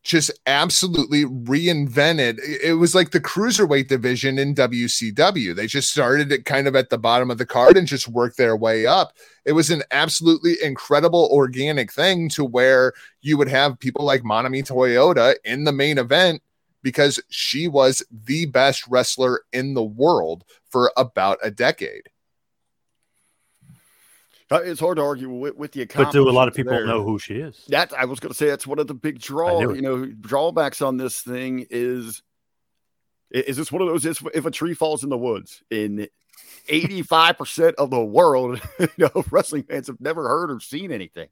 just 0.06 0.32
absolutely 0.46 1.26
reinvented. 1.26 2.40
It 2.64 2.76
was 2.76 2.94
like 2.94 3.10
the 3.10 3.20
cruiserweight 3.20 3.88
division 3.88 4.38
in 4.38 4.54
WCW. 4.54 5.56
They 5.56 5.66
just 5.66 5.92
started 5.92 6.32
it 6.32 6.46
kind 6.46 6.68
of 6.68 6.76
at 6.76 6.92
the 6.92 7.00
bottom 7.00 7.32
of 7.32 7.40
the 7.40 7.46
card 7.46 7.76
and 7.76 7.88
just 7.88 8.08
worked 8.08 8.38
their 8.38 8.56
way 8.56 8.86
up. 8.86 9.14
It 9.46 9.54
was 9.54 9.72
an 9.72 9.82
absolutely 9.90 10.58
incredible 10.64 11.28
organic 11.32 11.92
thing 11.92 12.30
to 12.30 12.46
where 12.46 12.94
you 13.22 13.36
would 13.38 13.50
have 13.50 13.80
people 13.80 14.06
like 14.06 14.22
Manami 14.22 14.64
Toyota 14.64 15.36
in 15.44 15.64
the 15.64 15.74
main 15.74 15.98
event 15.98 16.44
because 16.84 17.20
she 17.30 17.68
was 17.68 18.06
the 18.12 18.46
best 18.46 18.88
wrestler 18.88 19.42
in 19.52 19.74
the 19.74 19.84
world 19.84 20.44
for 20.70 20.92
about 20.96 21.40
a 21.42 21.50
decade. 21.50 22.10
Uh, 24.52 24.62
it's 24.64 24.80
hard 24.80 24.98
to 24.98 25.04
argue 25.04 25.30
with, 25.30 25.56
with 25.56 25.72
the 25.72 25.86
But 25.86 26.12
do 26.12 26.30
a 26.30 26.32
lot 26.32 26.48
of 26.48 26.54
people 26.54 26.74
there. 26.74 26.86
know 26.86 27.04
who 27.04 27.18
she 27.18 27.36
is? 27.36 27.66
That 27.70 27.92
I 27.98 28.06
was 28.06 28.20
going 28.20 28.32
to 28.32 28.38
say 28.38 28.48
that's 28.48 28.68
one 28.68 28.78
of 28.78 28.88
the 28.88 28.94
big 28.94 29.20
draw. 29.20 29.60
You 29.60 29.82
know, 29.82 30.06
drawbacks 30.06 30.82
on 30.82 30.98
this 30.98 31.22
thing 31.22 31.66
is 31.70 32.22
is 33.32 33.58
this 33.58 33.72
one 33.72 33.82
of 33.82 33.88
those? 33.88 34.06
If 34.06 34.46
a 34.46 34.52
tree 34.52 34.74
falls 34.74 35.04
in 35.04 35.10
the 35.10 35.18
woods 35.18 35.64
in 35.72 36.08
85% 36.70 37.74
of 37.76 37.90
the 37.90 38.04
world, 38.04 38.62
you 38.80 38.88
know, 38.98 39.24
wrestling 39.32 39.64
fans 39.64 39.88
have 39.88 40.00
never 40.00 40.28
heard 40.28 40.52
or 40.52 40.60
seen 40.60 40.92
anything. 40.92 41.30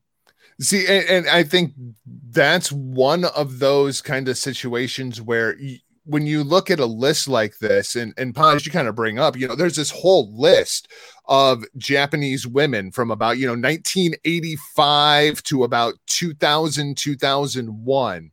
See, 0.59 0.85
and, 0.87 1.07
and 1.07 1.29
I 1.29 1.43
think 1.43 1.73
that's 2.05 2.71
one 2.71 3.25
of 3.25 3.59
those 3.59 4.01
kind 4.01 4.27
of 4.27 4.37
situations 4.37 5.21
where 5.21 5.57
when 6.05 6.25
you 6.25 6.43
look 6.43 6.69
at 6.69 6.79
a 6.79 6.85
list 6.85 7.27
like 7.27 7.57
this, 7.59 7.95
and 7.95 8.13
and 8.17 8.35
Paz, 8.35 8.65
you 8.65 8.71
kind 8.71 8.87
of 8.87 8.95
bring 8.95 9.19
up, 9.19 9.37
you 9.37 9.47
know, 9.47 9.55
there's 9.55 9.75
this 9.75 9.91
whole 9.91 10.33
list 10.35 10.89
of 11.25 11.63
Japanese 11.77 12.45
women 12.45 12.91
from 12.91 13.11
about 13.11 13.37
you 13.37 13.45
know 13.45 13.53
1985 13.53 15.43
to 15.43 15.63
about 15.63 15.93
2000 16.07 16.97
2001 16.97 18.31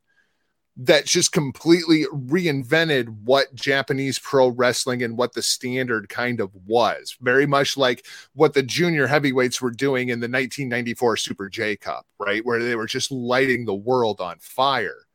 that 0.82 1.04
just 1.04 1.32
completely 1.32 2.06
reinvented 2.06 3.08
what 3.24 3.54
Japanese 3.54 4.18
pro 4.18 4.48
wrestling 4.48 5.02
and 5.02 5.16
what 5.16 5.34
the 5.34 5.42
standard 5.42 6.08
kind 6.08 6.40
of 6.40 6.50
was. 6.66 7.16
Very 7.20 7.46
much 7.46 7.76
like 7.76 8.06
what 8.32 8.54
the 8.54 8.62
junior 8.62 9.06
heavyweights 9.06 9.60
were 9.60 9.72
doing 9.72 10.08
in 10.08 10.20
the 10.20 10.24
1994 10.24 11.18
Super 11.18 11.48
J 11.50 11.76
Cup, 11.76 12.06
right? 12.18 12.44
Where 12.44 12.62
they 12.62 12.76
were 12.76 12.86
just 12.86 13.10
lighting 13.10 13.66
the 13.66 13.74
world 13.74 14.20
on 14.20 14.38
fire 14.38 15.06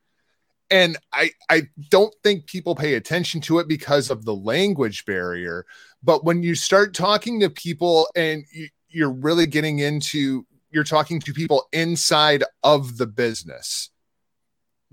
and 0.70 0.98
I 1.14 1.32
I 1.50 1.64
don't 1.90 2.14
think 2.24 2.48
people 2.48 2.76
pay 2.76 2.96
attention 2.96 3.42
to 3.42 3.60
it 3.60 3.68
because 3.68 4.10
of 4.10 4.26
the 4.26 4.36
language 4.36 5.06
barrier. 5.06 5.66
But 6.04 6.24
when 6.24 6.44
you 6.44 6.56
start 6.56 6.94
talking 6.94 7.40
to 7.40 7.50
people 7.50 8.08
and 8.16 8.44
you, 8.52 8.70
you're 8.90 9.12
really 9.12 9.48
getting 9.48 9.80
into 9.80 10.46
you're 10.72 10.84
talking 10.84 11.20
to 11.22 11.34
people 11.34 11.68
inside 11.72 12.44
of 12.64 12.98
the 12.98 13.08
business. 13.08 13.90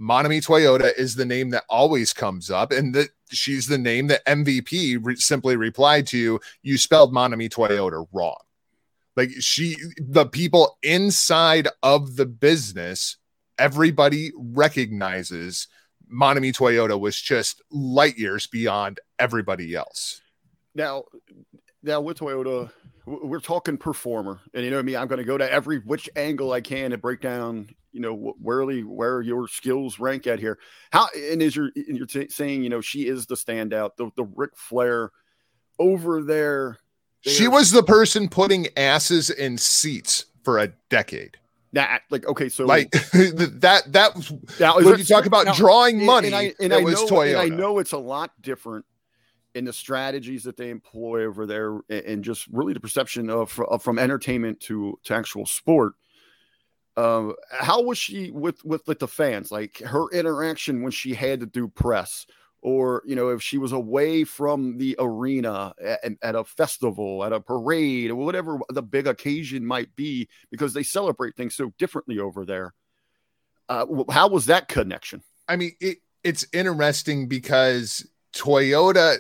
Manami 0.00 0.44
Toyota 0.44 0.92
is 0.96 1.14
the 1.14 1.24
name 1.24 1.50
that 1.50 1.64
always 1.68 2.12
comes 2.12 2.50
up, 2.50 2.72
and 2.72 2.94
that 2.94 3.10
she's 3.30 3.66
the 3.66 3.78
name 3.78 4.08
that 4.08 4.24
MVP 4.26 4.98
re- 5.00 5.16
simply 5.16 5.56
replied 5.56 6.06
to. 6.08 6.18
You 6.18 6.40
you 6.62 6.78
spelled 6.78 7.14
Manami 7.14 7.48
Toyota 7.48 8.06
wrong. 8.12 8.40
Like 9.16 9.30
she, 9.40 9.76
the 9.98 10.26
people 10.26 10.78
inside 10.82 11.68
of 11.82 12.16
the 12.16 12.24
business 12.26 13.18
everybody 13.59 14.32
recognizes 14.36 15.68
Manami 16.12 16.53
Toyota 16.53 16.98
was 16.98 17.20
just 17.20 17.62
light 17.70 18.18
years 18.18 18.46
beyond 18.46 19.00
everybody 19.18 19.74
else. 19.74 20.20
Now, 20.74 21.05
now 21.82 22.00
with 22.00 22.18
Toyota, 22.18 22.70
we're 23.07 23.40
talking 23.40 23.76
performer, 23.76 24.40
and 24.55 24.64
you 24.64 24.70
know 24.70 24.78
I 24.78 24.82
mean. 24.82 24.96
I'm 24.96 25.09
going 25.09 25.18
to 25.18 25.24
go 25.24 25.36
to 25.38 25.50
every 25.50 25.78
which 25.78 26.09
angle 26.16 26.53
I 26.53 26.61
can 26.61 26.92
to 26.92 26.98
break 26.98 27.20
down, 27.20 27.68
you 27.92 28.00
know, 28.00 28.14
where 28.14 28.64
where 28.82 29.20
your 29.22 29.48
skills 29.48 29.98
rank 29.98 30.26
at 30.26 30.38
here. 30.38 30.59
How 30.92 31.09
and 31.14 31.42
is 31.42 31.57
your 31.57 31.70
and 31.74 31.96
you're 31.96 32.07
t- 32.07 32.28
saying, 32.28 32.62
you 32.62 32.68
know, 32.68 32.80
she 32.80 33.09
is 33.09 33.26
the 33.26 33.34
standout, 33.34 33.96
the 33.96 34.11
the 34.16 34.24
Ric 34.24 34.57
Flair 34.57 35.11
over 35.78 36.22
there. 36.22 36.78
She 37.22 37.48
was 37.48 37.70
the 37.70 37.82
person 37.84 38.28
putting 38.28 38.66
asses 38.76 39.30
in 39.30 39.59
seats 39.59 40.26
for 40.42 40.59
a 40.59 40.72
decade. 40.88 41.38
That 41.74 42.02
like 42.10 42.26
okay, 42.26 42.50
so 42.50 42.66
like 42.66 42.90
that 43.12 43.84
that 43.86 44.14
was 44.14 44.32
that 44.58 44.76
was 44.76 44.84
when 44.84 44.98
you 44.98 45.04
talk 45.04 45.24
about 45.24 45.46
now, 45.46 45.54
drawing 45.54 46.04
money, 46.04 46.26
and 46.26 46.36
I, 46.36 46.54
and 46.60 46.72
I 46.72 46.80
know, 46.80 47.06
Toyota. 47.06 47.42
And 47.42 47.52
I 47.52 47.56
know 47.56 47.78
it's 47.78 47.92
a 47.92 47.98
lot 47.98 48.30
different 48.42 48.84
in 49.54 49.64
the 49.64 49.72
strategies 49.72 50.44
that 50.44 50.56
they 50.56 50.68
employ 50.68 51.24
over 51.24 51.46
there, 51.46 51.80
and 51.88 52.22
just 52.22 52.46
really 52.48 52.74
the 52.74 52.80
perception 52.80 53.30
of, 53.30 53.58
of 53.70 53.82
from 53.82 53.98
entertainment 53.98 54.60
to 54.60 54.98
to 55.04 55.14
actual 55.14 55.46
sport. 55.46 55.94
Um, 56.96 57.34
how 57.50 57.82
was 57.82 57.96
she 57.96 58.30
with 58.30 58.62
with 58.66 58.86
with 58.86 58.98
the 58.98 59.08
fans? 59.08 59.50
Like 59.50 59.78
her 59.78 60.10
interaction 60.12 60.82
when 60.82 60.92
she 60.92 61.14
had 61.14 61.40
to 61.40 61.46
do 61.46 61.68
press, 61.68 62.26
or 62.62 63.02
you 63.04 63.16
know 63.16 63.28
if 63.28 63.42
she 63.42 63.58
was 63.58 63.72
away 63.72 64.24
from 64.24 64.78
the 64.78 64.96
arena 64.98 65.74
at, 65.82 66.12
at, 66.22 66.34
a 66.34 66.44
festival 66.44 67.24
at 67.24 67.32
a 67.32 67.40
parade 67.40 68.10
or 68.10 68.14
whatever 68.14 68.58
the 68.70 68.82
big 68.82 69.06
occasion 69.06 69.66
might 69.66 69.94
be 69.96 70.28
because 70.50 70.72
they 70.72 70.82
celebrate 70.82 71.36
things 71.36 71.54
so 71.54 71.72
differently 71.78 72.18
over 72.18 72.44
there. 72.44 72.72
Uh, 73.68 73.86
how 74.10 74.28
was 74.28 74.46
that 74.46 74.68
connection? 74.68 75.22
I 75.48 75.56
mean 75.56 75.72
it, 75.80 75.98
it's 76.24 76.46
interesting 76.52 77.28
because 77.28 78.06
toyota 78.32 79.18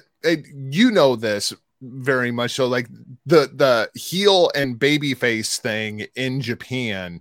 you 0.54 0.90
know 0.90 1.16
this 1.16 1.52
very 1.82 2.30
much 2.30 2.52
so 2.52 2.66
like 2.66 2.88
the 3.26 3.50
the 3.52 3.90
heel 3.94 4.50
and 4.54 4.78
baby 4.78 5.14
face 5.14 5.58
thing 5.58 6.06
in 6.14 6.40
japan 6.40 7.20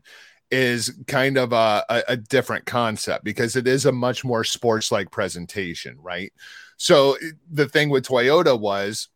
is 0.51 0.91
kind 1.07 1.37
of 1.37 1.53
a, 1.53 1.85
a, 1.89 2.03
a 2.09 2.17
different 2.17 2.65
concept 2.65 3.23
because 3.23 3.55
it 3.55 3.67
is 3.67 3.85
a 3.85 3.91
much 3.91 4.23
more 4.23 4.43
sports 4.43 4.91
like 4.91 5.09
presentation, 5.09 5.97
right? 6.01 6.33
So 6.77 7.13
eh, 7.13 7.31
the 7.49 7.69
thing 7.69 7.89
with 7.89 8.05
Toyota 8.05 8.59
was 8.59 9.07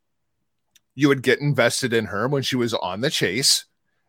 you 0.96 1.10
would 1.10 1.24
get 1.24 1.42
invested 1.42 1.94
in 1.94 2.06
her 2.06 2.28
when 2.28 2.42
she 2.42 2.56
was 2.56 2.74
on 2.74 3.02
the 3.02 3.10
chase. 3.10 3.66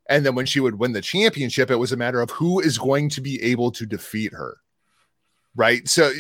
And 0.09 0.25
then 0.25 0.37
when 0.37 0.47
she 0.47 0.61
would 0.61 0.79
win 0.79 0.93
the 0.93 1.01
championship, 1.01 1.69
it 1.69 1.77
was 1.77 1.91
a 1.91 1.97
matter 1.97 2.21
of 2.21 2.31
who 2.31 2.61
is 2.61 2.79
going 2.79 3.09
to 3.11 3.21
be 3.21 3.43
able 3.43 3.73
to 3.73 3.85
defeat 3.85 4.33
her 4.33 4.59
right? 5.57 5.89
So 5.89 6.13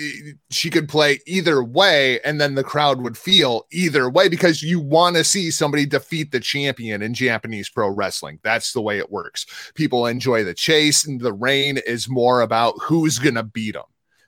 she 0.51 0.71
could 0.71 0.89
play 0.89 1.21
either 1.27 1.63
way, 1.63 2.21
and 2.23 2.41
then 2.41 2.55
the 2.55 2.65
crowd 2.65 3.03
would 3.03 3.17
feel 3.17 3.67
either 3.71 4.09
way 4.09 4.29
because 4.29 4.63
you 4.63 4.81
want 4.81 5.17
to 5.17 5.25
see 5.25 5.51
somebody 5.51 5.85
defeat 5.85 6.33
the 6.33 6.41
champion 6.41 7.03
in 7.03 7.15
Japanese 7.15 7.69
pro 7.69 7.89
wrestling. 7.89 8.41
That's 8.43 8.73
the 8.73 8.81
way 8.81 8.99
it 8.99 9.13
works. 9.13 9.47
People 9.75 10.07
enjoy 10.07 10.43
the 10.43 10.55
chase, 10.55 11.07
and 11.07 11.21
the 11.21 11.35
reign 11.35 11.79
is 11.87 12.09
more 12.09 12.41
about 12.41 12.75
who's 12.83 13.19
going 13.19 13.35
to 13.35 13.43
beat 13.43 13.75
them 13.75 13.85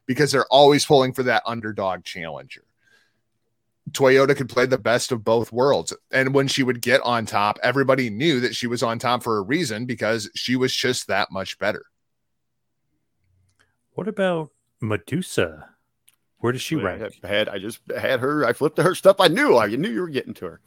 because 0.06 0.30
they're 0.30 0.46
always 0.46 0.84
pulling 0.84 1.14
for 1.14 1.22
that 1.24 1.42
underdog 1.46 2.04
challenger. 2.04 2.62
Toyota 3.92 4.36
could 4.36 4.50
play 4.50 4.66
the 4.66 4.76
best 4.76 5.12
of 5.12 5.24
both 5.24 5.50
worlds. 5.50 5.94
And 6.10 6.34
when 6.34 6.46
she 6.46 6.62
would 6.62 6.82
get 6.82 7.00
on 7.00 7.24
top, 7.24 7.58
everybody 7.62 8.10
knew 8.10 8.40
that 8.40 8.54
she 8.54 8.66
was 8.66 8.82
on 8.82 8.98
top 8.98 9.22
for 9.22 9.38
a 9.38 9.42
reason 9.42 9.86
because 9.86 10.30
she 10.34 10.56
was 10.56 10.74
just 10.74 11.06
that 11.06 11.30
much 11.30 11.58
better. 11.58 11.84
What 13.92 14.06
about 14.06 14.50
Medusa. 14.80 15.70
Where 16.38 16.52
does 16.52 16.62
she 16.62 16.76
rank? 16.76 17.02
I 17.24 17.26
had 17.26 17.48
I 17.48 17.58
just 17.58 17.80
had 17.90 18.20
her. 18.20 18.44
I 18.44 18.52
flipped 18.52 18.78
her 18.78 18.94
stuff. 18.94 19.16
I 19.18 19.28
knew 19.28 19.56
I 19.56 19.66
knew 19.68 19.90
you 19.90 20.00
were 20.00 20.08
getting 20.08 20.34
to 20.34 20.44
her. 20.46 20.60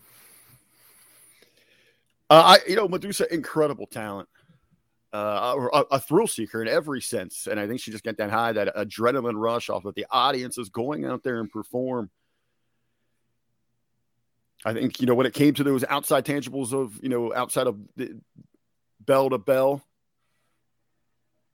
Uh, 2.29 2.57
I 2.57 2.69
you 2.69 2.75
know 2.75 2.87
Medusa, 2.87 3.33
incredible 3.33 3.87
talent, 3.87 4.27
uh, 5.13 5.67
a, 5.73 5.79
a, 5.91 5.99
thrill 5.99 6.27
seeker 6.27 6.61
in 6.61 6.67
every 6.67 7.01
sense, 7.01 7.47
and 7.47 7.59
I 7.59 7.67
think 7.67 7.81
she 7.81 7.91
just 7.91 8.03
got 8.03 8.17
that 8.17 8.29
high, 8.29 8.53
that 8.53 8.75
adrenaline 8.75 9.35
rush 9.35 9.69
off 9.69 9.85
of 9.85 9.95
the 9.95 10.05
audience 10.09 10.57
is 10.57 10.69
going 10.69 11.05
out 11.05 11.23
there 11.23 11.39
and 11.39 11.49
perform. 11.49 12.09
I 14.63 14.73
think 14.73 15.01
you 15.01 15.07
know 15.07 15.15
when 15.15 15.25
it 15.25 15.33
came 15.33 15.53
to 15.55 15.63
those 15.63 15.83
outside 15.85 16.25
tangibles 16.25 16.73
of 16.73 16.99
you 17.01 17.09
know 17.09 17.33
outside 17.33 17.67
of 17.67 17.77
the 17.95 18.19
bell 18.99 19.29
to 19.29 19.37
bell, 19.37 19.83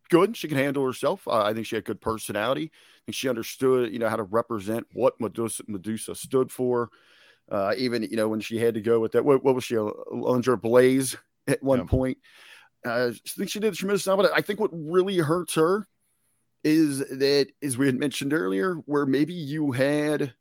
good. 0.08 0.36
She 0.36 0.48
can 0.48 0.58
handle 0.58 0.86
herself. 0.86 1.28
Uh, 1.28 1.44
I 1.44 1.54
think 1.54 1.66
she 1.66 1.76
had 1.76 1.86
good 1.86 2.02
personality. 2.02 2.72
I 2.74 3.00
think 3.06 3.16
she 3.16 3.30
understood, 3.30 3.94
you 3.94 4.00
know, 4.00 4.10
how 4.10 4.16
to 4.16 4.24
represent 4.24 4.88
what 4.94 5.20
Medusa, 5.20 5.64
Medusa 5.68 6.16
stood 6.16 6.52
for. 6.52 6.90
Uh, 7.50 7.74
even, 7.78 8.04
you 8.04 8.18
know, 8.18 8.28
when 8.28 8.42
she 8.42 8.58
had 8.58 8.74
to 8.74 8.82
go 8.82 9.00
with 9.00 9.14
that, 9.14 9.24
what, 9.24 9.44
what 9.44 9.56
was 9.56 9.64
she, 9.64 9.76
Alundra 9.76 10.62
Blaze 10.62 11.16
at 11.48 11.64
one 11.64 11.80
yeah. 11.80 11.86
point? 11.86 12.18
Uh, 12.86 13.12
I 13.14 13.30
think 13.30 13.50
she 13.50 13.60
did 13.60 13.74
a 13.74 13.76
tremendous 13.76 14.04
job. 14.04 14.20
But 14.20 14.32
I 14.34 14.42
think 14.42 14.60
what 14.60 14.72
really 14.74 15.18
hurts 15.18 15.56
her 15.56 15.88
is 16.64 17.00
that, 17.00 17.48
as 17.62 17.78
we 17.78 17.86
had 17.86 17.96
mentioned 17.96 18.34
earlier, 18.34 18.76
where 18.86 19.06
maybe 19.06 19.34
you 19.34 19.72
had 19.72 20.34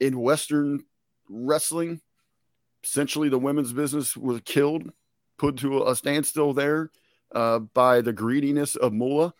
in 0.00 0.18
Western 0.18 0.84
wrestling, 1.28 2.00
essentially 2.82 3.28
the 3.28 3.38
women's 3.38 3.72
business 3.72 4.16
was 4.16 4.40
killed, 4.44 4.90
put 5.38 5.58
to 5.58 5.84
a 5.84 5.94
standstill 5.94 6.52
there 6.52 6.90
uh, 7.34 7.60
by 7.60 8.00
the 8.00 8.12
greediness 8.12 8.76
of 8.76 8.92
Moolah. 8.92 9.34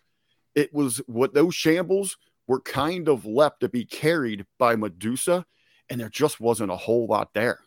It 0.55 0.73
was 0.73 0.97
what 1.07 1.33
those 1.33 1.55
shambles 1.55 2.17
were 2.47 2.61
kind 2.61 3.07
of 3.09 3.25
left 3.25 3.59
to 3.59 3.69
be 3.69 3.85
carried 3.85 4.45
by 4.57 4.75
Medusa, 4.75 5.45
and 5.89 5.99
there 5.99 6.09
just 6.09 6.39
wasn't 6.39 6.71
a 6.71 6.77
whole 6.77 7.07
lot 7.07 7.33
there. 7.33 7.59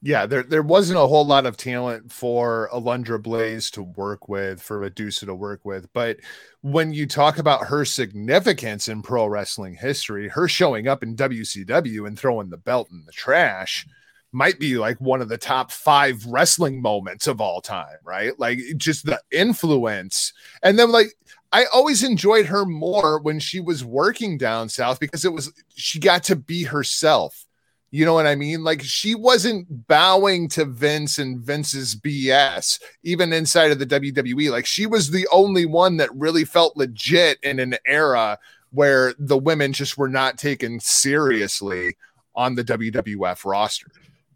Yeah, 0.00 0.26
there, 0.26 0.44
there 0.44 0.62
wasn't 0.62 1.00
a 1.00 1.06
whole 1.06 1.26
lot 1.26 1.44
of 1.44 1.56
talent 1.56 2.12
for 2.12 2.70
Alundra 2.72 3.20
Blaze 3.20 3.68
to 3.72 3.82
work 3.82 4.28
with, 4.28 4.62
for 4.62 4.80
Medusa 4.80 5.26
to 5.26 5.34
work 5.34 5.64
with. 5.64 5.92
But 5.92 6.18
when 6.60 6.92
you 6.92 7.06
talk 7.06 7.38
about 7.38 7.66
her 7.66 7.84
significance 7.84 8.86
in 8.86 9.02
pro 9.02 9.26
wrestling 9.26 9.74
history, 9.74 10.28
her 10.28 10.46
showing 10.46 10.86
up 10.86 11.02
in 11.02 11.16
WCW 11.16 12.06
and 12.06 12.16
throwing 12.16 12.48
the 12.48 12.56
belt 12.56 12.88
in 12.92 13.04
the 13.06 13.12
trash, 13.12 13.86
might 14.32 14.58
be 14.58 14.76
like 14.76 15.00
one 15.00 15.22
of 15.22 15.28
the 15.28 15.38
top 15.38 15.70
five 15.70 16.24
wrestling 16.26 16.82
moments 16.82 17.26
of 17.26 17.40
all 17.40 17.60
time, 17.60 17.96
right? 18.04 18.38
Like 18.38 18.58
just 18.76 19.06
the 19.06 19.20
influence. 19.30 20.32
And 20.62 20.78
then 20.78 20.90
like 20.92 21.14
I 21.52 21.64
always 21.72 22.02
enjoyed 22.02 22.46
her 22.46 22.66
more 22.66 23.20
when 23.20 23.40
she 23.40 23.60
was 23.60 23.84
working 23.84 24.36
down 24.36 24.68
south 24.68 25.00
because 25.00 25.24
it 25.24 25.32
was 25.32 25.52
she 25.74 25.98
got 25.98 26.24
to 26.24 26.36
be 26.36 26.64
herself. 26.64 27.46
You 27.90 28.04
know 28.04 28.12
what 28.12 28.26
I 28.26 28.34
mean? 28.34 28.64
Like 28.64 28.82
she 28.82 29.14
wasn't 29.14 29.86
bowing 29.86 30.48
to 30.50 30.66
Vince 30.66 31.18
and 31.18 31.40
Vince's 31.40 31.96
BS, 31.96 32.80
even 33.02 33.32
inside 33.32 33.70
of 33.70 33.78
the 33.78 33.86
WWE. 33.86 34.50
Like 34.50 34.66
she 34.66 34.84
was 34.84 35.10
the 35.10 35.26
only 35.32 35.64
one 35.64 35.96
that 35.96 36.14
really 36.14 36.44
felt 36.44 36.76
legit 36.76 37.38
in 37.42 37.58
an 37.58 37.76
era 37.86 38.38
where 38.70 39.14
the 39.18 39.38
women 39.38 39.72
just 39.72 39.96
were 39.96 40.08
not 40.08 40.36
taken 40.36 40.78
seriously 40.80 41.96
on 42.34 42.54
the 42.54 42.64
WWF 42.64 43.46
roster. 43.46 43.90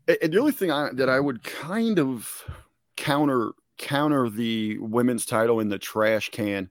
And 0.08 0.32
the 0.32 0.38
only 0.38 0.52
thing 0.52 0.70
I, 0.70 0.90
that 0.94 1.08
I 1.08 1.20
would 1.20 1.42
kind 1.42 1.98
of 1.98 2.44
counter 2.96 3.52
counter 3.78 4.28
the 4.28 4.78
women's 4.78 5.26
title 5.26 5.60
in 5.60 5.68
the 5.68 5.78
trash 5.78 6.30
can, 6.30 6.70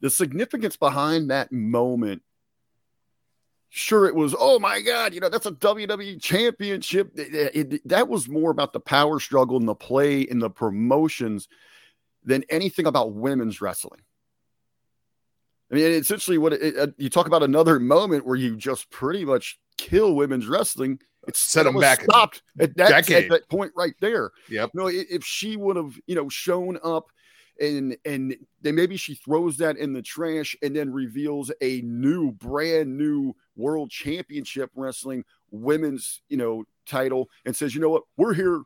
the 0.00 0.10
significance 0.10 0.76
behind 0.76 1.30
that 1.30 1.50
moment. 1.52 2.22
Sure, 3.68 4.06
it 4.06 4.14
was. 4.16 4.34
Oh 4.38 4.58
my 4.58 4.80
God! 4.80 5.14
You 5.14 5.20
know 5.20 5.28
that's 5.28 5.46
a 5.46 5.52
WWE 5.52 6.20
championship. 6.20 7.12
It, 7.16 7.72
it, 7.72 7.88
that 7.88 8.08
was 8.08 8.28
more 8.28 8.50
about 8.50 8.72
the 8.72 8.80
power 8.80 9.20
struggle 9.20 9.56
and 9.56 9.68
the 9.68 9.76
play 9.76 10.26
and 10.26 10.42
the 10.42 10.50
promotions 10.50 11.46
than 12.24 12.44
anything 12.50 12.86
about 12.86 13.14
women's 13.14 13.60
wrestling. 13.60 14.00
I 15.70 15.76
mean, 15.76 15.84
essentially, 15.92 16.36
what 16.36 16.54
it, 16.54 16.76
uh, 16.76 16.88
you 16.98 17.08
talk 17.08 17.28
about 17.28 17.44
another 17.44 17.78
moment 17.78 18.26
where 18.26 18.34
you 18.34 18.56
just 18.56 18.90
pretty 18.90 19.24
much 19.24 19.60
kill 19.78 20.14
women's 20.14 20.48
wrestling 20.48 20.98
it's 21.26 21.40
set 21.40 21.64
them 21.64 21.78
back 21.78 22.02
stopped 22.02 22.42
at 22.58 22.76
that, 22.76 23.10
at 23.10 23.28
that 23.28 23.48
point 23.48 23.72
right 23.76 23.94
there. 24.00 24.30
Yep. 24.48 24.70
You 24.74 24.80
know, 24.80 24.86
if 24.88 25.24
she 25.24 25.56
would 25.56 25.76
have, 25.76 25.98
you 26.06 26.14
know, 26.14 26.28
shown 26.28 26.78
up 26.82 27.10
and 27.60 27.96
and 28.04 28.34
then 28.62 28.74
maybe 28.74 28.96
she 28.96 29.14
throws 29.14 29.58
that 29.58 29.76
in 29.76 29.92
the 29.92 30.02
trash 30.02 30.56
and 30.62 30.74
then 30.74 30.92
reveals 30.92 31.52
a 31.60 31.82
new, 31.82 32.32
brand 32.32 32.96
new 32.96 33.34
world 33.56 33.90
championship 33.90 34.70
wrestling 34.74 35.24
women's, 35.50 36.22
you 36.28 36.36
know, 36.36 36.64
title 36.86 37.28
and 37.44 37.54
says, 37.54 37.74
you 37.74 37.80
know 37.80 37.90
what, 37.90 38.04
we're 38.16 38.34
here. 38.34 38.62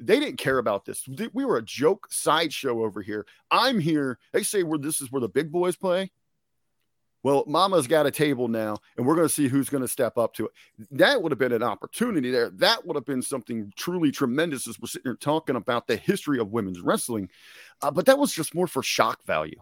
They 0.00 0.20
didn't 0.20 0.38
care 0.38 0.58
about 0.58 0.84
this. 0.84 1.04
We 1.34 1.44
were 1.44 1.56
a 1.56 1.62
joke 1.62 2.06
sideshow 2.10 2.84
over 2.84 3.02
here. 3.02 3.26
I'm 3.50 3.80
here. 3.80 4.20
They 4.32 4.44
say 4.44 4.62
where 4.62 4.78
this 4.78 5.00
is 5.00 5.10
where 5.10 5.20
the 5.20 5.28
big 5.28 5.50
boys 5.50 5.74
play. 5.74 6.12
Well, 7.24 7.44
Mama's 7.46 7.88
got 7.88 8.06
a 8.06 8.10
table 8.12 8.46
now, 8.46 8.76
and 8.96 9.04
we're 9.04 9.16
going 9.16 9.26
to 9.26 9.34
see 9.34 9.48
who's 9.48 9.68
going 9.68 9.82
to 9.82 9.88
step 9.88 10.16
up 10.16 10.34
to 10.34 10.46
it. 10.46 10.52
That 10.92 11.20
would 11.20 11.32
have 11.32 11.38
been 11.38 11.52
an 11.52 11.64
opportunity 11.64 12.30
there. 12.30 12.50
That 12.50 12.86
would 12.86 12.94
have 12.94 13.04
been 13.04 13.22
something 13.22 13.72
truly 13.76 14.12
tremendous 14.12 14.68
as 14.68 14.78
we're 14.78 14.86
sitting 14.86 15.10
here 15.10 15.16
talking 15.16 15.56
about 15.56 15.88
the 15.88 15.96
history 15.96 16.38
of 16.38 16.52
women's 16.52 16.80
wrestling. 16.80 17.28
Uh, 17.82 17.90
but 17.90 18.06
that 18.06 18.18
was 18.18 18.32
just 18.32 18.54
more 18.54 18.68
for 18.68 18.82
shock 18.84 19.24
value. 19.24 19.60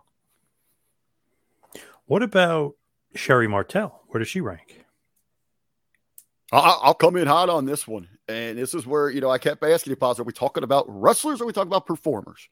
What 2.04 2.22
about 2.22 2.76
Sherri 3.14 3.48
Martel? 3.48 4.02
Where 4.08 4.18
does 4.18 4.28
she 4.28 4.40
rank? 4.40 4.84
I'll 6.52 6.94
come 6.94 7.16
in 7.16 7.26
hot 7.26 7.48
on 7.48 7.64
this 7.64 7.88
one. 7.88 8.08
And 8.28 8.58
this 8.58 8.74
is 8.74 8.86
where, 8.86 9.10
you 9.10 9.20
know, 9.20 9.30
I 9.30 9.38
kept 9.38 9.64
asking 9.64 9.90
you, 9.90 9.96
Paz, 9.96 10.20
are 10.20 10.24
we 10.24 10.32
talking 10.32 10.62
about 10.62 10.84
wrestlers 10.88 11.40
or 11.40 11.44
are 11.44 11.46
we 11.46 11.52
talking 11.52 11.70
about 11.70 11.86
performers? 11.86 12.48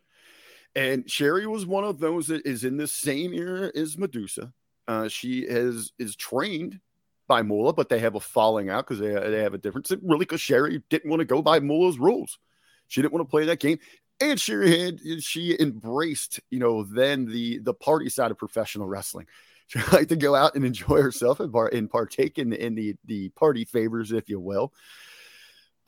And 0.74 1.08
Sherry 1.08 1.46
was 1.46 1.66
one 1.66 1.84
of 1.84 2.00
those 2.00 2.26
that 2.28 2.44
is 2.46 2.64
in 2.64 2.76
the 2.76 2.88
same 2.88 3.32
era 3.32 3.70
as 3.76 3.96
Medusa. 3.96 4.52
Uh, 4.86 5.08
she 5.08 5.40
is 5.40 5.92
is 5.98 6.16
trained 6.16 6.80
by 7.26 7.42
Moolah, 7.42 7.72
but 7.72 7.88
they 7.88 7.98
have 8.00 8.14
a 8.14 8.20
falling 8.20 8.68
out 8.68 8.86
because 8.86 9.00
they, 9.00 9.12
they 9.12 9.42
have 9.42 9.54
a 9.54 9.58
difference. 9.58 9.90
Really, 10.02 10.20
because 10.20 10.40
Sherri 10.40 10.82
didn't 10.90 11.10
want 11.10 11.20
to 11.20 11.26
go 11.26 11.42
by 11.42 11.60
Moolah's 11.60 11.98
rules. 11.98 12.38
She 12.88 13.00
didn't 13.00 13.14
want 13.14 13.26
to 13.26 13.30
play 13.30 13.46
that 13.46 13.60
game. 13.60 13.78
And 14.20 14.40
Sherri 14.40 14.78
had 14.80 15.22
she 15.22 15.56
embraced, 15.58 16.40
you 16.50 16.58
know, 16.58 16.84
then 16.84 17.26
the 17.26 17.58
the 17.58 17.74
party 17.74 18.08
side 18.08 18.30
of 18.30 18.38
professional 18.38 18.86
wrestling. 18.86 19.26
She 19.66 19.78
liked 19.92 20.10
to 20.10 20.16
go 20.16 20.34
out 20.34 20.56
and 20.56 20.64
enjoy 20.66 21.00
herself 21.00 21.40
and, 21.40 21.50
bar, 21.50 21.70
and 21.72 21.88
partake 21.88 22.38
in, 22.38 22.52
in 22.52 22.74
the 22.74 22.96
the 23.06 23.30
party 23.30 23.64
favors, 23.64 24.12
if 24.12 24.28
you 24.28 24.38
will. 24.38 24.74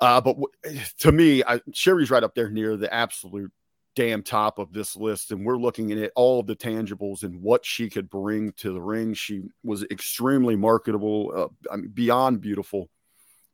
Uh, 0.01 0.19
but 0.23 0.33
w- 0.33 0.81
to 1.01 1.13
me, 1.13 1.45
I, 1.45 1.61
Sherri's 1.75 2.11
right 2.11 2.25
up 2.25 2.35
there 2.35 2.49
near 2.49 2.79
the 2.79 2.93
absolute 2.93 3.53
damn 3.97 4.23
top 4.23 4.61
of 4.61 4.73
this 4.73 4.95
list, 4.95 5.33
and 5.33 5.45
we're 5.45 5.57
looking 5.57 5.91
at 5.91 6.13
all 6.15 6.39
of 6.39 6.47
the 6.47 6.55
tangibles 6.55 7.25
and 7.25 7.43
what 7.43 7.65
she 7.65 7.91
could 7.91 8.09
bring 8.09 8.53
to 8.53 8.73
the 8.73 8.81
ring. 8.81 9.15
She 9.15 9.43
was 9.65 9.83
extremely 9.85 10.55
marketable, 10.55 11.33
uh, 11.35 11.73
I 11.73 11.77
mean, 11.77 11.89
beyond 11.89 12.41
beautiful 12.41 12.89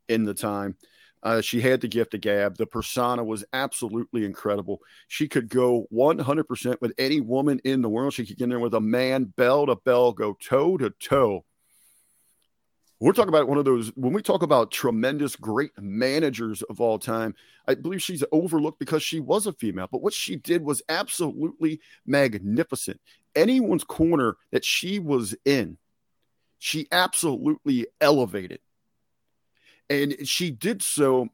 in 0.08 0.24
the 0.24 0.34
time. 0.34 0.76
Uh, 1.22 1.40
she 1.40 1.60
had 1.60 1.80
the 1.80 1.88
gift 1.88 2.14
of 2.14 2.20
gab. 2.20 2.56
The 2.56 2.66
persona 2.66 3.22
was 3.22 3.44
absolutely 3.52 4.24
incredible. 4.24 4.80
She 5.06 5.28
could 5.28 5.48
go 5.48 5.86
100% 5.94 6.80
with 6.80 6.92
any 6.98 7.20
woman 7.20 7.60
in 7.64 7.80
the 7.80 7.88
world. 7.88 8.12
She 8.12 8.26
could 8.26 8.36
get 8.36 8.44
in 8.44 8.50
there 8.50 8.58
with 8.58 8.74
a 8.74 8.80
man, 8.80 9.26
bell 9.36 9.66
to 9.66 9.76
bell, 9.76 10.12
go 10.12 10.36
toe 10.42 10.76
to 10.78 10.90
toe. 10.90 11.44
We're 13.02 13.12
talking 13.12 13.30
about 13.30 13.48
one 13.48 13.58
of 13.58 13.64
those, 13.64 13.88
when 13.96 14.12
we 14.12 14.22
talk 14.22 14.42
about 14.42 14.70
tremendous, 14.70 15.34
great 15.34 15.72
managers 15.76 16.62
of 16.62 16.80
all 16.80 17.00
time, 17.00 17.34
I 17.66 17.74
believe 17.74 18.00
she's 18.00 18.22
overlooked 18.30 18.78
because 18.78 19.02
she 19.02 19.18
was 19.18 19.48
a 19.48 19.52
female. 19.52 19.88
But 19.90 20.02
what 20.02 20.12
she 20.12 20.36
did 20.36 20.62
was 20.62 20.82
absolutely 20.88 21.80
magnificent. 22.06 23.00
Anyone's 23.34 23.82
corner 23.82 24.36
that 24.52 24.64
she 24.64 25.00
was 25.00 25.34
in, 25.44 25.78
she 26.60 26.86
absolutely 26.92 27.88
elevated 28.00 28.60
and 29.90 30.26
she 30.26 30.50
did 30.50 30.82
so 30.82 31.28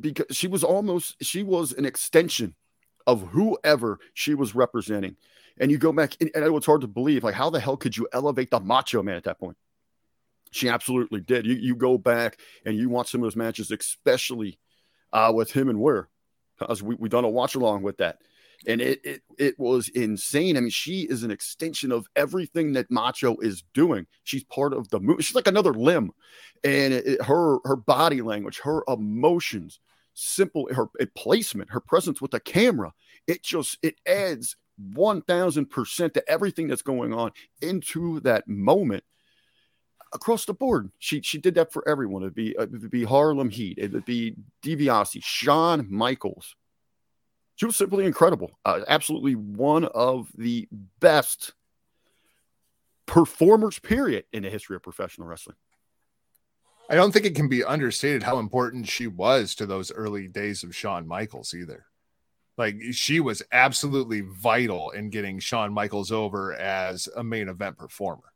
because 0.00 0.34
she 0.34 0.48
was 0.48 0.64
almost 0.64 1.22
she 1.22 1.42
was 1.42 1.72
an 1.72 1.84
extension 1.84 2.54
of 3.06 3.22
whoever 3.28 3.98
she 4.14 4.34
was 4.34 4.54
representing 4.54 5.16
and 5.58 5.70
you 5.70 5.78
go 5.78 5.92
back 5.92 6.16
and, 6.20 6.30
and 6.34 6.44
it's 6.44 6.66
hard 6.66 6.80
to 6.80 6.88
believe 6.88 7.22
like 7.22 7.34
how 7.34 7.50
the 7.50 7.60
hell 7.60 7.76
could 7.76 7.96
you 7.96 8.08
elevate 8.12 8.50
the 8.50 8.60
macho 8.60 9.02
man 9.02 9.16
at 9.16 9.24
that 9.24 9.38
point 9.38 9.56
she 10.50 10.68
absolutely 10.68 11.20
did 11.20 11.46
you, 11.46 11.54
you 11.54 11.74
go 11.76 11.98
back 11.98 12.38
and 12.64 12.76
you 12.76 12.88
watch 12.88 13.10
some 13.10 13.20
of 13.20 13.24
those 13.24 13.36
matches 13.36 13.70
especially 13.70 14.58
uh, 15.12 15.32
with 15.34 15.50
him 15.52 15.68
and 15.68 15.80
where 15.80 16.08
because 16.58 16.82
we, 16.82 16.94
we 16.96 17.08
done 17.08 17.24
a 17.24 17.28
watch 17.28 17.54
along 17.54 17.82
with 17.82 17.96
that 17.98 18.18
and 18.66 18.80
it, 18.80 19.00
it 19.04 19.22
it 19.38 19.58
was 19.58 19.88
insane. 19.88 20.56
I 20.56 20.60
mean, 20.60 20.70
she 20.70 21.02
is 21.02 21.22
an 21.22 21.30
extension 21.30 21.92
of 21.92 22.06
everything 22.14 22.72
that 22.74 22.90
Macho 22.90 23.36
is 23.38 23.62
doing. 23.72 24.06
She's 24.24 24.44
part 24.44 24.72
of 24.72 24.88
the 24.90 25.00
movie. 25.00 25.22
She's 25.22 25.34
like 25.34 25.46
another 25.46 25.72
limb, 25.72 26.12
and 26.62 26.92
it, 26.92 27.06
it, 27.06 27.22
her 27.22 27.58
her 27.64 27.76
body 27.76 28.20
language, 28.22 28.60
her 28.60 28.82
emotions, 28.86 29.80
simple 30.14 30.68
her 30.74 30.88
placement, 31.16 31.70
her 31.70 31.80
presence 31.80 32.20
with 32.20 32.32
the 32.32 32.40
camera. 32.40 32.92
It 33.26 33.42
just 33.42 33.78
it 33.82 33.96
adds 34.06 34.56
one 34.76 35.22
thousand 35.22 35.70
percent 35.70 36.14
to 36.14 36.30
everything 36.30 36.68
that's 36.68 36.82
going 36.82 37.14
on 37.14 37.32
into 37.62 38.20
that 38.20 38.46
moment 38.46 39.04
across 40.12 40.44
the 40.44 40.54
board. 40.54 40.90
She 40.98 41.22
she 41.22 41.38
did 41.38 41.54
that 41.54 41.72
for 41.72 41.88
everyone. 41.88 42.22
It'd 42.22 42.34
be 42.34 42.54
it'd 42.58 42.90
be 42.90 43.04
Harlem 43.04 43.50
Heat. 43.50 43.78
It 43.78 43.92
would 43.92 44.04
be 44.04 44.34
DiBiase, 44.62 45.22
Shawn 45.22 45.86
Michaels 45.90 46.54
she 47.60 47.66
was 47.66 47.76
simply 47.76 48.06
incredible. 48.06 48.58
Uh, 48.64 48.80
absolutely 48.88 49.34
one 49.34 49.84
of 49.84 50.30
the 50.34 50.66
best 50.98 51.52
performers, 53.04 53.78
period, 53.78 54.24
in 54.32 54.44
the 54.44 54.48
history 54.48 54.76
of 54.76 54.82
professional 54.82 55.28
wrestling. 55.28 55.58
I 56.88 56.94
don't 56.94 57.12
think 57.12 57.26
it 57.26 57.34
can 57.34 57.50
be 57.50 57.62
understated 57.62 58.22
how 58.22 58.38
important 58.38 58.88
she 58.88 59.08
was 59.08 59.54
to 59.56 59.66
those 59.66 59.92
early 59.92 60.26
days 60.26 60.64
of 60.64 60.74
Shawn 60.74 61.06
Michaels 61.06 61.52
either. 61.52 61.84
Like 62.56 62.76
she 62.92 63.20
was 63.20 63.42
absolutely 63.52 64.22
vital 64.22 64.92
in 64.92 65.10
getting 65.10 65.38
Shawn 65.38 65.70
Michaels 65.70 66.10
over 66.10 66.54
as 66.54 67.10
a 67.14 67.22
main 67.22 67.50
event 67.50 67.76
performer. 67.76 68.32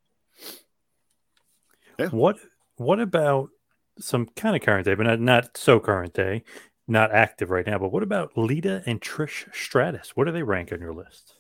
Yeah. 1.99 2.09
What 2.09 2.39
what 2.77 3.01
about 3.01 3.51
some 3.99 4.27
kind 4.37 4.57
of 4.57 4.63
current 4.63 4.85
day, 4.85 4.95
but 4.95 5.07
not, 5.07 5.21
not 5.21 5.57
so 5.57 5.79
current 5.79 6.15
day? 6.15 6.43
not 6.87 7.15
active 7.15 7.51
right 7.51 7.67
now, 7.67 7.79
but 7.79 7.93
what 7.93 8.03
about 8.03 8.37
Lita 8.37 8.83
and 8.87 9.01
Trish 9.01 9.53
Stratus? 9.55 10.11
What 10.15 10.25
do 10.25 10.33
they 10.33 10.43
rank 10.43 10.73
on 10.73 10.81
your 10.81 10.93
list? 10.93 11.35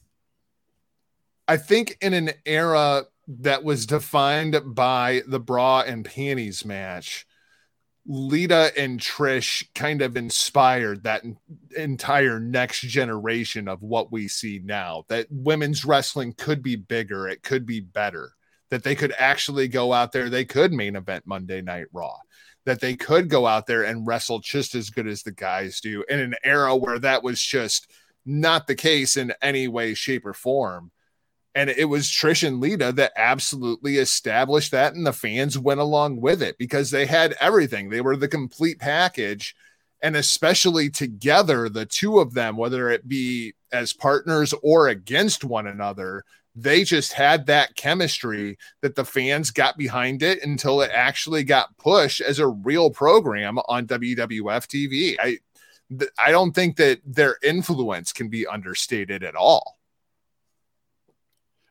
I 1.46 1.58
think 1.58 1.98
in 2.00 2.14
an 2.14 2.30
era 2.46 3.04
that 3.28 3.64
was 3.64 3.86
defined 3.86 4.58
by 4.74 5.22
the 5.26 5.40
bra 5.40 5.82
and 5.82 6.04
panties 6.04 6.64
match, 6.64 7.26
Lita 8.06 8.70
and 8.76 8.98
Trish 8.98 9.66
kind 9.74 10.02
of 10.02 10.16
inspired 10.16 11.04
that 11.04 11.22
entire 11.76 12.40
next 12.40 12.80
generation 12.80 13.68
of 13.68 13.82
what 13.82 14.12
we 14.12 14.28
see 14.28 14.60
now. 14.62 15.04
That 15.08 15.26
women's 15.30 15.84
wrestling 15.84 16.34
could 16.34 16.62
be 16.62 16.76
bigger, 16.76 17.28
it 17.28 17.42
could 17.42 17.66
be 17.66 17.80
better, 17.80 18.33
that 18.70 18.82
they 18.82 18.94
could 18.94 19.14
actually 19.18 19.68
go 19.68 19.92
out 19.92 20.12
there, 20.12 20.28
they 20.28 20.44
could 20.44 20.72
main 20.72 20.96
event 20.96 21.26
Monday 21.26 21.60
Night 21.60 21.86
Raw 21.92 22.16
that 22.64 22.80
they 22.80 22.94
could 22.94 23.28
go 23.28 23.46
out 23.46 23.66
there 23.66 23.82
and 23.82 24.06
wrestle 24.06 24.38
just 24.38 24.74
as 24.74 24.90
good 24.90 25.06
as 25.06 25.22
the 25.22 25.32
guys 25.32 25.80
do 25.80 26.04
in 26.08 26.18
an 26.18 26.34
era 26.42 26.74
where 26.74 26.98
that 26.98 27.22
was 27.22 27.40
just 27.40 27.90
not 28.24 28.66
the 28.66 28.74
case 28.74 29.16
in 29.16 29.32
any 29.42 29.68
way, 29.68 29.94
shape, 29.94 30.24
or 30.24 30.32
form. 30.32 30.90
And 31.54 31.70
it 31.70 31.84
was 31.84 32.06
Trish 32.06 32.46
and 32.46 32.60
Lita 32.60 32.90
that 32.92 33.12
absolutely 33.16 33.98
established 33.98 34.72
that, 34.72 34.94
and 34.94 35.06
the 35.06 35.12
fans 35.12 35.58
went 35.58 35.78
along 35.78 36.20
with 36.20 36.42
it 36.42 36.58
because 36.58 36.90
they 36.90 37.06
had 37.06 37.36
everything. 37.40 37.90
They 37.90 38.00
were 38.00 38.16
the 38.16 38.28
complete 38.28 38.80
package. 38.80 39.54
And 40.02 40.16
especially 40.16 40.90
together, 40.90 41.68
the 41.68 41.86
two 41.86 42.18
of 42.18 42.34
them, 42.34 42.56
whether 42.56 42.90
it 42.90 43.08
be 43.08 43.54
as 43.72 43.92
partners 43.92 44.52
or 44.62 44.88
against 44.88 45.44
one 45.44 45.66
another, 45.66 46.24
they 46.54 46.84
just 46.84 47.12
had 47.12 47.46
that 47.46 47.74
chemistry 47.74 48.58
that 48.80 48.94
the 48.94 49.04
fans 49.04 49.50
got 49.50 49.76
behind 49.76 50.22
it 50.22 50.42
until 50.44 50.82
it 50.82 50.90
actually 50.92 51.42
got 51.42 51.76
pushed 51.78 52.20
as 52.20 52.38
a 52.38 52.46
real 52.46 52.90
program 52.90 53.58
on 53.68 53.86
WWF 53.86 54.36
TV. 54.66 55.16
I 55.20 55.38
I 56.18 56.30
don't 56.30 56.52
think 56.52 56.76
that 56.76 57.00
their 57.04 57.36
influence 57.42 58.12
can 58.12 58.28
be 58.28 58.46
understated 58.46 59.22
at 59.22 59.36
all. 59.36 59.78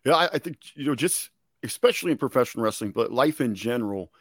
Yeah, 0.05 0.15
I, 0.15 0.29
I 0.33 0.37
think 0.37 0.57
you 0.75 0.85
know, 0.85 0.95
just 0.95 1.29
especially 1.63 2.11
in 2.11 2.17
professional 2.17 2.63
wrestling, 2.63 2.91
but 2.91 3.11
life 3.11 3.41
in 3.41 3.55
general, 3.55 4.11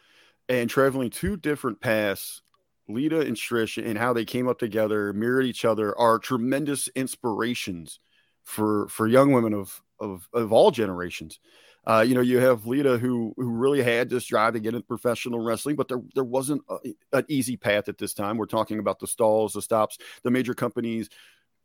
and 0.49 0.69
traveling 0.69 1.09
two 1.09 1.37
different 1.37 1.79
paths 1.81 2.41
Lita 2.87 3.21
and 3.21 3.35
Trish 3.35 3.83
and 3.83 3.97
how 3.97 4.13
they 4.13 4.25
came 4.25 4.47
up 4.47 4.59
together, 4.59 5.13
mirrored 5.13 5.45
each 5.45 5.65
other, 5.65 5.97
are 5.97 6.19
tremendous 6.19 6.87
inspirations 6.89 7.99
for 8.43 8.87
for 8.89 9.07
young 9.07 9.31
women 9.31 9.53
of 9.53 9.81
of, 10.03 10.27
of 10.33 10.53
all 10.53 10.71
generations. 10.71 11.39
Uh, 11.85 12.03
you 12.07 12.15
know, 12.15 12.21
you 12.21 12.39
have 12.39 12.65
Lita 12.65 12.97
who 12.97 13.33
who 13.35 13.49
really 13.49 13.83
had 13.83 14.09
this 14.09 14.25
drive 14.25 14.53
to 14.53 14.59
get 14.59 14.73
into 14.73 14.87
professional 14.87 15.39
wrestling, 15.39 15.75
but 15.75 15.87
there 15.89 16.01
there 16.15 16.23
wasn't 16.23 16.61
a, 16.69 16.77
an 17.11 17.25
easy 17.27 17.57
path 17.57 17.89
at 17.89 17.97
this 17.97 18.13
time. 18.13 18.37
We're 18.37 18.45
talking 18.45 18.79
about 18.79 18.99
the 18.99 19.07
stalls, 19.07 19.53
the 19.53 19.61
stops, 19.61 19.97
the 20.23 20.31
major 20.31 20.53
companies, 20.53 21.09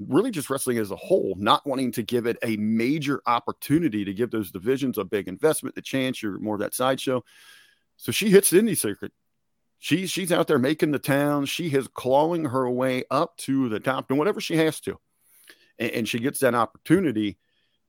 really 0.01 0.33
just 0.33 0.51
wrestling 0.51 0.79
as 0.79 0.91
a 0.91 0.97
whole, 0.97 1.37
not 1.39 1.65
wanting 1.67 1.93
to 1.93 2.03
give 2.03 2.27
it 2.27 2.37
a 2.43 2.57
major 2.57 3.23
opportunity 3.27 4.05
to 4.05 4.13
give 4.13 4.33
those 4.33 4.51
divisions 4.51 4.99
a 4.99 5.05
big 5.05 5.29
investment, 5.29 5.77
the 5.77 5.83
chance 5.83 6.21
you're 6.21 6.41
more 6.41 6.57
of 6.57 6.61
that 6.61 6.75
sideshow. 6.75 7.23
So 7.97 8.11
she 8.11 8.31
hits 8.31 8.51
the 8.51 8.59
indie 8.59 8.77
circuit. 8.77 9.13
She's 9.79 10.11
she's 10.11 10.33
out 10.33 10.49
there 10.49 10.59
making 10.59 10.91
the 10.91 10.99
town. 10.99 11.47
She 11.47 11.73
is 11.73 11.87
clawing 11.87 12.47
her 12.47 12.69
way 12.69 13.05
up 13.09 13.37
to 13.39 13.69
the 13.69 13.79
top, 13.79 14.09
doing 14.09 14.19
whatever 14.19 14.41
she 14.41 14.57
has 14.57 14.81
to, 14.81 14.99
and, 15.79 15.93
and 15.93 16.09
she 16.09 16.19
gets 16.19 16.41
that 16.41 16.57
opportunity 16.57 17.39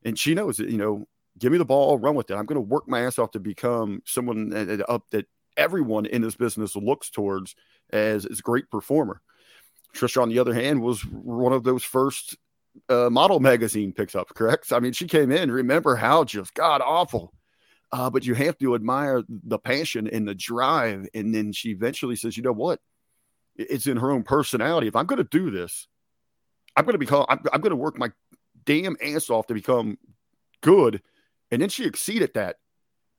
and 0.04 0.18
she 0.18 0.34
knows 0.34 0.58
that 0.58 0.70
you 0.70 0.78
know 0.78 1.08
give 1.40 1.52
me 1.52 1.58
the 1.58 1.66
ball 1.66 1.98
run 1.98 2.16
with 2.16 2.30
it. 2.30 2.36
I'm 2.36 2.46
going 2.46 2.56
to 2.56 2.62
work 2.62 2.88
my 2.88 3.02
ass 3.02 3.18
off 3.18 3.32
to 3.32 3.40
become 3.40 4.02
someone 4.06 4.50
that, 4.50 4.90
up 4.90 5.10
that 5.12 5.26
everyone 5.58 6.06
in 6.06 6.22
this 6.22 6.36
business 6.36 6.76
looks 6.76 7.10
towards 7.10 7.56
as, 7.92 8.26
as 8.26 8.40
a 8.40 8.44
great 8.44 8.70
performer. 8.70 9.22
Trisha 9.96 10.22
on 10.22 10.30
the 10.30 10.40
other 10.40 10.54
hand 10.54 10.82
was 10.82 11.02
one 11.02 11.54
of 11.54 11.64
those 11.64 11.84
first 11.84 12.38
uh, 12.90 13.10
model 13.10 13.40
magazine 13.40 13.92
picks 13.92 14.16
up 14.16 14.30
correct? 14.36 14.72
I 14.72 14.80
mean 14.80 14.94
she 14.94 15.08
came 15.08 15.32
in 15.32 15.52
remember 15.52 15.96
how 15.96 16.24
just 16.24 16.54
god 16.54 16.82
awful. 16.82 17.34
Uh, 17.92 18.08
but 18.08 18.24
you 18.24 18.36
have 18.36 18.56
to 18.60 18.76
admire 18.76 19.24
the 19.28 19.58
passion 19.58 20.08
and 20.08 20.28
the 20.28 20.36
drive. 20.36 21.08
And 21.16 21.34
then 21.34 21.52
she 21.52 21.72
eventually 21.72 22.16
says 22.16 22.38
you 22.38 22.44
know 22.44 22.52
what? 22.52 22.80
It's 23.56 23.88
in 23.88 23.98
her 23.98 24.12
own 24.12 24.24
personality. 24.24 24.88
If 24.88 24.96
i'm 24.96 25.08
going 25.08 25.18
to 25.18 25.24
do 25.30 25.50
this 25.50 25.88
i'm 26.76 26.86
going 26.86 26.94
to 26.94 27.00
become 27.00 27.26
i'm, 27.28 27.40
I'm 27.52 27.62
going 27.62 27.72
to 27.72 27.76
work 27.76 27.98
my 27.98 28.12
damn 28.70 28.96
ass 29.04 29.32
off 29.32 29.48
to 29.48 29.56
become 29.56 29.98
good. 30.62 31.02
And 31.50 31.60
then 31.60 31.70
she 31.70 31.86
exceeded 31.86 32.36
that, 32.36 32.58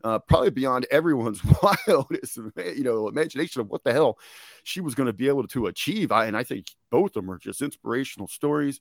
uh, 0.05 0.21
probably 0.21 0.51
beyond 0.51 0.87
everyone's 0.93 1.41
wildest, 1.89 2.39
you 2.57 2.85
know, 2.85 3.09
imagination 3.09 3.61
of 3.61 3.69
what 3.69 3.83
the 3.83 3.93
hell 3.93 4.17
she 4.63 4.81
was 4.81 4.95
going 4.95 5.09
to 5.09 5.13
be 5.13 5.27
able 5.27 5.47
to 5.49 5.67
achieve. 5.67 6.13
I, 6.13 6.27
and 6.27 6.37
I 6.37 6.45
think 6.45 6.67
both 6.89 7.17
of 7.17 7.25
them 7.25 7.31
are 7.33 7.39
just 7.39 7.63
inspirational 7.63 8.29
stories. 8.29 8.81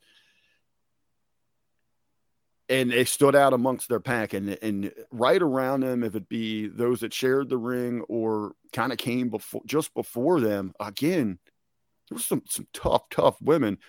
And 2.70 2.92
they 2.92 3.04
stood 3.04 3.36
out 3.36 3.54
amongst 3.54 3.90
their 3.90 4.00
pack, 4.00 4.34
and 4.34 4.56
and 4.62 4.94
right 5.10 5.42
around 5.42 5.80
them, 5.80 6.04
if 6.04 6.14
it 6.14 6.30
be 6.30 6.68
those 6.68 7.00
that 7.00 7.16
shared 7.16 7.50
the 7.50 7.58
ring 7.58 8.02
or 8.08 8.52
kind 8.74 8.92
of 8.92 9.00
came 9.00 9.30
before, 9.30 9.64
just 9.66 9.92
before 9.96 10.40
them, 10.40 10.74
again, 10.80 11.40
there 12.08 12.16
was 12.16 12.26
some 12.26 12.44
some 12.48 12.68
tough, 12.72 13.10
tough 13.10 13.42
women 13.42 13.80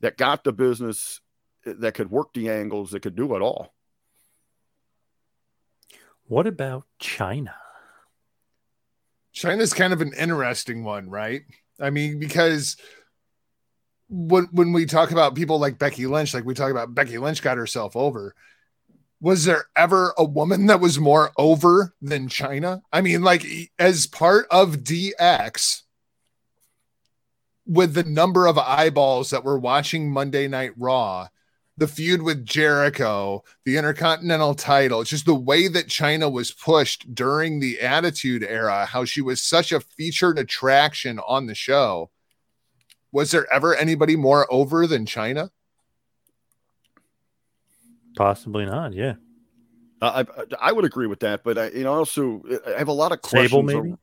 that 0.00 0.16
got 0.16 0.42
the 0.42 0.54
business 0.54 1.20
that 1.64 1.94
could 1.94 2.10
work 2.10 2.32
the 2.32 2.50
angles, 2.50 2.90
that 2.90 3.00
could 3.00 3.16
do 3.16 3.34
it 3.34 3.42
all. 3.42 3.74
What 6.26 6.46
about 6.46 6.84
Chyna? 7.00 7.54
Chyna's 9.34 9.72
kind 9.72 9.92
of 9.92 10.00
an 10.00 10.12
interesting 10.16 10.84
one, 10.84 11.10
right? 11.10 11.42
I 11.80 11.90
mean, 11.90 12.18
because 12.18 12.76
when 14.08 14.48
when 14.52 14.72
we 14.72 14.86
talk 14.86 15.12
about 15.12 15.34
people 15.34 15.58
like 15.58 15.78
Becky 15.78 16.06
Lynch, 16.06 16.34
like 16.34 16.44
we 16.44 16.54
talk 16.54 16.70
about 16.70 16.94
Becky 16.94 17.18
Lynch 17.18 17.42
got 17.42 17.56
herself 17.56 17.96
over. 17.96 18.34
Was 19.22 19.44
there 19.44 19.66
ever 19.76 20.14
a 20.16 20.24
woman 20.24 20.66
that 20.66 20.80
was 20.80 20.98
more 20.98 21.30
over 21.36 21.94
than 22.00 22.28
Chyna? 22.28 22.80
I 22.90 23.02
mean, 23.02 23.22
like 23.22 23.44
as 23.78 24.06
part 24.06 24.46
of 24.50 24.78
DX, 24.78 25.82
with 27.66 27.94
the 27.94 28.04
number 28.04 28.46
of 28.46 28.58
eyeballs 28.58 29.30
that 29.30 29.44
were 29.44 29.58
watching 29.58 30.10
Monday 30.10 30.48
Night 30.48 30.72
Raw, 30.76 31.28
the 31.80 31.88
feud 31.88 32.20
with 32.20 32.44
Jericho, 32.44 33.42
the 33.64 33.78
Intercontinental 33.78 34.54
title, 34.54 35.02
just 35.02 35.24
the 35.24 35.34
way 35.34 35.66
that 35.66 35.86
Chyna 35.86 36.30
was 36.30 36.52
pushed 36.52 37.14
during 37.14 37.58
the 37.58 37.80
Attitude 37.80 38.44
Era, 38.44 38.84
how 38.84 39.06
she 39.06 39.22
was 39.22 39.42
such 39.42 39.72
a 39.72 39.80
featured 39.80 40.38
attraction 40.38 41.18
on 41.26 41.46
the 41.46 41.54
show. 41.54 42.10
Was 43.12 43.30
there 43.30 43.50
ever 43.50 43.74
anybody 43.74 44.14
more 44.14 44.46
over 44.52 44.86
than 44.86 45.06
Chyna? 45.06 45.48
Possibly 48.14 48.66
not. 48.66 48.92
Yeah. 48.92 49.14
Uh, 50.02 50.24
I 50.60 50.68
I 50.68 50.72
would 50.72 50.84
agree 50.84 51.06
with 51.06 51.20
that, 51.20 51.42
but 51.44 51.56
I 51.56 51.68
you 51.70 51.84
know 51.84 51.94
also 51.94 52.42
I 52.74 52.78
have 52.78 52.88
a 52.88 52.92
lot 52.92 53.10
of 53.10 53.22
questions. 53.22 53.50
Sable 53.50 53.62
maybe. 53.62 53.96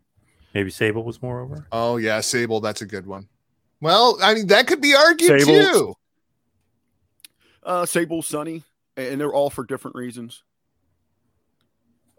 Maybe 0.56 0.72
Sable 0.72 1.04
was 1.04 1.22
more 1.22 1.42
over. 1.42 1.68
Oh 1.72 1.98
yeah, 1.98 2.22
Sable. 2.22 2.60
That's 2.60 2.82
a 2.82 2.88
good 2.88 3.06
one. 3.06 3.28
Well, 3.82 4.18
I 4.22 4.34
mean 4.34 4.48
that 4.48 4.66
could 4.66 4.82
be 4.82 4.96
argued 4.96 5.42
Sable. 5.42 5.72
too. 5.72 5.94
Uh, 7.68 7.86
Sable, 7.86 8.22
Sunny, 8.22 8.64
and 8.96 9.20
they're 9.20 9.34
all 9.34 9.50
for 9.50 9.66
different 9.66 9.98
reasons. 9.98 10.44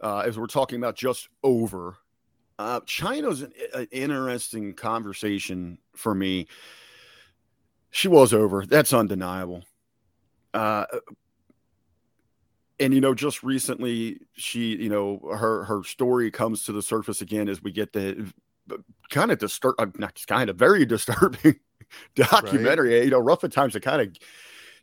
Uh, 0.01 0.19
as 0.19 0.39
we're 0.39 0.47
talking 0.47 0.79
about 0.79 0.95
just 0.95 1.31
over, 1.43 1.97
uh, 2.59 2.81
Chyna's 2.81 3.41
an, 3.41 3.53
an 3.73 3.89
interesting 3.91 4.75
conversation 4.75 5.79
for 5.97 6.15
me. 6.15 6.49
She 7.91 8.09
was 8.09 8.35
over. 8.35 8.67
That's 8.67 8.93
undeniable. 8.93 9.65
Uh, 10.53 10.85
and 12.79 12.93
you 12.93 13.01
know, 13.01 13.15
just 13.15 13.43
recently, 13.43 14.21
she, 14.35 14.77
you 14.77 14.91
know, 14.91 15.19
her 15.33 15.65
her 15.65 15.83
story 15.83 16.31
comes 16.31 16.65
to 16.65 16.73
the 16.73 16.83
surface 16.83 17.23
again 17.23 17.49
as 17.49 17.63
we 17.63 17.73
get 17.73 17.95
the 17.95 18.31
kind 19.09 19.33
of 19.33 19.39
disturb, 19.39 19.77
uh, 19.79 19.87
not 19.97 20.15
just 20.15 20.29
kind 20.29 20.51
of 20.51 20.57
very 20.57 20.85
disturbing 20.87 21.59
documentary. 22.15 23.03
You 23.03 23.11
know, 23.11 23.19
rough 23.19 23.45
at 23.45 23.53
times 23.53 23.73
to 23.73 23.81
kind 23.81 24.03
of 24.03 24.15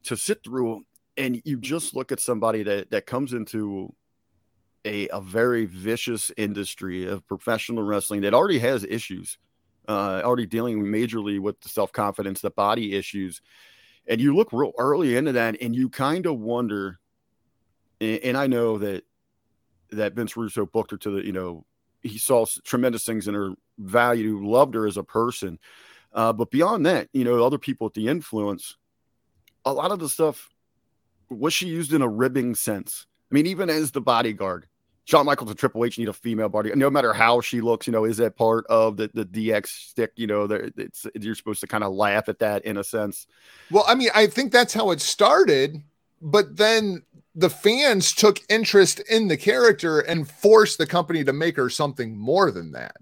to 0.06 0.18
sit 0.18 0.44
through, 0.44 0.86
and 1.18 1.42
you 1.46 1.58
just 1.58 1.96
look 1.96 2.12
at 2.12 2.20
somebody 2.20 2.64
that 2.64 2.92
that 2.92 3.06
comes 3.06 3.34
into 3.34 3.94
a 4.86 5.08
a 5.10 5.22
very 5.22 5.66
vicious 5.66 6.32
industry 6.38 7.08
of 7.08 7.28
professional 7.28 7.84
wrestling 7.84 8.22
that 8.22 8.34
already 8.34 8.60
has 8.60 8.84
issues, 8.84 9.38
uh, 9.88 10.22
already 10.24 10.46
dealing 10.46 10.84
majorly 10.84 11.40
with 11.40 11.60
the 11.62 11.70
self 11.70 11.92
confidence, 11.92 12.42
the 12.42 12.50
body 12.50 12.96
issues, 12.96 13.42
and 14.08 14.22
you 14.22 14.36
look 14.36 14.50
real 14.52 14.74
early 14.78 15.16
into 15.16 15.34
that, 15.34 15.58
and 15.62 15.76
you 15.76 15.90
kind 15.90 16.26
of 16.26 16.40
wonder. 16.40 17.00
And, 18.02 18.20
and 18.20 18.38
I 18.38 18.48
know 18.48 18.78
that 18.78 19.04
that 19.92 20.14
Vince 20.14 20.36
Russo 20.36 20.66
booked 20.66 20.92
her 20.92 20.98
to 20.98 21.12
the, 21.12 21.26
you 21.26 21.32
know, 21.32 21.66
he 22.02 22.18
saw 22.18 22.46
tremendous 22.64 23.06
things 23.06 23.28
in 23.28 23.34
her 23.34 23.54
value, 23.78 24.46
loved 24.46 24.76
her 24.76 24.86
as 24.88 24.98
a 24.98 25.04
person. 25.04 25.60
Uh, 26.14 26.32
but 26.32 26.52
beyond 26.52 26.86
that, 26.86 27.10
you 27.14 27.24
know, 27.24 27.44
other 27.44 27.58
people 27.58 27.86
with 27.86 27.94
the 27.94 28.08
influence, 28.08 28.78
a 29.66 29.74
lot 29.74 29.92
of 29.92 30.00
the 30.00 30.10
stuff 30.10 30.50
was 31.30 31.54
she 31.54 31.68
used 31.68 31.94
in 31.94 32.02
a 32.02 32.08
ribbing 32.08 32.56
sense. 32.56 33.08
I 33.32 33.36
mean, 33.36 33.48
even 33.48 33.70
as 33.70 33.92
the 33.92 34.02
bodyguard, 34.02 34.68
Shawn 35.06 35.26
Michaels 35.26 35.50
and 35.52 35.60
Triple 35.60 35.86
H 35.86 36.00
need 36.00 36.08
a 36.08 36.14
female 36.14 36.50
body. 36.50 36.72
No 36.76 36.90
matter 36.90 37.14
how 37.14 37.40
she 37.40 37.62
looks, 37.62 37.86
you 37.86 37.94
know, 37.94 38.06
is 38.06 38.18
that 38.18 38.36
part 38.36 38.66
of 38.68 38.98
the, 38.98 39.10
the 39.14 39.26
DX 39.26 39.68
stick? 39.68 40.12
You 40.16 40.28
know, 40.28 40.48
it's 40.78 41.06
you're 41.20 41.36
supposed 41.36 41.62
to 41.62 41.68
kind 41.68 41.84
of 41.84 41.94
laugh 41.94 42.28
at 42.28 42.40
that 42.40 42.66
in 42.66 42.78
a 42.78 42.84
sense. 42.84 43.28
Well, 43.70 43.86
I 43.88 43.96
mean, 43.96 44.10
I 44.16 44.28
think 44.28 44.52
that's 44.52 44.74
how 44.74 44.92
it 44.92 45.02
started, 45.02 45.82
but 46.22 46.58
then 46.58 47.04
the 47.36 47.52
fans 47.52 48.14
took 48.14 48.42
interest 48.50 49.00
in 49.02 49.28
the 49.28 49.38
character 49.38 50.00
and 50.00 50.30
forced 50.30 50.80
the 50.80 50.88
company 50.88 51.24
to 51.24 51.34
make 51.34 51.56
her 51.58 51.70
something 51.70 52.18
more 52.18 52.50
than 52.50 52.72
that. 52.72 52.96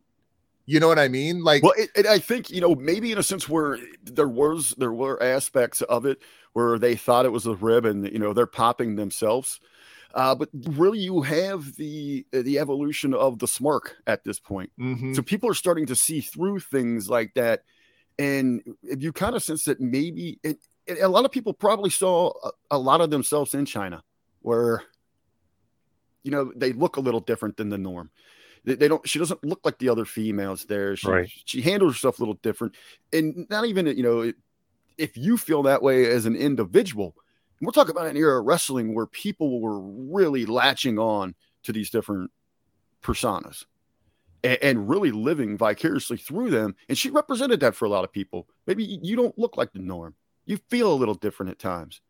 You 0.66 0.80
know 0.80 0.88
what 0.88 1.00
I 1.00 1.10
mean? 1.10 1.44
Like, 1.44 1.62
well, 1.62 1.74
it, 1.78 1.90
it, 1.96 2.06
I 2.06 2.20
think 2.20 2.50
you 2.50 2.62
know 2.62 2.76
maybe 2.76 3.12
in 3.12 3.18
a 3.18 3.24
sense 3.24 3.50
where 3.50 3.78
there 4.04 4.30
was 4.30 4.74
there 4.78 4.94
were 4.94 5.22
aspects 5.22 5.82
of 5.82 6.06
it 6.06 6.22
where 6.54 6.80
they 6.80 6.96
thought 6.96 7.26
it 7.26 7.32
was 7.32 7.46
a 7.46 7.56
rib, 7.56 7.86
and 7.86 8.10
you 8.10 8.20
know 8.20 8.34
they're 8.34 8.46
popping 8.46 8.96
themselves. 8.96 9.60
Uh, 10.14 10.36
but 10.36 10.48
really, 10.54 11.00
you 11.00 11.22
have 11.22 11.76
the 11.76 12.26
the 12.32 12.60
evolution 12.60 13.14
of 13.14 13.40
the 13.40 13.48
smirk 13.48 13.98
at 14.08 14.24
this 14.24 14.40
point. 14.40 14.72
mm-hmm. 14.80 15.14
So 15.14 15.22
people 15.22 15.50
are 15.50 15.56
starting 15.56 15.88
to 15.88 15.96
see 15.96 16.22
through 16.22 16.60
things 16.62 17.10
like 17.10 17.34
that, 17.34 17.64
and 18.18 18.62
if 18.84 19.02
you 19.04 19.12
kind 19.12 19.36
of 19.36 19.44
sense 19.44 19.66
that 19.66 19.82
maybe 19.82 20.40
it, 20.44 20.60
it, 20.88 21.02
a 21.02 21.10
lot 21.10 21.26
of 21.26 21.32
people 21.32 21.54
probably 21.54 21.90
saw 21.90 22.32
a, 22.44 22.52
a 22.72 22.78
lot 22.78 23.02
of 23.02 23.10
themselves 23.10 23.54
in 23.54 23.66
Chyna, 23.66 24.02
where 24.42 24.84
you 26.24 26.32
know 26.32 26.54
they 26.56 26.72
look 26.72 26.96
a 26.96 27.02
little 27.02 27.20
different 27.20 27.58
than 27.58 27.68
the 27.68 27.78
norm 27.78 28.12
they, 28.66 28.76
they 28.76 28.88
don't 28.88 29.08
she 29.08 29.20
doesn't 29.20 29.44
look 29.44 29.60
like 29.64 29.78
the 29.80 29.90
other 29.90 30.06
females 30.06 30.66
there. 30.66 30.96
She, 30.96 31.08
Right. 31.10 31.30
she 31.46 31.62
handles 31.62 31.94
herself 31.96 32.20
a 32.20 32.22
little 32.22 32.40
different. 32.42 32.76
And 33.12 33.48
not 33.50 33.66
even 33.66 33.88
you 33.88 34.04
know 34.04 34.32
if 34.98 35.18
you 35.18 35.38
feel 35.38 35.64
that 35.64 35.82
way 35.82 36.06
as 36.06 36.26
an 36.26 36.36
individual 36.36 37.16
And 37.60 37.66
we're 37.68 37.72
talking 37.72 37.92
about 37.96 38.08
an 38.08 38.18
era 38.18 38.40
of 38.40 38.46
wrestling 38.46 38.94
where 38.94 39.08
people 39.08 39.60
were 39.62 39.80
really 39.82 40.46
latching 40.46 41.00
on 41.00 41.36
to 41.64 41.72
these 41.74 41.90
different 41.90 42.32
personas 43.02 43.66
and, 44.44 44.58
and 44.62 44.90
really 44.90 45.12
living 45.12 45.58
vicariously 45.58 46.18
through 46.18 46.50
them. 46.52 46.76
And 46.90 46.98
she 46.98 47.10
represented 47.10 47.60
that 47.62 47.76
for 47.76 47.86
a 47.86 47.90
lot 47.90 48.04
of 48.04 48.12
people. 48.12 48.48
Maybe 48.68 48.84
you 49.02 49.16
don't 49.16 49.38
look 49.38 49.58
like 49.58 49.74
the 49.74 49.80
norm. 49.80 50.16
You 50.46 50.58
feel 50.70 50.92
a 50.92 50.96
little 50.96 51.16
different 51.16 51.52
at 51.52 51.60
times. 51.60 52.02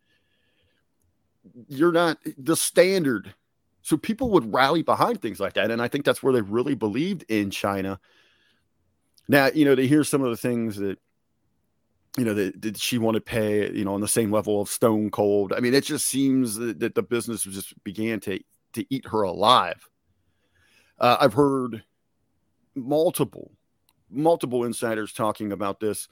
You're 1.68 1.92
not 1.92 2.18
the 2.38 2.56
standard 2.56 3.34
so 3.84 3.98
people 3.98 4.30
would 4.32 4.52
rally 4.52 4.82
behind 4.82 5.22
things 5.22 5.42
like 5.42 5.54
that. 5.54 5.70
And 5.70 5.82
I 5.82 5.90
think 5.90 6.06
that's 6.06 6.24
where 6.24 6.34
they 6.34 6.42
really 6.42 6.74
believed 6.74 7.26
in 7.28 7.50
Chyna. 7.50 8.00
Now, 9.28 9.50
you 9.54 9.66
know, 9.66 9.76
to 9.76 9.86
hear 9.86 10.06
some 10.06 10.24
of 10.24 10.32
the 10.32 10.38
things 10.38 10.78
that, 10.78 10.98
you 12.18 12.24
know, 12.24 12.34
that, 12.34 12.62
that 12.62 12.78
she 12.78 12.98
wanted 12.98 13.20
to 13.20 13.32
pay, 13.32 13.72
you 13.72 13.84
know, 13.84 13.94
on 13.94 14.02
the 14.02 14.08
same 14.08 14.32
level 14.32 14.62
of 14.62 14.70
Stone 14.70 15.12
Cold. 15.12 15.52
I 15.52 15.60
mean, 15.60 15.74
it 15.74 15.84
just 15.84 16.06
seems 16.06 16.56
that, 16.56 16.80
that 16.80 16.96
the 16.96 17.04
business 17.04 17.44
just 17.44 17.82
began 17.84 18.22
to, 18.22 18.40
to 18.74 18.86
eat 18.90 19.06
her 19.08 19.24
alive. 19.24 19.90
Uh, 20.98 21.18
I've 21.20 21.34
heard 21.34 21.84
multiple, 22.76 23.52
multiple 24.10 24.64
insiders 24.64 25.12
talking 25.12 25.52
about 25.52 25.82
this. 25.82 26.08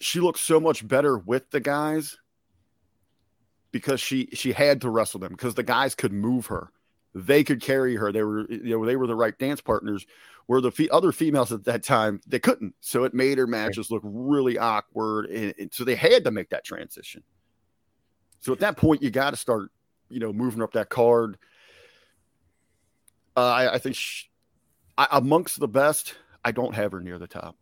She 0.00 0.20
looks 0.20 0.40
so 0.40 0.58
much 0.58 0.86
better 0.86 1.18
with 1.18 1.50
the 1.50 1.60
guys 1.60 2.16
because 3.74 4.00
she 4.00 4.28
she 4.32 4.52
had 4.52 4.80
to 4.80 4.88
wrestle 4.88 5.18
them 5.18 5.32
because 5.32 5.56
the 5.56 5.64
guys 5.64 5.96
could 5.96 6.12
move 6.12 6.46
her. 6.46 6.70
They 7.12 7.42
could 7.42 7.60
carry 7.60 7.96
her. 7.96 8.12
They 8.12 8.22
were 8.22 8.48
you 8.48 8.78
know 8.78 8.86
they 8.86 8.94
were 8.94 9.08
the 9.08 9.16
right 9.16 9.36
dance 9.36 9.60
partners 9.60 10.06
where 10.46 10.60
the 10.60 10.70
fe- 10.70 10.88
other 10.90 11.10
females 11.10 11.50
at 11.50 11.64
that 11.64 11.82
time 11.82 12.20
they 12.24 12.38
couldn't. 12.38 12.76
So 12.78 13.02
it 13.02 13.14
made 13.14 13.36
her 13.36 13.48
matches 13.48 13.90
look 13.90 14.02
really 14.04 14.58
awkward 14.58 15.26
and, 15.26 15.52
and 15.58 15.74
so 15.74 15.82
they 15.82 15.96
had 15.96 16.22
to 16.22 16.30
make 16.30 16.50
that 16.50 16.64
transition. 16.64 17.24
So 18.38 18.52
at 18.52 18.60
that 18.60 18.76
point 18.76 19.02
you 19.02 19.10
got 19.10 19.30
to 19.30 19.36
start 19.36 19.72
you 20.08 20.20
know 20.20 20.32
moving 20.32 20.62
up 20.62 20.74
that 20.74 20.88
card. 20.88 21.36
Uh, 23.36 23.40
I, 23.40 23.74
I 23.74 23.78
think 23.78 23.96
she, 23.96 24.26
I, 24.96 25.08
amongst 25.10 25.58
the 25.58 25.66
best 25.66 26.14
i 26.44 26.52
don't 26.52 26.72
have 26.76 26.92
her 26.92 27.00
near 27.00 27.18
the 27.18 27.26
top 27.26 27.56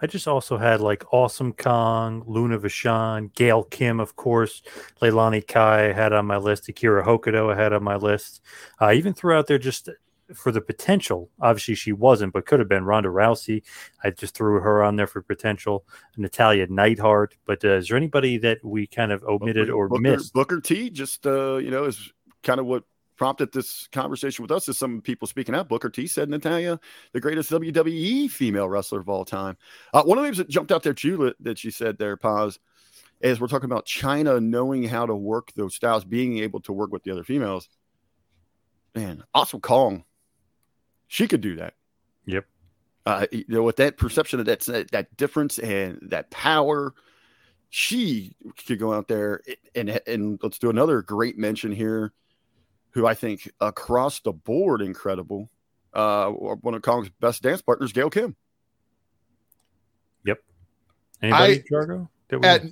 I 0.00 0.06
just 0.06 0.28
also 0.28 0.58
had 0.58 0.80
like 0.80 1.12
Awesome 1.12 1.52
Kong, 1.52 2.22
Luna 2.26 2.58
Vachon, 2.58 3.34
Gail 3.34 3.64
Kim, 3.64 4.00
of 4.00 4.16
course, 4.16 4.62
Leilani 5.02 5.46
Kai 5.46 5.88
I 5.88 5.92
had 5.92 6.12
on 6.12 6.26
my 6.26 6.36
list, 6.36 6.68
Akira 6.68 7.04
Hokuto 7.04 7.52
I 7.52 7.60
had 7.60 7.72
on 7.72 7.82
my 7.82 7.96
list. 7.96 8.40
I 8.78 8.94
even 8.94 9.12
threw 9.12 9.34
out 9.34 9.46
there 9.46 9.58
just 9.58 9.88
for 10.34 10.52
the 10.52 10.60
potential. 10.60 11.30
Obviously, 11.40 11.74
she 11.74 11.92
wasn't, 11.92 12.32
but 12.32 12.46
could 12.46 12.58
have 12.58 12.68
been 12.68 12.84
Ronda 12.84 13.08
Rousey. 13.08 13.62
I 14.04 14.10
just 14.10 14.34
threw 14.34 14.60
her 14.60 14.82
on 14.82 14.96
there 14.96 15.06
for 15.06 15.22
potential. 15.22 15.84
Natalya 16.16 16.66
Neidhart. 16.68 17.36
But 17.46 17.64
uh, 17.64 17.76
is 17.76 17.88
there 17.88 17.96
anybody 17.96 18.38
that 18.38 18.64
we 18.64 18.86
kind 18.86 19.12
of 19.12 19.24
omitted 19.24 19.70
or 19.70 19.88
Booker, 19.88 20.00
missed? 20.00 20.32
Booker 20.32 20.60
T 20.60 20.90
just 20.90 21.26
uh, 21.26 21.56
you 21.56 21.70
know 21.70 21.84
is 21.84 22.12
kind 22.42 22.60
of 22.60 22.66
what 22.66 22.84
prompted 23.18 23.52
this 23.52 23.88
conversation 23.88 24.42
with 24.42 24.52
us 24.52 24.68
is 24.68 24.78
some 24.78 25.02
people 25.02 25.28
speaking 25.28 25.54
out. 25.54 25.68
Booker 25.68 25.90
T 25.90 26.06
said 26.06 26.30
Natalya, 26.30 26.80
the 27.12 27.20
greatest 27.20 27.50
WWE 27.50 28.30
female 28.30 28.68
wrestler 28.68 29.00
of 29.00 29.08
all 29.08 29.24
time. 29.24 29.58
Uh, 29.92 30.04
one 30.04 30.16
of 30.16 30.22
the 30.22 30.28
names 30.28 30.38
that 30.38 30.48
jumped 30.48 30.72
out 30.72 30.84
there 30.84 30.94
too 30.94 31.16
that, 31.18 31.36
that 31.40 31.58
she 31.58 31.70
said 31.70 31.98
there, 31.98 32.16
pause, 32.16 32.58
is 33.20 33.40
we're 33.40 33.48
talking 33.48 33.70
about 33.70 33.84
Chyna 33.84 34.42
knowing 34.42 34.84
how 34.84 35.04
to 35.04 35.14
work 35.14 35.52
those 35.54 35.74
styles, 35.74 36.04
being 36.04 36.38
able 36.38 36.60
to 36.60 36.72
work 36.72 36.92
with 36.92 37.02
the 37.02 37.10
other 37.10 37.24
females. 37.24 37.68
Man, 38.94 39.24
Awesome 39.34 39.60
Kong, 39.60 40.04
she 41.08 41.28
could 41.28 41.40
do 41.40 41.56
that. 41.56 41.74
Yep. 42.26 42.46
Uh, 43.04 43.26
you 43.32 43.44
know, 43.48 43.62
with 43.62 43.76
that 43.76 43.96
perception 43.96 44.38
of 44.38 44.46
that, 44.46 44.60
that 44.60 44.90
that 44.92 45.16
difference 45.16 45.58
and 45.58 45.98
that 46.02 46.30
power, 46.30 46.94
she 47.70 48.34
could 48.66 48.78
go 48.78 48.92
out 48.92 49.08
there 49.08 49.40
and 49.74 50.00
and 50.06 50.38
let's 50.42 50.58
do 50.58 50.70
another 50.70 51.02
great 51.02 51.36
mention 51.36 51.72
here 51.72 52.12
who 52.90 53.06
I 53.06 53.14
think 53.14 53.50
across 53.60 54.20
the 54.20 54.32
board 54.32 54.82
incredible. 54.82 55.50
Uh, 55.92 56.28
one 56.30 56.74
of 56.74 56.82
Kong's 56.82 57.08
best 57.20 57.42
dance 57.42 57.62
partners, 57.62 57.92
Gail 57.92 58.10
Kim. 58.10 58.36
Yep. 60.24 60.42
Anybody, 61.22 61.54
I- 61.54 61.62
Jargo? 61.72 62.08
At 62.42 62.62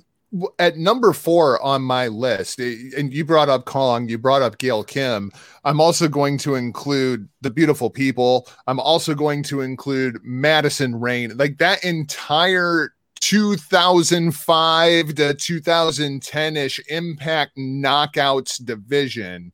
at 0.59 0.77
number 0.77 1.13
four 1.13 1.61
on 1.63 1.81
my 1.81 2.07
list, 2.07 2.59
eh, 2.59 2.91
and 2.97 3.13
you 3.13 3.23
brought 3.23 3.47
up 3.47 3.65
Kong, 3.65 4.09
you 4.09 4.17
brought 4.17 4.41
up 4.41 4.57
Gail 4.57 4.83
Kim. 4.83 5.31
I'm 5.63 5.79
also 5.79 6.07
going 6.09 6.37
to 6.39 6.55
include 6.55 7.29
the 7.41 7.49
beautiful 7.49 7.89
people. 7.89 8.47
I'm 8.67 8.79
also 8.79 9.15
going 9.15 9.41
to 9.43 9.61
include 9.61 10.17
Madison 10.23 10.99
Rayne. 10.99 11.37
Like 11.37 11.57
that 11.59 11.83
entire 11.83 12.93
2005 13.21 15.15
to 15.15 15.33
2010 15.33 16.57
ish 16.57 16.79
Impact 16.89 17.57
Knockouts 17.57 18.63
division 18.63 19.53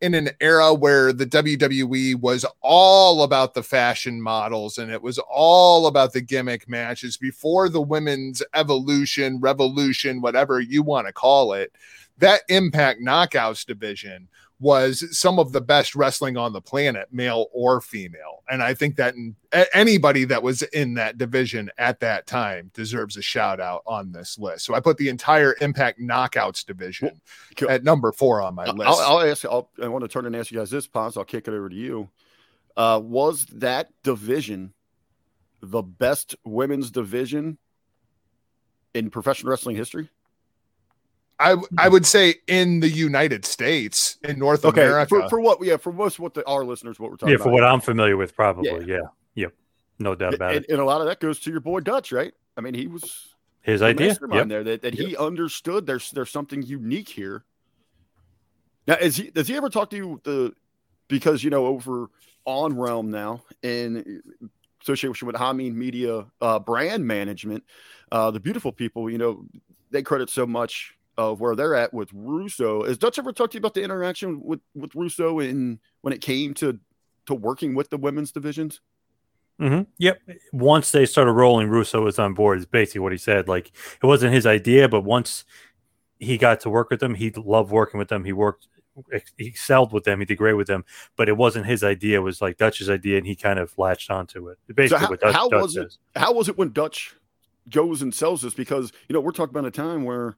in 0.00 0.14
an 0.14 0.30
era 0.40 0.72
where 0.72 1.12
the 1.12 1.26
WWE 1.26 2.20
was 2.20 2.44
all 2.60 3.22
about 3.22 3.54
the 3.54 3.62
fashion 3.62 4.20
models 4.20 4.78
and 4.78 4.92
it 4.92 5.02
was 5.02 5.18
all 5.28 5.86
about 5.86 6.12
the 6.12 6.20
gimmick 6.20 6.68
matches 6.68 7.16
before 7.16 7.68
the 7.68 7.80
women's 7.80 8.42
evolution, 8.54 9.40
revolution, 9.40 10.20
whatever 10.20 10.60
you 10.60 10.82
want 10.82 11.06
to 11.06 11.12
call 11.12 11.52
it. 11.52 11.72
That 12.18 12.42
Impact 12.48 13.00
Knockouts 13.00 13.64
division 13.66 14.28
was 14.60 15.16
some 15.16 15.38
of 15.38 15.52
the 15.52 15.60
best 15.60 15.94
wrestling 15.94 16.36
on 16.36 16.52
the 16.52 16.60
planet, 16.60 17.08
male 17.12 17.46
or 17.52 17.80
female. 17.80 18.42
And 18.50 18.62
I 18.62 18.74
think 18.74 18.96
that 18.96 19.14
in, 19.14 19.36
anybody 19.72 20.24
that 20.24 20.42
was 20.42 20.62
in 20.62 20.94
that 20.94 21.16
division 21.16 21.70
at 21.78 22.00
that 22.00 22.26
time 22.26 22.70
deserves 22.74 23.16
a 23.16 23.22
shout 23.22 23.60
out 23.60 23.82
on 23.86 24.10
this 24.10 24.36
list. 24.36 24.64
So 24.64 24.74
I 24.74 24.80
put 24.80 24.96
the 24.96 25.10
entire 25.10 25.54
Impact 25.60 26.00
Knockouts 26.00 26.66
division 26.66 27.20
Cool. 27.56 27.70
at 27.70 27.84
number 27.84 28.10
four 28.10 28.42
on 28.42 28.56
my 28.56 28.64
I'll, 28.64 28.74
list. 28.74 29.00
I'll 29.00 29.20
ask. 29.20 29.44
I'll, 29.44 29.70
I 29.80 29.86
want 29.86 30.02
to 30.02 30.08
turn 30.08 30.26
and 30.26 30.34
ask 30.34 30.50
you 30.50 30.58
guys 30.58 30.70
this, 30.70 30.88
Pons. 30.88 31.16
I'll 31.16 31.24
kick 31.24 31.46
it 31.46 31.54
over 31.54 31.68
to 31.68 31.76
you. 31.76 32.08
Uh, 32.76 33.00
was 33.02 33.46
that 33.46 33.90
division 34.02 34.72
the 35.60 35.82
best 35.82 36.36
women's 36.44 36.90
division 36.90 37.58
in 38.94 39.10
professional 39.10 39.50
wrestling 39.50 39.76
history? 39.76 40.08
I 41.40 41.56
I 41.76 41.88
would 41.88 42.04
say 42.06 42.36
in 42.48 42.80
the 42.80 42.88
United 42.88 43.44
States, 43.44 44.18
in 44.24 44.38
North 44.38 44.64
Okay, 44.64 44.82
America. 44.84 45.08
for, 45.08 45.28
for 45.28 45.40
what? 45.40 45.62
Yeah, 45.62 45.76
for 45.76 45.92
most 45.92 46.14
of 46.14 46.20
what 46.20 46.34
the, 46.34 46.44
our 46.46 46.64
listeners, 46.64 46.98
what 46.98 47.10
we're 47.10 47.16
talking 47.16 47.30
yeah, 47.30 47.36
about. 47.36 47.44
for 47.44 47.52
what 47.52 47.64
I'm 47.64 47.80
familiar 47.80 48.16
with, 48.16 48.34
probably. 48.34 48.70
Yeah. 48.86 48.96
Yeah. 48.96 49.00
Yep. 49.34 49.54
No 50.00 50.14
doubt 50.14 50.34
about 50.34 50.54
and, 50.54 50.64
it. 50.64 50.70
and 50.70 50.80
a 50.80 50.84
lot 50.84 51.00
of 51.00 51.06
that 51.06 51.20
goes 51.20 51.38
to 51.40 51.50
your 51.50 51.60
boy 51.60 51.80
Dutch, 51.80 52.10
right? 52.12 52.32
I 52.56 52.60
mean, 52.60 52.74
he 52.74 52.86
was 52.88 53.34
His 53.62 53.80
the 53.80 53.86
idea. 53.86 54.08
mastermind 54.08 54.38
Yep. 54.40 54.48
there 54.48 54.64
that, 54.64 54.82
that 54.82 54.94
he 54.94 55.16
understood 55.16 55.86
there's 55.86 56.10
there's 56.10 56.30
something 56.30 56.62
unique 56.62 57.08
here. 57.08 57.44
Now, 58.86 58.94
is 58.94 59.16
he 59.16 59.30
does 59.30 59.46
he 59.48 59.56
ever 59.56 59.68
talk 59.70 59.90
to 59.90 59.96
you 59.96 60.20
the 60.24 60.52
because 61.08 61.44
you 61.44 61.50
know 61.50 61.66
over 61.66 62.10
on 62.44 62.76
Realm 62.76 63.10
now 63.10 63.42
in 63.62 64.22
association 64.82 65.26
with 65.26 65.36
Hameen 65.36 65.74
Media 65.74 66.24
uh, 66.40 66.58
brand 66.58 67.06
management, 67.06 67.62
uh, 68.10 68.30
the 68.30 68.40
beautiful 68.40 68.72
people, 68.72 69.10
you 69.10 69.18
know, 69.18 69.44
they 69.90 70.02
credit 70.02 70.30
so 70.30 70.46
much 70.46 70.94
of 71.18 71.40
where 71.40 71.56
they're 71.56 71.74
at 71.74 71.92
with 71.92 72.08
Russo. 72.14 72.84
Has 72.84 72.96
Dutch 72.96 73.18
ever 73.18 73.32
talked 73.32 73.52
to 73.52 73.56
you 73.56 73.60
about 73.60 73.74
the 73.74 73.82
interaction 73.82 74.40
with 74.42 74.60
with 74.74 74.94
Russo 74.94 75.40
in 75.40 75.80
when 76.00 76.14
it 76.14 76.20
came 76.22 76.54
to 76.54 76.78
to 77.26 77.34
working 77.34 77.74
with 77.74 77.90
the 77.90 77.98
women's 77.98 78.32
divisions? 78.32 78.80
hmm 79.58 79.82
Yep. 79.98 80.20
Once 80.52 80.92
they 80.92 81.04
started 81.04 81.32
rolling, 81.32 81.68
Russo 81.68 82.02
was 82.04 82.18
on 82.18 82.32
board. 82.32 82.58
Is 82.58 82.66
basically 82.66 83.00
what 83.00 83.12
he 83.12 83.18
said. 83.18 83.48
Like 83.48 83.72
it 84.02 84.06
wasn't 84.06 84.32
his 84.32 84.46
idea, 84.46 84.88
but 84.88 85.02
once 85.02 85.44
he 86.20 86.38
got 86.38 86.60
to 86.60 86.70
work 86.70 86.88
with 86.88 87.00
them, 87.00 87.14
he 87.14 87.30
loved 87.30 87.70
working 87.70 87.98
with 87.98 88.08
them. 88.08 88.24
He 88.24 88.32
worked, 88.32 88.66
he 89.36 89.46
excelled 89.46 89.92
with 89.92 90.02
them. 90.04 90.18
He 90.20 90.26
did 90.26 90.36
great 90.38 90.54
with 90.54 90.66
them. 90.68 90.84
But 91.16 91.28
it 91.28 91.36
wasn't 91.36 91.66
his 91.66 91.82
idea. 91.84 92.18
It 92.18 92.22
was 92.22 92.40
like 92.40 92.56
Dutch's 92.58 92.88
idea, 92.90 93.18
and 93.18 93.26
he 93.26 93.34
kind 93.36 93.58
of 93.58 93.76
latched 93.76 94.10
onto 94.10 94.48
it. 94.48 94.58
Basically, 94.74 94.98
how- 95.04 95.10
what 95.10 95.20
Dutch, 95.20 95.34
how 95.34 95.48
Dutch 95.48 95.62
was 95.62 95.76
it- 95.76 95.96
how 96.16 96.32
was 96.32 96.48
it 96.48 96.56
when 96.58 96.72
Dutch 96.72 97.14
goes 97.68 98.02
and 98.02 98.14
sells 98.14 98.42
this? 98.42 98.54
Because 98.54 98.92
you 99.08 99.14
know 99.14 99.20
we're 99.20 99.32
talking 99.32 99.50
about 99.56 99.64
a 99.66 99.70
time 99.72 100.04
where, 100.04 100.36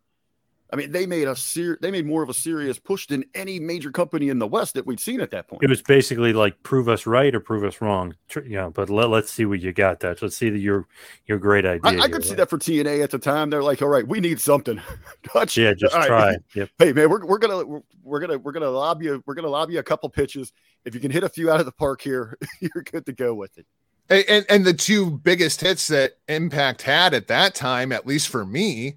I 0.72 0.76
mean, 0.76 0.92
they 0.92 1.04
made 1.06 1.26
a 1.26 1.34
ser- 1.34 1.78
they 1.80 1.90
made 1.90 2.06
more 2.06 2.22
of 2.22 2.28
a 2.28 2.34
serious 2.34 2.78
push 2.78 3.06
than 3.06 3.24
any 3.34 3.58
major 3.58 3.90
company 3.90 4.28
in 4.28 4.38
the 4.38 4.46
West 4.46 4.74
that 4.74 4.86
we'd 4.86 5.00
seen 5.00 5.20
at 5.20 5.30
that 5.32 5.48
point. 5.48 5.62
It 5.62 5.68
was 5.68 5.82
basically 5.82 6.32
like 6.32 6.62
prove 6.62 6.88
us 6.88 7.06
right 7.06 7.34
or 7.34 7.40
prove 7.40 7.64
us 7.64 7.80
wrong. 7.80 8.14
Tr- 8.28 8.40
You 8.40 8.56
know, 8.56 8.70
but 8.70 8.88
let, 8.88 9.10
let's 9.10 9.32
see 9.32 9.44
what 9.44 9.60
you 9.60 9.72
got, 9.72 10.00
Dutch. 10.00 10.22
Let's 10.22 10.36
see 10.36 10.48
that 10.50 10.58
your 10.58 10.86
your 11.26 11.38
great 11.38 11.66
idea. 11.66 11.80
I, 11.84 11.88
I 11.90 11.92
here. 11.92 12.08
could 12.08 12.24
see 12.24 12.34
that 12.34 12.48
for 12.50 12.58
TNA 12.58 13.02
at 13.02 13.10
the 13.10 13.18
time. 13.18 13.50
They're 13.50 13.62
like, 13.62 13.82
all 13.82 13.88
right, 13.88 14.06
we 14.06 14.20
need 14.20 14.40
something. 14.40 14.80
Dutch, 15.34 15.56
Yeah, 15.56 15.74
just 15.74 15.94
all 15.94 16.00
right, 16.00 16.08
try. 16.08 16.36
Yep. 16.54 16.68
Hey 16.78 16.92
man, 16.92 17.10
we're, 17.10 17.24
we're 17.26 17.38
gonna 17.38 17.64
we're, 17.64 17.80
we're 18.02 18.20
gonna 18.20 18.38
we're 18.38 18.52
gonna 18.52 18.70
lob 18.70 19.02
you 19.02 19.22
we're 19.26 19.34
gonna 19.34 19.48
lob 19.48 19.70
you 19.70 19.78
a 19.78 19.82
couple 19.82 20.08
pitches. 20.08 20.52
If 20.84 20.94
you 20.94 21.00
can 21.00 21.10
hit 21.10 21.24
a 21.24 21.28
few 21.28 21.50
out 21.50 21.60
of 21.60 21.66
the 21.66 21.72
park 21.72 22.00
here, 22.00 22.38
you're 22.60 22.82
good 22.84 23.06
to 23.06 23.12
go 23.12 23.34
with 23.34 23.58
it. 23.58 23.66
And, 24.08 24.24
and 24.28 24.46
and 24.48 24.64
the 24.64 24.74
two 24.74 25.10
biggest 25.18 25.60
hits 25.60 25.88
that 25.88 26.12
Impact 26.28 26.82
had 26.82 27.12
at 27.14 27.26
that 27.28 27.54
time, 27.54 27.92
at 27.92 28.06
least 28.06 28.28
for 28.28 28.44
me, 28.44 28.96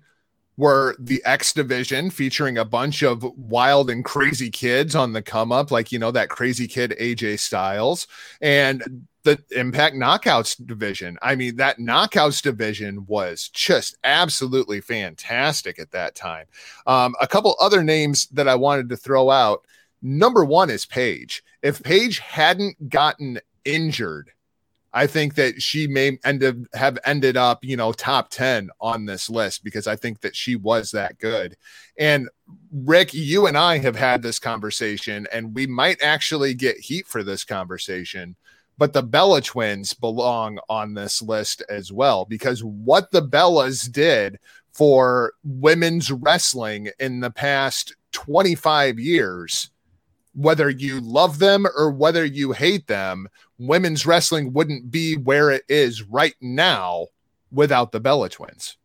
were 0.58 0.96
the 1.00 1.22
X 1.26 1.54
division 1.54 2.10
featuring 2.10 2.58
a 2.58 2.66
bunch 2.66 3.02
of 3.02 3.24
wild 3.38 3.90
and 3.90 4.06
crazy 4.06 4.50
kids 4.50 4.96
on 4.96 5.14
the 5.14 5.22
come 5.22 5.52
up, 5.52 5.72
like 5.72 5.92
you 5.92 6.00
know 6.00 6.12
that 6.12 6.30
crazy 6.30 6.68
kid 6.68 6.96
AJ 7.00 7.40
Styles, 7.40 8.08
and 8.42 9.06
the 9.24 9.42
Impact 9.52 9.96
Knockouts 9.96 10.66
division. 10.66 11.18
I 11.22 11.36
mean, 11.36 11.56
that 11.56 11.80
Knockouts 11.80 12.42
division 12.42 13.06
was 13.08 13.50
just 13.50 13.98
absolutely 14.04 14.82
fantastic 14.82 15.80
at 15.80 15.92
that 15.92 16.16
time. 16.16 16.46
Um, 16.86 17.16
a 17.22 17.28
couple 17.28 17.56
other 17.60 17.84
names 17.84 18.28
that 18.28 18.48
I 18.48 18.56
wanted 18.56 18.90
to 18.90 18.98
throw 18.98 19.30
out. 19.30 19.66
Number 20.02 20.44
one 20.44 20.70
is 20.70 20.86
Paige. 20.86 21.44
If 21.62 21.82
Paige 21.82 22.20
hadn't 22.20 22.90
gotten 22.90 23.40
injured 23.64 24.32
I 24.94 25.08
think 25.08 25.36
that 25.36 25.62
she 25.62 25.88
may 25.88 26.20
end 26.24 26.44
up 26.44 26.56
have 26.74 27.00
ended 27.04 27.36
up, 27.36 27.64
you 27.64 27.76
know, 27.76 27.92
top 27.92 28.30
10 28.30 28.70
on 28.80 29.06
this 29.06 29.30
list 29.30 29.64
because 29.64 29.88
I 29.88 29.96
think 29.96 30.22
that 30.22 30.36
she 30.36 30.56
was 30.56 30.92
that 30.92 31.18
good. 31.18 31.58
And 31.98 32.30
Rick, 32.72 33.14
you 33.14 33.48
and 33.48 33.58
I 33.58 33.80
have 33.80 33.96
had 33.96 34.22
this 34.22 34.38
conversation, 34.38 35.28
and 35.34 35.56
we 35.56 35.66
might 35.66 36.02
actually 36.04 36.54
get 36.54 36.78
heat 36.78 37.08
for 37.08 37.24
this 37.24 37.44
conversation. 37.44 38.36
But 38.78 38.94
the 38.94 39.04
Bella 39.04 39.42
twins 39.42 39.94
belong 39.94 40.60
on 40.70 40.94
this 40.94 41.22
list 41.22 41.64
as 41.70 41.92
well 41.92 42.26
because 42.26 42.64
what 42.64 43.12
the 43.12 43.22
Bellas 43.22 43.92
did 43.92 44.40
for 44.74 45.34
women's 45.44 46.12
wrestling 46.12 46.90
in 47.00 47.20
the 47.20 47.30
past 47.30 47.96
25 48.14 49.00
years, 49.00 49.70
whether 50.34 50.70
you 50.70 51.00
love 51.00 51.40
them 51.40 51.66
or 51.76 51.92
whether 51.92 52.26
you 52.26 52.52
hate 52.52 52.88
them, 52.88 53.28
women's 53.58 54.06
wrestling 54.06 54.54
wouldn't 54.54 54.92
be 54.92 55.16
where 55.16 55.52
it 55.52 55.64
is 55.70 56.04
right 56.04 56.36
now 56.42 57.08
without 57.52 57.92
the 57.92 58.00
Bella 58.00 58.30
twins. 58.30 58.78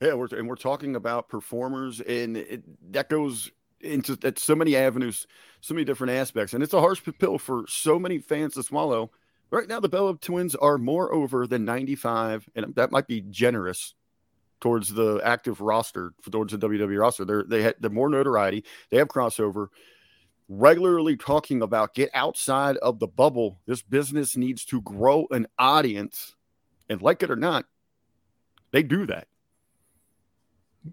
Yeah, 0.00 0.14
we're, 0.14 0.26
and 0.26 0.48
we're 0.48 0.54
talking 0.54 0.94
about 0.94 1.28
performers, 1.28 2.00
and 2.00 2.36
it, 2.36 2.92
that 2.92 3.08
goes 3.08 3.50
into 3.80 4.16
at 4.22 4.38
so 4.38 4.54
many 4.54 4.76
avenues, 4.76 5.26
so 5.60 5.74
many 5.74 5.84
different 5.84 6.12
aspects, 6.12 6.54
and 6.54 6.62
it's 6.62 6.72
a 6.72 6.80
harsh 6.80 7.02
pill 7.18 7.38
for 7.38 7.64
so 7.68 7.98
many 7.98 8.18
fans 8.18 8.54
to 8.54 8.62
swallow. 8.62 9.10
Right 9.50 9.66
now, 9.66 9.80
the 9.80 9.88
Bella 9.88 10.16
Twins 10.18 10.54
are 10.54 10.78
more 10.78 11.12
over 11.12 11.46
than 11.46 11.64
95, 11.64 12.48
and 12.54 12.74
that 12.76 12.92
might 12.92 13.08
be 13.08 13.22
generous 13.22 13.94
towards 14.60 14.92
the 14.92 15.20
active 15.24 15.60
roster, 15.60 16.12
for 16.20 16.30
towards 16.30 16.52
the 16.52 16.58
WWE 16.58 17.00
roster. 17.00 17.24
They're 17.24 17.44
they 17.44 17.62
had 17.62 17.74
they're 17.80 17.90
more 17.90 18.08
notoriety, 18.08 18.64
they 18.90 18.98
have 18.98 19.08
crossover. 19.08 19.68
Regularly 20.48 21.16
talking 21.16 21.60
about 21.62 21.94
get 21.94 22.10
outside 22.14 22.76
of 22.78 22.98
the 22.98 23.06
bubble. 23.06 23.60
This 23.66 23.82
business 23.82 24.36
needs 24.36 24.64
to 24.66 24.80
grow 24.82 25.26
an 25.30 25.46
audience, 25.58 26.34
and 26.88 27.02
like 27.02 27.22
it 27.22 27.30
or 27.30 27.36
not, 27.36 27.66
they 28.70 28.82
do 28.82 29.06
that. 29.06 29.28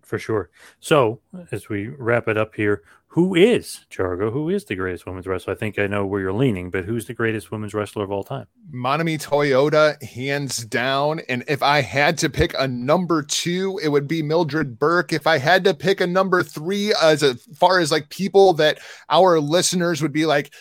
for 0.03 0.19
sure. 0.19 0.49
So, 0.79 1.21
as 1.51 1.69
we 1.69 1.87
wrap 1.87 2.27
it 2.27 2.37
up 2.37 2.55
here, 2.55 2.83
who 3.15 3.33
is 3.33 3.85
Jargo? 3.89 4.29
Who 4.29 4.49
is 4.49 4.65
the 4.65 4.75
greatest 4.75 5.05
women's 5.05 5.25
wrestler? 5.25 5.53
I 5.53 5.55
think 5.55 5.79
I 5.79 5.87
know 5.87 6.05
where 6.05 6.19
you're 6.19 6.33
leaning, 6.33 6.69
but 6.69 6.83
who's 6.83 7.05
the 7.05 7.13
greatest 7.13 7.49
women's 7.49 7.73
wrestler 7.73 8.03
of 8.03 8.11
all 8.11 8.25
time? 8.25 8.47
Manami 8.73 9.17
Toyota, 9.17 10.03
hands 10.03 10.57
down. 10.65 11.21
And 11.29 11.41
if 11.47 11.63
I 11.63 11.79
had 11.79 12.17
to 12.17 12.29
pick 12.29 12.53
a 12.59 12.67
number 12.67 13.23
two, 13.23 13.79
it 13.81 13.87
would 13.87 14.05
be 14.05 14.21
Mildred 14.21 14.77
Burke. 14.77 15.13
If 15.13 15.27
I 15.27 15.37
had 15.37 15.63
to 15.63 15.73
pick 15.73 16.01
a 16.01 16.07
number 16.07 16.43
three, 16.43 16.93
as 17.01 17.23
far 17.55 17.79
as 17.79 17.89
like 17.89 18.09
people 18.09 18.51
that 18.55 18.79
our 19.09 19.39
listeners 19.39 20.01
would 20.01 20.11
be 20.11 20.25
like, 20.25 20.53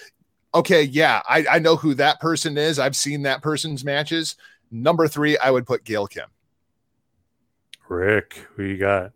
okay, 0.55 0.84
yeah, 0.84 1.22
I, 1.28 1.44
I 1.50 1.59
know 1.59 1.74
who 1.74 1.92
that 1.94 2.20
person 2.20 2.57
is. 2.57 2.78
I've 2.78 2.94
seen 2.94 3.22
that 3.22 3.42
person's 3.42 3.84
matches. 3.84 4.36
Number 4.70 5.09
three, 5.09 5.36
I 5.38 5.50
would 5.50 5.66
put 5.66 5.82
Gail 5.82 6.07
Kim. 6.07 6.28
Rick, 7.88 8.46
who 8.55 8.62
you 8.62 8.76
got? 8.76 9.11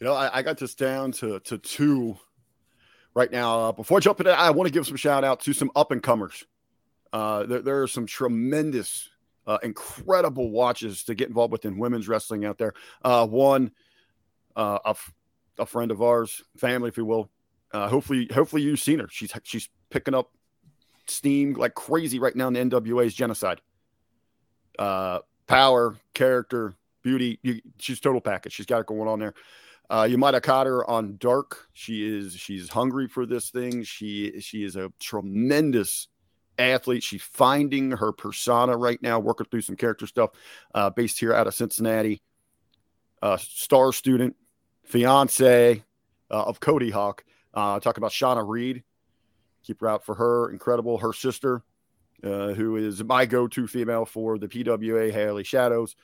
You 0.00 0.06
know, 0.06 0.14
I, 0.14 0.38
I 0.38 0.42
got 0.42 0.58
this 0.58 0.74
down 0.74 1.12
to 1.12 1.40
to 1.40 1.58
two 1.58 2.16
right 3.14 3.30
now. 3.30 3.60
Uh, 3.60 3.72
before 3.72 4.00
jumping 4.00 4.26
in, 4.26 4.32
I 4.32 4.50
want 4.50 4.66
to 4.66 4.72
give 4.72 4.86
some 4.86 4.96
shout 4.96 5.24
out 5.24 5.40
to 5.40 5.52
some 5.52 5.70
up 5.76 5.92
and 5.92 6.02
comers. 6.02 6.44
Uh, 7.12 7.44
there, 7.44 7.60
there 7.60 7.82
are 7.82 7.88
some 7.88 8.06
tremendous, 8.06 9.10
uh, 9.46 9.58
incredible 9.62 10.50
watches 10.50 11.04
to 11.04 11.14
get 11.14 11.28
involved 11.28 11.52
with 11.52 11.64
in 11.64 11.76
women's 11.76 12.08
wrestling 12.08 12.44
out 12.44 12.56
there. 12.56 12.72
Uh, 13.02 13.26
one, 13.26 13.72
uh, 14.56 14.78
a, 14.84 14.90
f- 14.90 15.12
a 15.58 15.66
friend 15.66 15.90
of 15.90 16.00
ours, 16.00 16.42
family, 16.56 16.88
if 16.88 16.96
you 16.96 17.04
will. 17.04 17.30
Uh, 17.72 17.88
hopefully, 17.88 18.28
hopefully 18.32 18.62
you've 18.62 18.80
seen 18.80 19.00
her. 19.00 19.08
She's 19.10 19.32
she's 19.42 19.68
picking 19.90 20.14
up 20.14 20.30
steam 21.06 21.52
like 21.54 21.74
crazy 21.74 22.18
right 22.18 22.34
now 22.34 22.48
in 22.48 22.54
the 22.54 22.60
NWA's 22.60 23.12
genocide. 23.12 23.60
Power, 24.78 25.96
character, 26.14 26.74
beauty. 27.02 27.38
You, 27.42 27.60
she's 27.78 28.00
total 28.00 28.20
package. 28.20 28.52
She's 28.52 28.66
got 28.66 28.80
it 28.80 28.86
going 28.86 29.08
on 29.08 29.18
there. 29.18 29.34
Uh, 29.90 30.06
you 30.08 30.16
might 30.16 30.34
have 30.34 30.44
caught 30.44 30.68
her 30.68 30.88
on 30.88 31.16
Dark. 31.16 31.68
She 31.72 32.06
is 32.06 32.34
she's 32.34 32.68
hungry 32.68 33.08
for 33.08 33.26
this 33.26 33.50
thing. 33.50 33.82
She 33.82 34.40
she 34.40 34.62
is 34.62 34.76
a 34.76 34.92
tremendous 35.00 36.06
athlete. 36.60 37.02
She's 37.02 37.22
finding 37.22 37.90
her 37.90 38.12
persona 38.12 38.76
right 38.76 39.02
now, 39.02 39.18
working 39.18 39.46
through 39.50 39.62
some 39.62 39.74
character 39.74 40.06
stuff. 40.06 40.30
Uh, 40.72 40.90
based 40.90 41.18
here 41.18 41.34
out 41.34 41.48
of 41.48 41.54
Cincinnati, 41.54 42.22
uh, 43.20 43.36
star 43.36 43.92
student, 43.92 44.36
fiance 44.84 45.82
uh, 46.30 46.42
of 46.44 46.60
Cody 46.60 46.90
Hawk. 46.90 47.24
Uh, 47.52 47.80
talk 47.80 47.96
about 47.98 48.12
Shauna 48.12 48.46
Reid. 48.46 48.84
Keep 49.64 49.80
her 49.80 49.88
out 49.88 50.04
for 50.04 50.14
her. 50.14 50.50
Incredible. 50.50 50.98
Her 50.98 51.12
sister, 51.12 51.64
uh, 52.22 52.52
who 52.52 52.76
is 52.76 53.02
my 53.02 53.26
go-to 53.26 53.66
female 53.66 54.04
for 54.04 54.38
the 54.38 54.46
PWA 54.46 55.10
Haley 55.10 55.42
Shadows. 55.44 55.96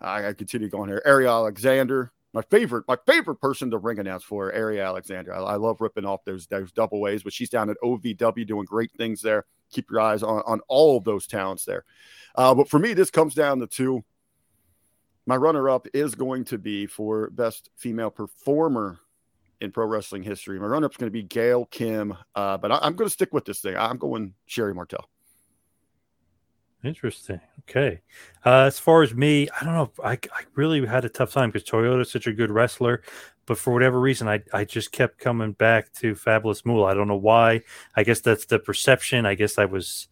I, 0.00 0.28
I 0.28 0.32
continue 0.34 0.68
going 0.68 0.88
here. 0.88 1.02
Ari 1.04 1.26
Alexander, 1.26 2.12
my 2.34 2.42
favorite, 2.42 2.84
my 2.88 2.98
favorite 3.06 3.36
person 3.36 3.70
to 3.70 3.78
ring 3.78 4.00
announce 4.00 4.24
for 4.24 4.52
Ari 4.52 4.80
Alexander. 4.80 5.32
I, 5.32 5.38
I, 5.38 5.54
love 5.54 5.80
ripping 5.80 6.04
off 6.04 6.24
those 6.24 6.48
those 6.48 6.72
double 6.72 7.00
ways, 7.00 7.22
but 7.22 7.32
she's 7.32 7.48
down 7.48 7.70
at 7.70 7.76
OVW 7.82 8.46
doing 8.46 8.64
great 8.64 8.90
things 8.92 9.22
there. 9.22 9.44
Keep 9.70 9.90
your 9.90 10.00
eyes 10.00 10.24
on 10.24 10.42
on 10.44 10.60
all 10.66 10.98
of 10.98 11.04
those 11.04 11.28
talents 11.28 11.64
there. 11.64 11.84
Uh, 12.34 12.52
but 12.52 12.68
for 12.68 12.80
me, 12.80 12.92
this 12.92 13.10
comes 13.10 13.34
down 13.34 13.60
to 13.60 13.68
two. 13.68 14.04
My 15.26 15.36
runner 15.36 15.70
up 15.70 15.86
is 15.94 16.16
going 16.16 16.44
to 16.46 16.58
be 16.58 16.86
for 16.86 17.30
best 17.30 17.70
female 17.76 18.10
performer 18.10 18.98
in 19.60 19.70
pro 19.70 19.86
wrestling 19.86 20.24
history. 20.24 20.58
My 20.58 20.66
runner 20.66 20.86
up 20.86 20.92
is 20.92 20.96
going 20.96 21.10
to 21.10 21.12
be 21.12 21.22
Gail 21.22 21.66
Kim, 21.66 22.14
uh, 22.34 22.58
but 22.58 22.72
I, 22.72 22.86
am 22.86 22.96
going 22.96 23.08
to 23.08 23.12
stick 23.12 23.32
with 23.32 23.44
this 23.44 23.60
thing. 23.60 23.76
I'm 23.76 23.96
going 23.96 24.34
Sherri 24.46 24.74
Martel. 24.74 25.08
Interesting. 26.84 27.40
Okay. 27.60 28.02
Uh, 28.44 28.64
as 28.64 28.78
far 28.78 29.02
as 29.02 29.14
me, 29.14 29.48
I 29.58 29.64
don't 29.64 29.74
know. 29.74 29.90
I, 30.04 30.12
I 30.12 30.42
really 30.54 30.84
had 30.86 31.06
a 31.06 31.08
tough 31.08 31.32
time 31.32 31.50
because 31.50 31.68
Toyota 31.68 32.02
is 32.02 32.10
such 32.10 32.26
a 32.26 32.32
good 32.32 32.50
wrestler, 32.50 33.02
but 33.46 33.56
for 33.56 33.72
whatever 33.72 33.98
reason, 33.98 34.28
I, 34.28 34.42
I 34.52 34.64
just 34.64 34.92
kept 34.92 35.18
coming 35.18 35.52
back 35.52 35.92
to 35.94 36.14
Fabulous 36.14 36.66
Moolah. 36.66 36.86
I 36.86 36.94
don't 36.94 37.08
know 37.08 37.16
why. 37.16 37.62
I 37.96 38.04
guess 38.04 38.20
that's 38.20 38.44
the 38.44 38.58
perception. 38.58 39.24
I 39.24 39.34
guess 39.34 39.56
I 39.56 39.64
was, 39.64 40.08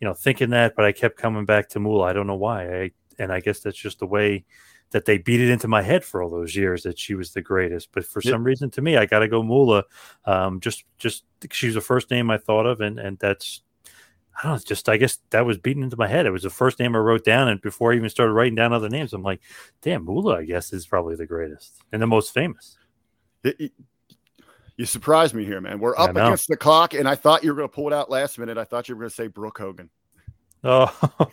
you 0.00 0.08
know, 0.08 0.14
thinking 0.14 0.50
that, 0.50 0.74
but 0.74 0.84
I 0.84 0.90
kept 0.90 1.16
coming 1.16 1.44
back 1.44 1.68
to 1.70 1.80
Moolah. 1.80 2.06
I 2.06 2.12
don't 2.12 2.26
know 2.26 2.34
why. 2.34 2.82
I 2.82 2.90
and 3.18 3.32
I 3.32 3.40
guess 3.40 3.60
that's 3.60 3.78
just 3.78 4.00
the 4.00 4.06
way 4.06 4.44
that 4.90 5.04
they 5.04 5.18
beat 5.18 5.40
it 5.40 5.50
into 5.50 5.68
my 5.68 5.82
head 5.82 6.04
for 6.04 6.22
all 6.22 6.30
those 6.30 6.54
years 6.54 6.82
that 6.82 6.98
she 6.98 7.14
was 7.14 7.32
the 7.32 7.42
greatest. 7.42 7.90
But 7.92 8.04
for 8.04 8.20
yep. 8.22 8.32
some 8.32 8.44
reason, 8.44 8.70
to 8.72 8.82
me, 8.82 8.96
I 8.96 9.06
got 9.06 9.20
to 9.20 9.28
go 9.28 9.42
Moolah. 9.42 9.84
Um, 10.24 10.60
just 10.60 10.84
just 10.98 11.24
she 11.50 11.66
was 11.66 11.74
the 11.74 11.80
first 11.80 12.10
name 12.10 12.30
I 12.30 12.38
thought 12.38 12.66
of, 12.66 12.80
and 12.80 12.98
and 12.98 13.18
that's 13.18 13.62
I 14.36 14.42
don't 14.42 14.52
know, 14.52 14.58
just 14.58 14.88
I 14.88 14.98
guess 14.98 15.18
that 15.30 15.46
was 15.46 15.56
beaten 15.56 15.82
into 15.82 15.96
my 15.96 16.08
head. 16.08 16.26
It 16.26 16.30
was 16.30 16.42
the 16.42 16.50
first 16.50 16.78
name 16.78 16.94
I 16.94 16.98
wrote 16.98 17.24
down, 17.24 17.48
and 17.48 17.60
before 17.60 17.92
I 17.92 17.96
even 17.96 18.10
started 18.10 18.32
writing 18.32 18.54
down 18.54 18.72
other 18.72 18.88
names, 18.88 19.12
I'm 19.12 19.22
like, 19.22 19.40
damn, 19.80 20.04
Moolah, 20.04 20.38
I 20.38 20.44
guess 20.44 20.72
is 20.72 20.86
probably 20.86 21.16
the 21.16 21.26
greatest 21.26 21.80
and 21.90 22.02
the 22.02 22.06
most 22.06 22.34
famous. 22.34 22.76
It, 23.42 23.56
it, 23.58 23.72
you 24.76 24.84
surprised 24.84 25.34
me 25.34 25.44
here, 25.44 25.60
man. 25.60 25.78
We're 25.78 25.96
up 25.96 26.10
against 26.10 26.48
the 26.48 26.56
clock, 26.56 26.92
and 26.92 27.08
I 27.08 27.14
thought 27.14 27.42
you 27.42 27.50
were 27.50 27.56
going 27.56 27.68
to 27.68 27.74
pull 27.74 27.86
it 27.86 27.94
out 27.94 28.10
last 28.10 28.38
minute. 28.38 28.58
I 28.58 28.64
thought 28.64 28.88
you 28.88 28.94
were 28.94 29.00
going 29.00 29.10
to 29.10 29.16
say 29.16 29.26
Brooke 29.28 29.58
Hogan. 29.58 29.88
Oh. 30.62 31.14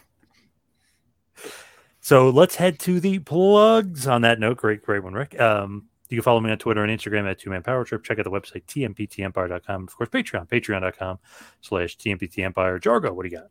so 1.99 2.29
let's 2.29 2.55
head 2.55 2.79
to 2.79 3.01
the 3.01 3.19
plugs. 3.19 4.07
On 4.07 4.21
that 4.21 4.39
note, 4.39 4.57
great, 4.57 4.81
great 4.81 5.03
one, 5.03 5.13
Rick. 5.13 5.39
Um, 5.41 5.89
you 6.13 6.17
can 6.17 6.23
follow 6.25 6.39
me 6.39 6.51
on 6.51 6.59
Twitter 6.59 6.83
and 6.83 6.95
Instagram 6.95 7.27
at 7.27 7.39
Two 7.39 7.49
Man 7.49 7.63
Power 7.63 7.83
Trip. 7.83 8.03
Check 8.03 8.19
out 8.19 8.25
the 8.25 8.29
website, 8.29 8.65
tmptempire.com. 8.65 9.83
Of 9.85 9.95
course, 9.95 10.09
Patreon, 10.09 10.47
patreon.com 10.47 11.17
slash 11.61 11.97
tmptempire. 11.97 12.79
Jargo, 12.79 13.11
what 13.15 13.23
do 13.23 13.29
you 13.29 13.37
got? 13.37 13.47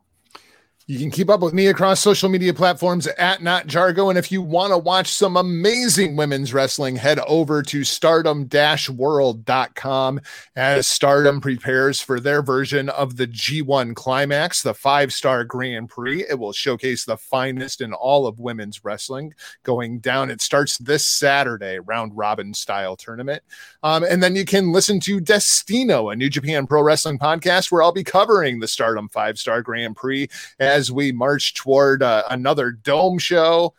You 0.86 0.98
can 0.98 1.12
keep 1.12 1.30
up 1.30 1.40
with 1.40 1.54
me 1.54 1.68
across 1.68 2.00
social 2.00 2.28
media 2.28 2.52
platforms 2.52 3.06
at 3.06 3.40
Not 3.40 3.68
Jargo. 3.68 4.10
And 4.10 4.18
if 4.18 4.32
you 4.32 4.42
want 4.42 4.72
to 4.72 4.78
watch 4.78 5.12
some 5.12 5.36
amazing 5.36 6.16
women's 6.16 6.52
wrestling, 6.52 6.96
head 6.96 7.20
over 7.20 7.62
to 7.62 7.84
stardom 7.84 8.48
world.com 8.90 10.20
as 10.56 10.88
Stardom 10.88 11.40
prepares 11.40 12.00
for 12.00 12.18
their 12.18 12.42
version 12.42 12.88
of 12.88 13.16
the 13.16 13.28
G1 13.28 13.94
Climax, 13.94 14.62
the 14.62 14.74
five 14.74 15.12
star 15.12 15.44
Grand 15.44 15.88
Prix. 15.88 16.24
It 16.28 16.38
will 16.38 16.52
showcase 16.52 17.04
the 17.04 17.16
finest 17.16 17.80
in 17.80 17.92
all 17.92 18.26
of 18.26 18.40
women's 18.40 18.84
wrestling 18.84 19.34
going 19.62 20.00
down. 20.00 20.30
It 20.30 20.40
starts 20.40 20.78
this 20.78 21.04
Saturday, 21.04 21.78
round 21.78 22.16
robin 22.16 22.54
style 22.54 22.96
tournament. 22.96 23.42
Um, 23.84 24.02
and 24.02 24.20
then 24.20 24.34
you 24.34 24.44
can 24.44 24.72
listen 24.72 24.98
to 25.00 25.20
Destino, 25.20 26.10
a 26.10 26.16
New 26.16 26.28
Japan 26.28 26.66
Pro 26.66 26.82
Wrestling 26.82 27.18
podcast, 27.18 27.70
where 27.70 27.82
I'll 27.82 27.92
be 27.92 28.04
covering 28.04 28.58
the 28.58 28.68
Stardom 28.68 29.08
five 29.08 29.38
star 29.38 29.62
Grand 29.62 29.94
Prix 29.94 30.28
as 30.72 30.90
we 30.90 31.12
march 31.12 31.54
toward 31.54 32.02
uh, 32.02 32.24
another 32.30 32.72
dome 32.72 33.18
show. 33.18 33.74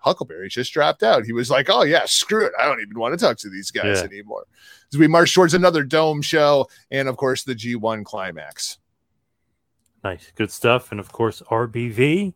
Huckleberry 0.00 0.50
just 0.50 0.72
dropped 0.72 1.02
out. 1.02 1.24
He 1.24 1.32
was 1.32 1.50
like, 1.50 1.68
"Oh 1.70 1.82
yeah, 1.82 2.04
screw 2.04 2.44
it. 2.44 2.52
I 2.58 2.66
don't 2.66 2.80
even 2.80 2.98
want 2.98 3.18
to 3.18 3.24
talk 3.24 3.38
to 3.38 3.48
these 3.48 3.70
guys 3.70 3.98
yeah. 3.98 4.04
anymore." 4.04 4.44
As 4.92 4.98
we 4.98 5.06
march 5.06 5.34
towards 5.34 5.54
another 5.54 5.82
dome 5.82 6.20
show, 6.20 6.68
and 6.90 7.08
of 7.08 7.16
course 7.16 7.44
the 7.44 7.54
G1 7.54 8.04
climax. 8.04 8.78
Nice, 10.04 10.30
good 10.34 10.50
stuff, 10.50 10.90
and 10.90 11.00
of 11.00 11.10
course 11.10 11.42
RBV 11.50 12.34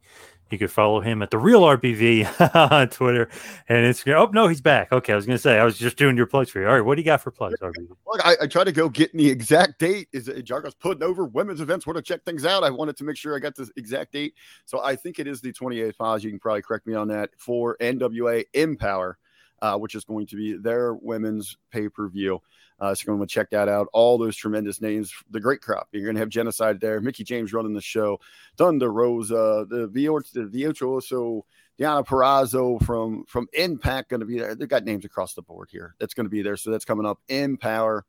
you 0.53 0.59
could 0.59 0.71
follow 0.71 1.01
him 1.01 1.23
at 1.23 1.31
the 1.31 1.39
real 1.39 1.63
RBV 1.63 2.55
on 2.73 2.89
Twitter 2.89 3.29
and 3.69 3.87
Instagram. 3.87 4.17
Oh 4.17 4.31
no, 4.33 4.47
he's 4.49 4.61
back. 4.61 4.93
Okay, 4.93 5.13
I 5.13 5.17
was 5.17 5.27
to 5.27 5.39
say 5.39 5.59
I 5.59 5.65
was 5.65 5.79
just 5.79 5.97
doing 5.97 6.17
your 6.17 6.27
plugs 6.27 6.51
for 6.51 6.61
you. 6.61 6.67
All 6.67 6.75
right, 6.75 6.85
what 6.85 6.97
do 6.97 7.01
you 7.01 7.07
got 7.07 7.21
for 7.21 7.31
plugs, 7.31 7.59
RBV? 7.61 7.89
Look, 8.07 8.25
I, 8.25 8.37
I 8.43 8.47
try 8.47 8.65
to 8.65 8.73
go 8.73 8.89
get 8.89 9.13
the 9.13 9.29
exact 9.29 9.79
date. 9.79 10.09
Is 10.13 10.29
Jargo's 10.45 10.75
putting 10.75 11.03
over 11.03 11.25
women's 11.25 11.61
events? 11.61 11.87
Want 11.87 11.97
to 11.97 12.03
check 12.03 12.25
things 12.25 12.45
out? 12.45 12.63
I 12.63 12.71
wanted 12.71 12.97
to 12.99 13.05
make 13.05 13.17
sure 13.17 13.35
I 13.35 13.39
got 13.39 13.55
the 13.55 13.69
exact 13.77 14.13
date. 14.13 14.35
So 14.67 14.83
I 14.83 14.95
think 14.95 15.19
it 15.19 15.27
is 15.27 15.41
the 15.41 15.53
28th. 15.53 15.99
Paz. 15.99 16.25
You 16.25 16.31
can 16.31 16.39
probably 16.39 16.63
correct 16.63 16.87
me 16.87 16.95
on 16.95 17.09
that 17.09 17.31
for 17.39 17.77
NWA 17.81 18.45
Empower, 18.55 19.19
uh, 19.63 19.79
which 19.79 19.95
is 19.95 20.05
going 20.05 20.27
to 20.27 20.37
be 20.37 20.57
their 20.57 20.95
women's 20.95 21.57
pay 21.71 21.89
per 21.89 22.09
view. 22.09 22.41
Uh, 22.83 22.93
so 22.93 23.05
you're 23.07 23.17
going 23.17 23.29
to 23.29 23.33
check 23.33 23.49
that 23.51 23.69
out. 23.69 23.87
All 23.93 24.19
those 24.19 24.35
tremendous 24.35 24.81
names, 24.81 25.15
the 25.31 25.39
great 25.39 25.61
crop. 25.61 25.89
You're 25.93 26.03
going 26.03 26.17
to 26.17 26.21
have 26.21 26.31
Jennacide 26.31 26.81
there. 26.81 27.01
Mickie 27.01 27.23
James 27.23 27.53
running 27.53 27.75
the 27.75 27.81
show. 27.81 28.19
Thunder 28.57 28.93
Rosa, 28.93 29.65
the 29.71 29.89
Viocho, 29.89 31.01
so 31.01 31.45
Deonna 31.79 32.05
Purrazzo 32.05 32.83
from 32.83 33.25
from 33.27 33.47
Impact 33.53 34.11
going 34.11 34.19
to 34.19 34.27
be 34.27 34.41
there. 34.41 34.57
They've 34.57 34.69
got 34.69 34.83
names 34.83 35.05
across 35.05 35.35
the 35.35 35.43
board 35.43 35.69
here. 35.71 35.95
That's 36.01 36.13
going 36.13 36.27
to 36.27 36.31
be 36.31 36.43
there. 36.43 36.57
So 36.57 36.73
that's 36.73 36.85
coming 36.85 37.07
up. 37.07 37.21
Empower, 37.29 38.05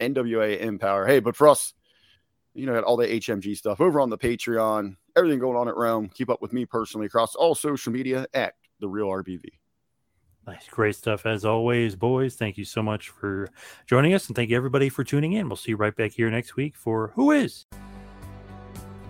NWA 0.00 0.58
Empower. 0.58 1.06
Hey, 1.06 1.20
but 1.20 1.36
for 1.36 1.46
us, 1.46 1.72
you 2.52 2.66
know, 2.66 2.74
got 2.74 2.82
all 2.82 2.96
the 2.96 3.06
HMG 3.06 3.56
stuff 3.56 3.80
over 3.80 4.00
on 4.00 4.10
the 4.10 4.18
Patreon, 4.18 4.96
everything 5.16 5.38
going 5.38 5.56
on 5.56 5.68
at 5.68 5.76
Realm. 5.76 6.08
Keep 6.08 6.30
up 6.30 6.42
with 6.42 6.52
me 6.52 6.66
personally 6.66 7.06
across 7.06 7.36
all 7.36 7.54
social 7.54 7.92
media 7.92 8.26
at 8.34 8.54
the 8.80 8.88
Real 8.88 9.06
RBV. 9.06 9.44
Nice. 10.50 10.68
Great 10.68 10.96
stuff 10.96 11.26
as 11.26 11.44
always, 11.44 11.94
boys. 11.94 12.34
Thank 12.34 12.58
you 12.58 12.64
so 12.64 12.82
much 12.82 13.10
for 13.10 13.48
joining 13.86 14.14
us 14.14 14.26
and 14.26 14.34
thank 14.34 14.50
you 14.50 14.56
everybody 14.56 14.88
for 14.88 15.04
tuning 15.04 15.34
in. 15.34 15.48
We'll 15.48 15.54
see 15.54 15.70
you 15.70 15.76
right 15.76 15.94
back 15.94 16.10
here 16.10 16.28
next 16.28 16.56
week 16.56 16.74
for 16.74 17.12
Who 17.14 17.30
Is. 17.30 17.66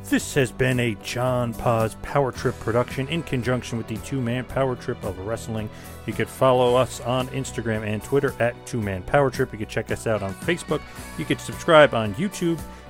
This 0.05 0.35
has 0.35 0.53
been 0.53 0.79
a 0.81 0.97
John 0.97 1.55
Paz 1.55 1.97
Power 2.03 2.31
Trip 2.31 2.59
production 2.61 3.09
in 3.09 3.23
conjunction 3.23 3.79
with 3.79 3.87
the 3.87 3.97
Two 3.99 4.21
Man 4.21 4.45
Power 4.45 4.77
Trip 4.77 5.03
of 5.03 5.19
Wrestling. 5.21 5.71
You 6.05 6.13
could 6.13 6.29
follow 6.29 6.75
us 6.75 7.01
on 7.01 7.27
Instagram 7.29 7.87
and 7.87 8.03
Twitter 8.03 8.35
at 8.39 8.55
Two 8.67 8.83
Man 8.83 9.03
Power 9.05 9.31
Trip. 9.31 9.51
You 9.51 9.59
could 9.59 9.69
check 9.71 9.91
us 9.91 10.07
out 10.07 10.23
on 10.23 10.35
Facebook. 10.35 10.83
You 11.17 11.25
could 11.25 11.41
subscribe 11.41 11.95
on 11.95 12.15
YouTube. 12.17 12.61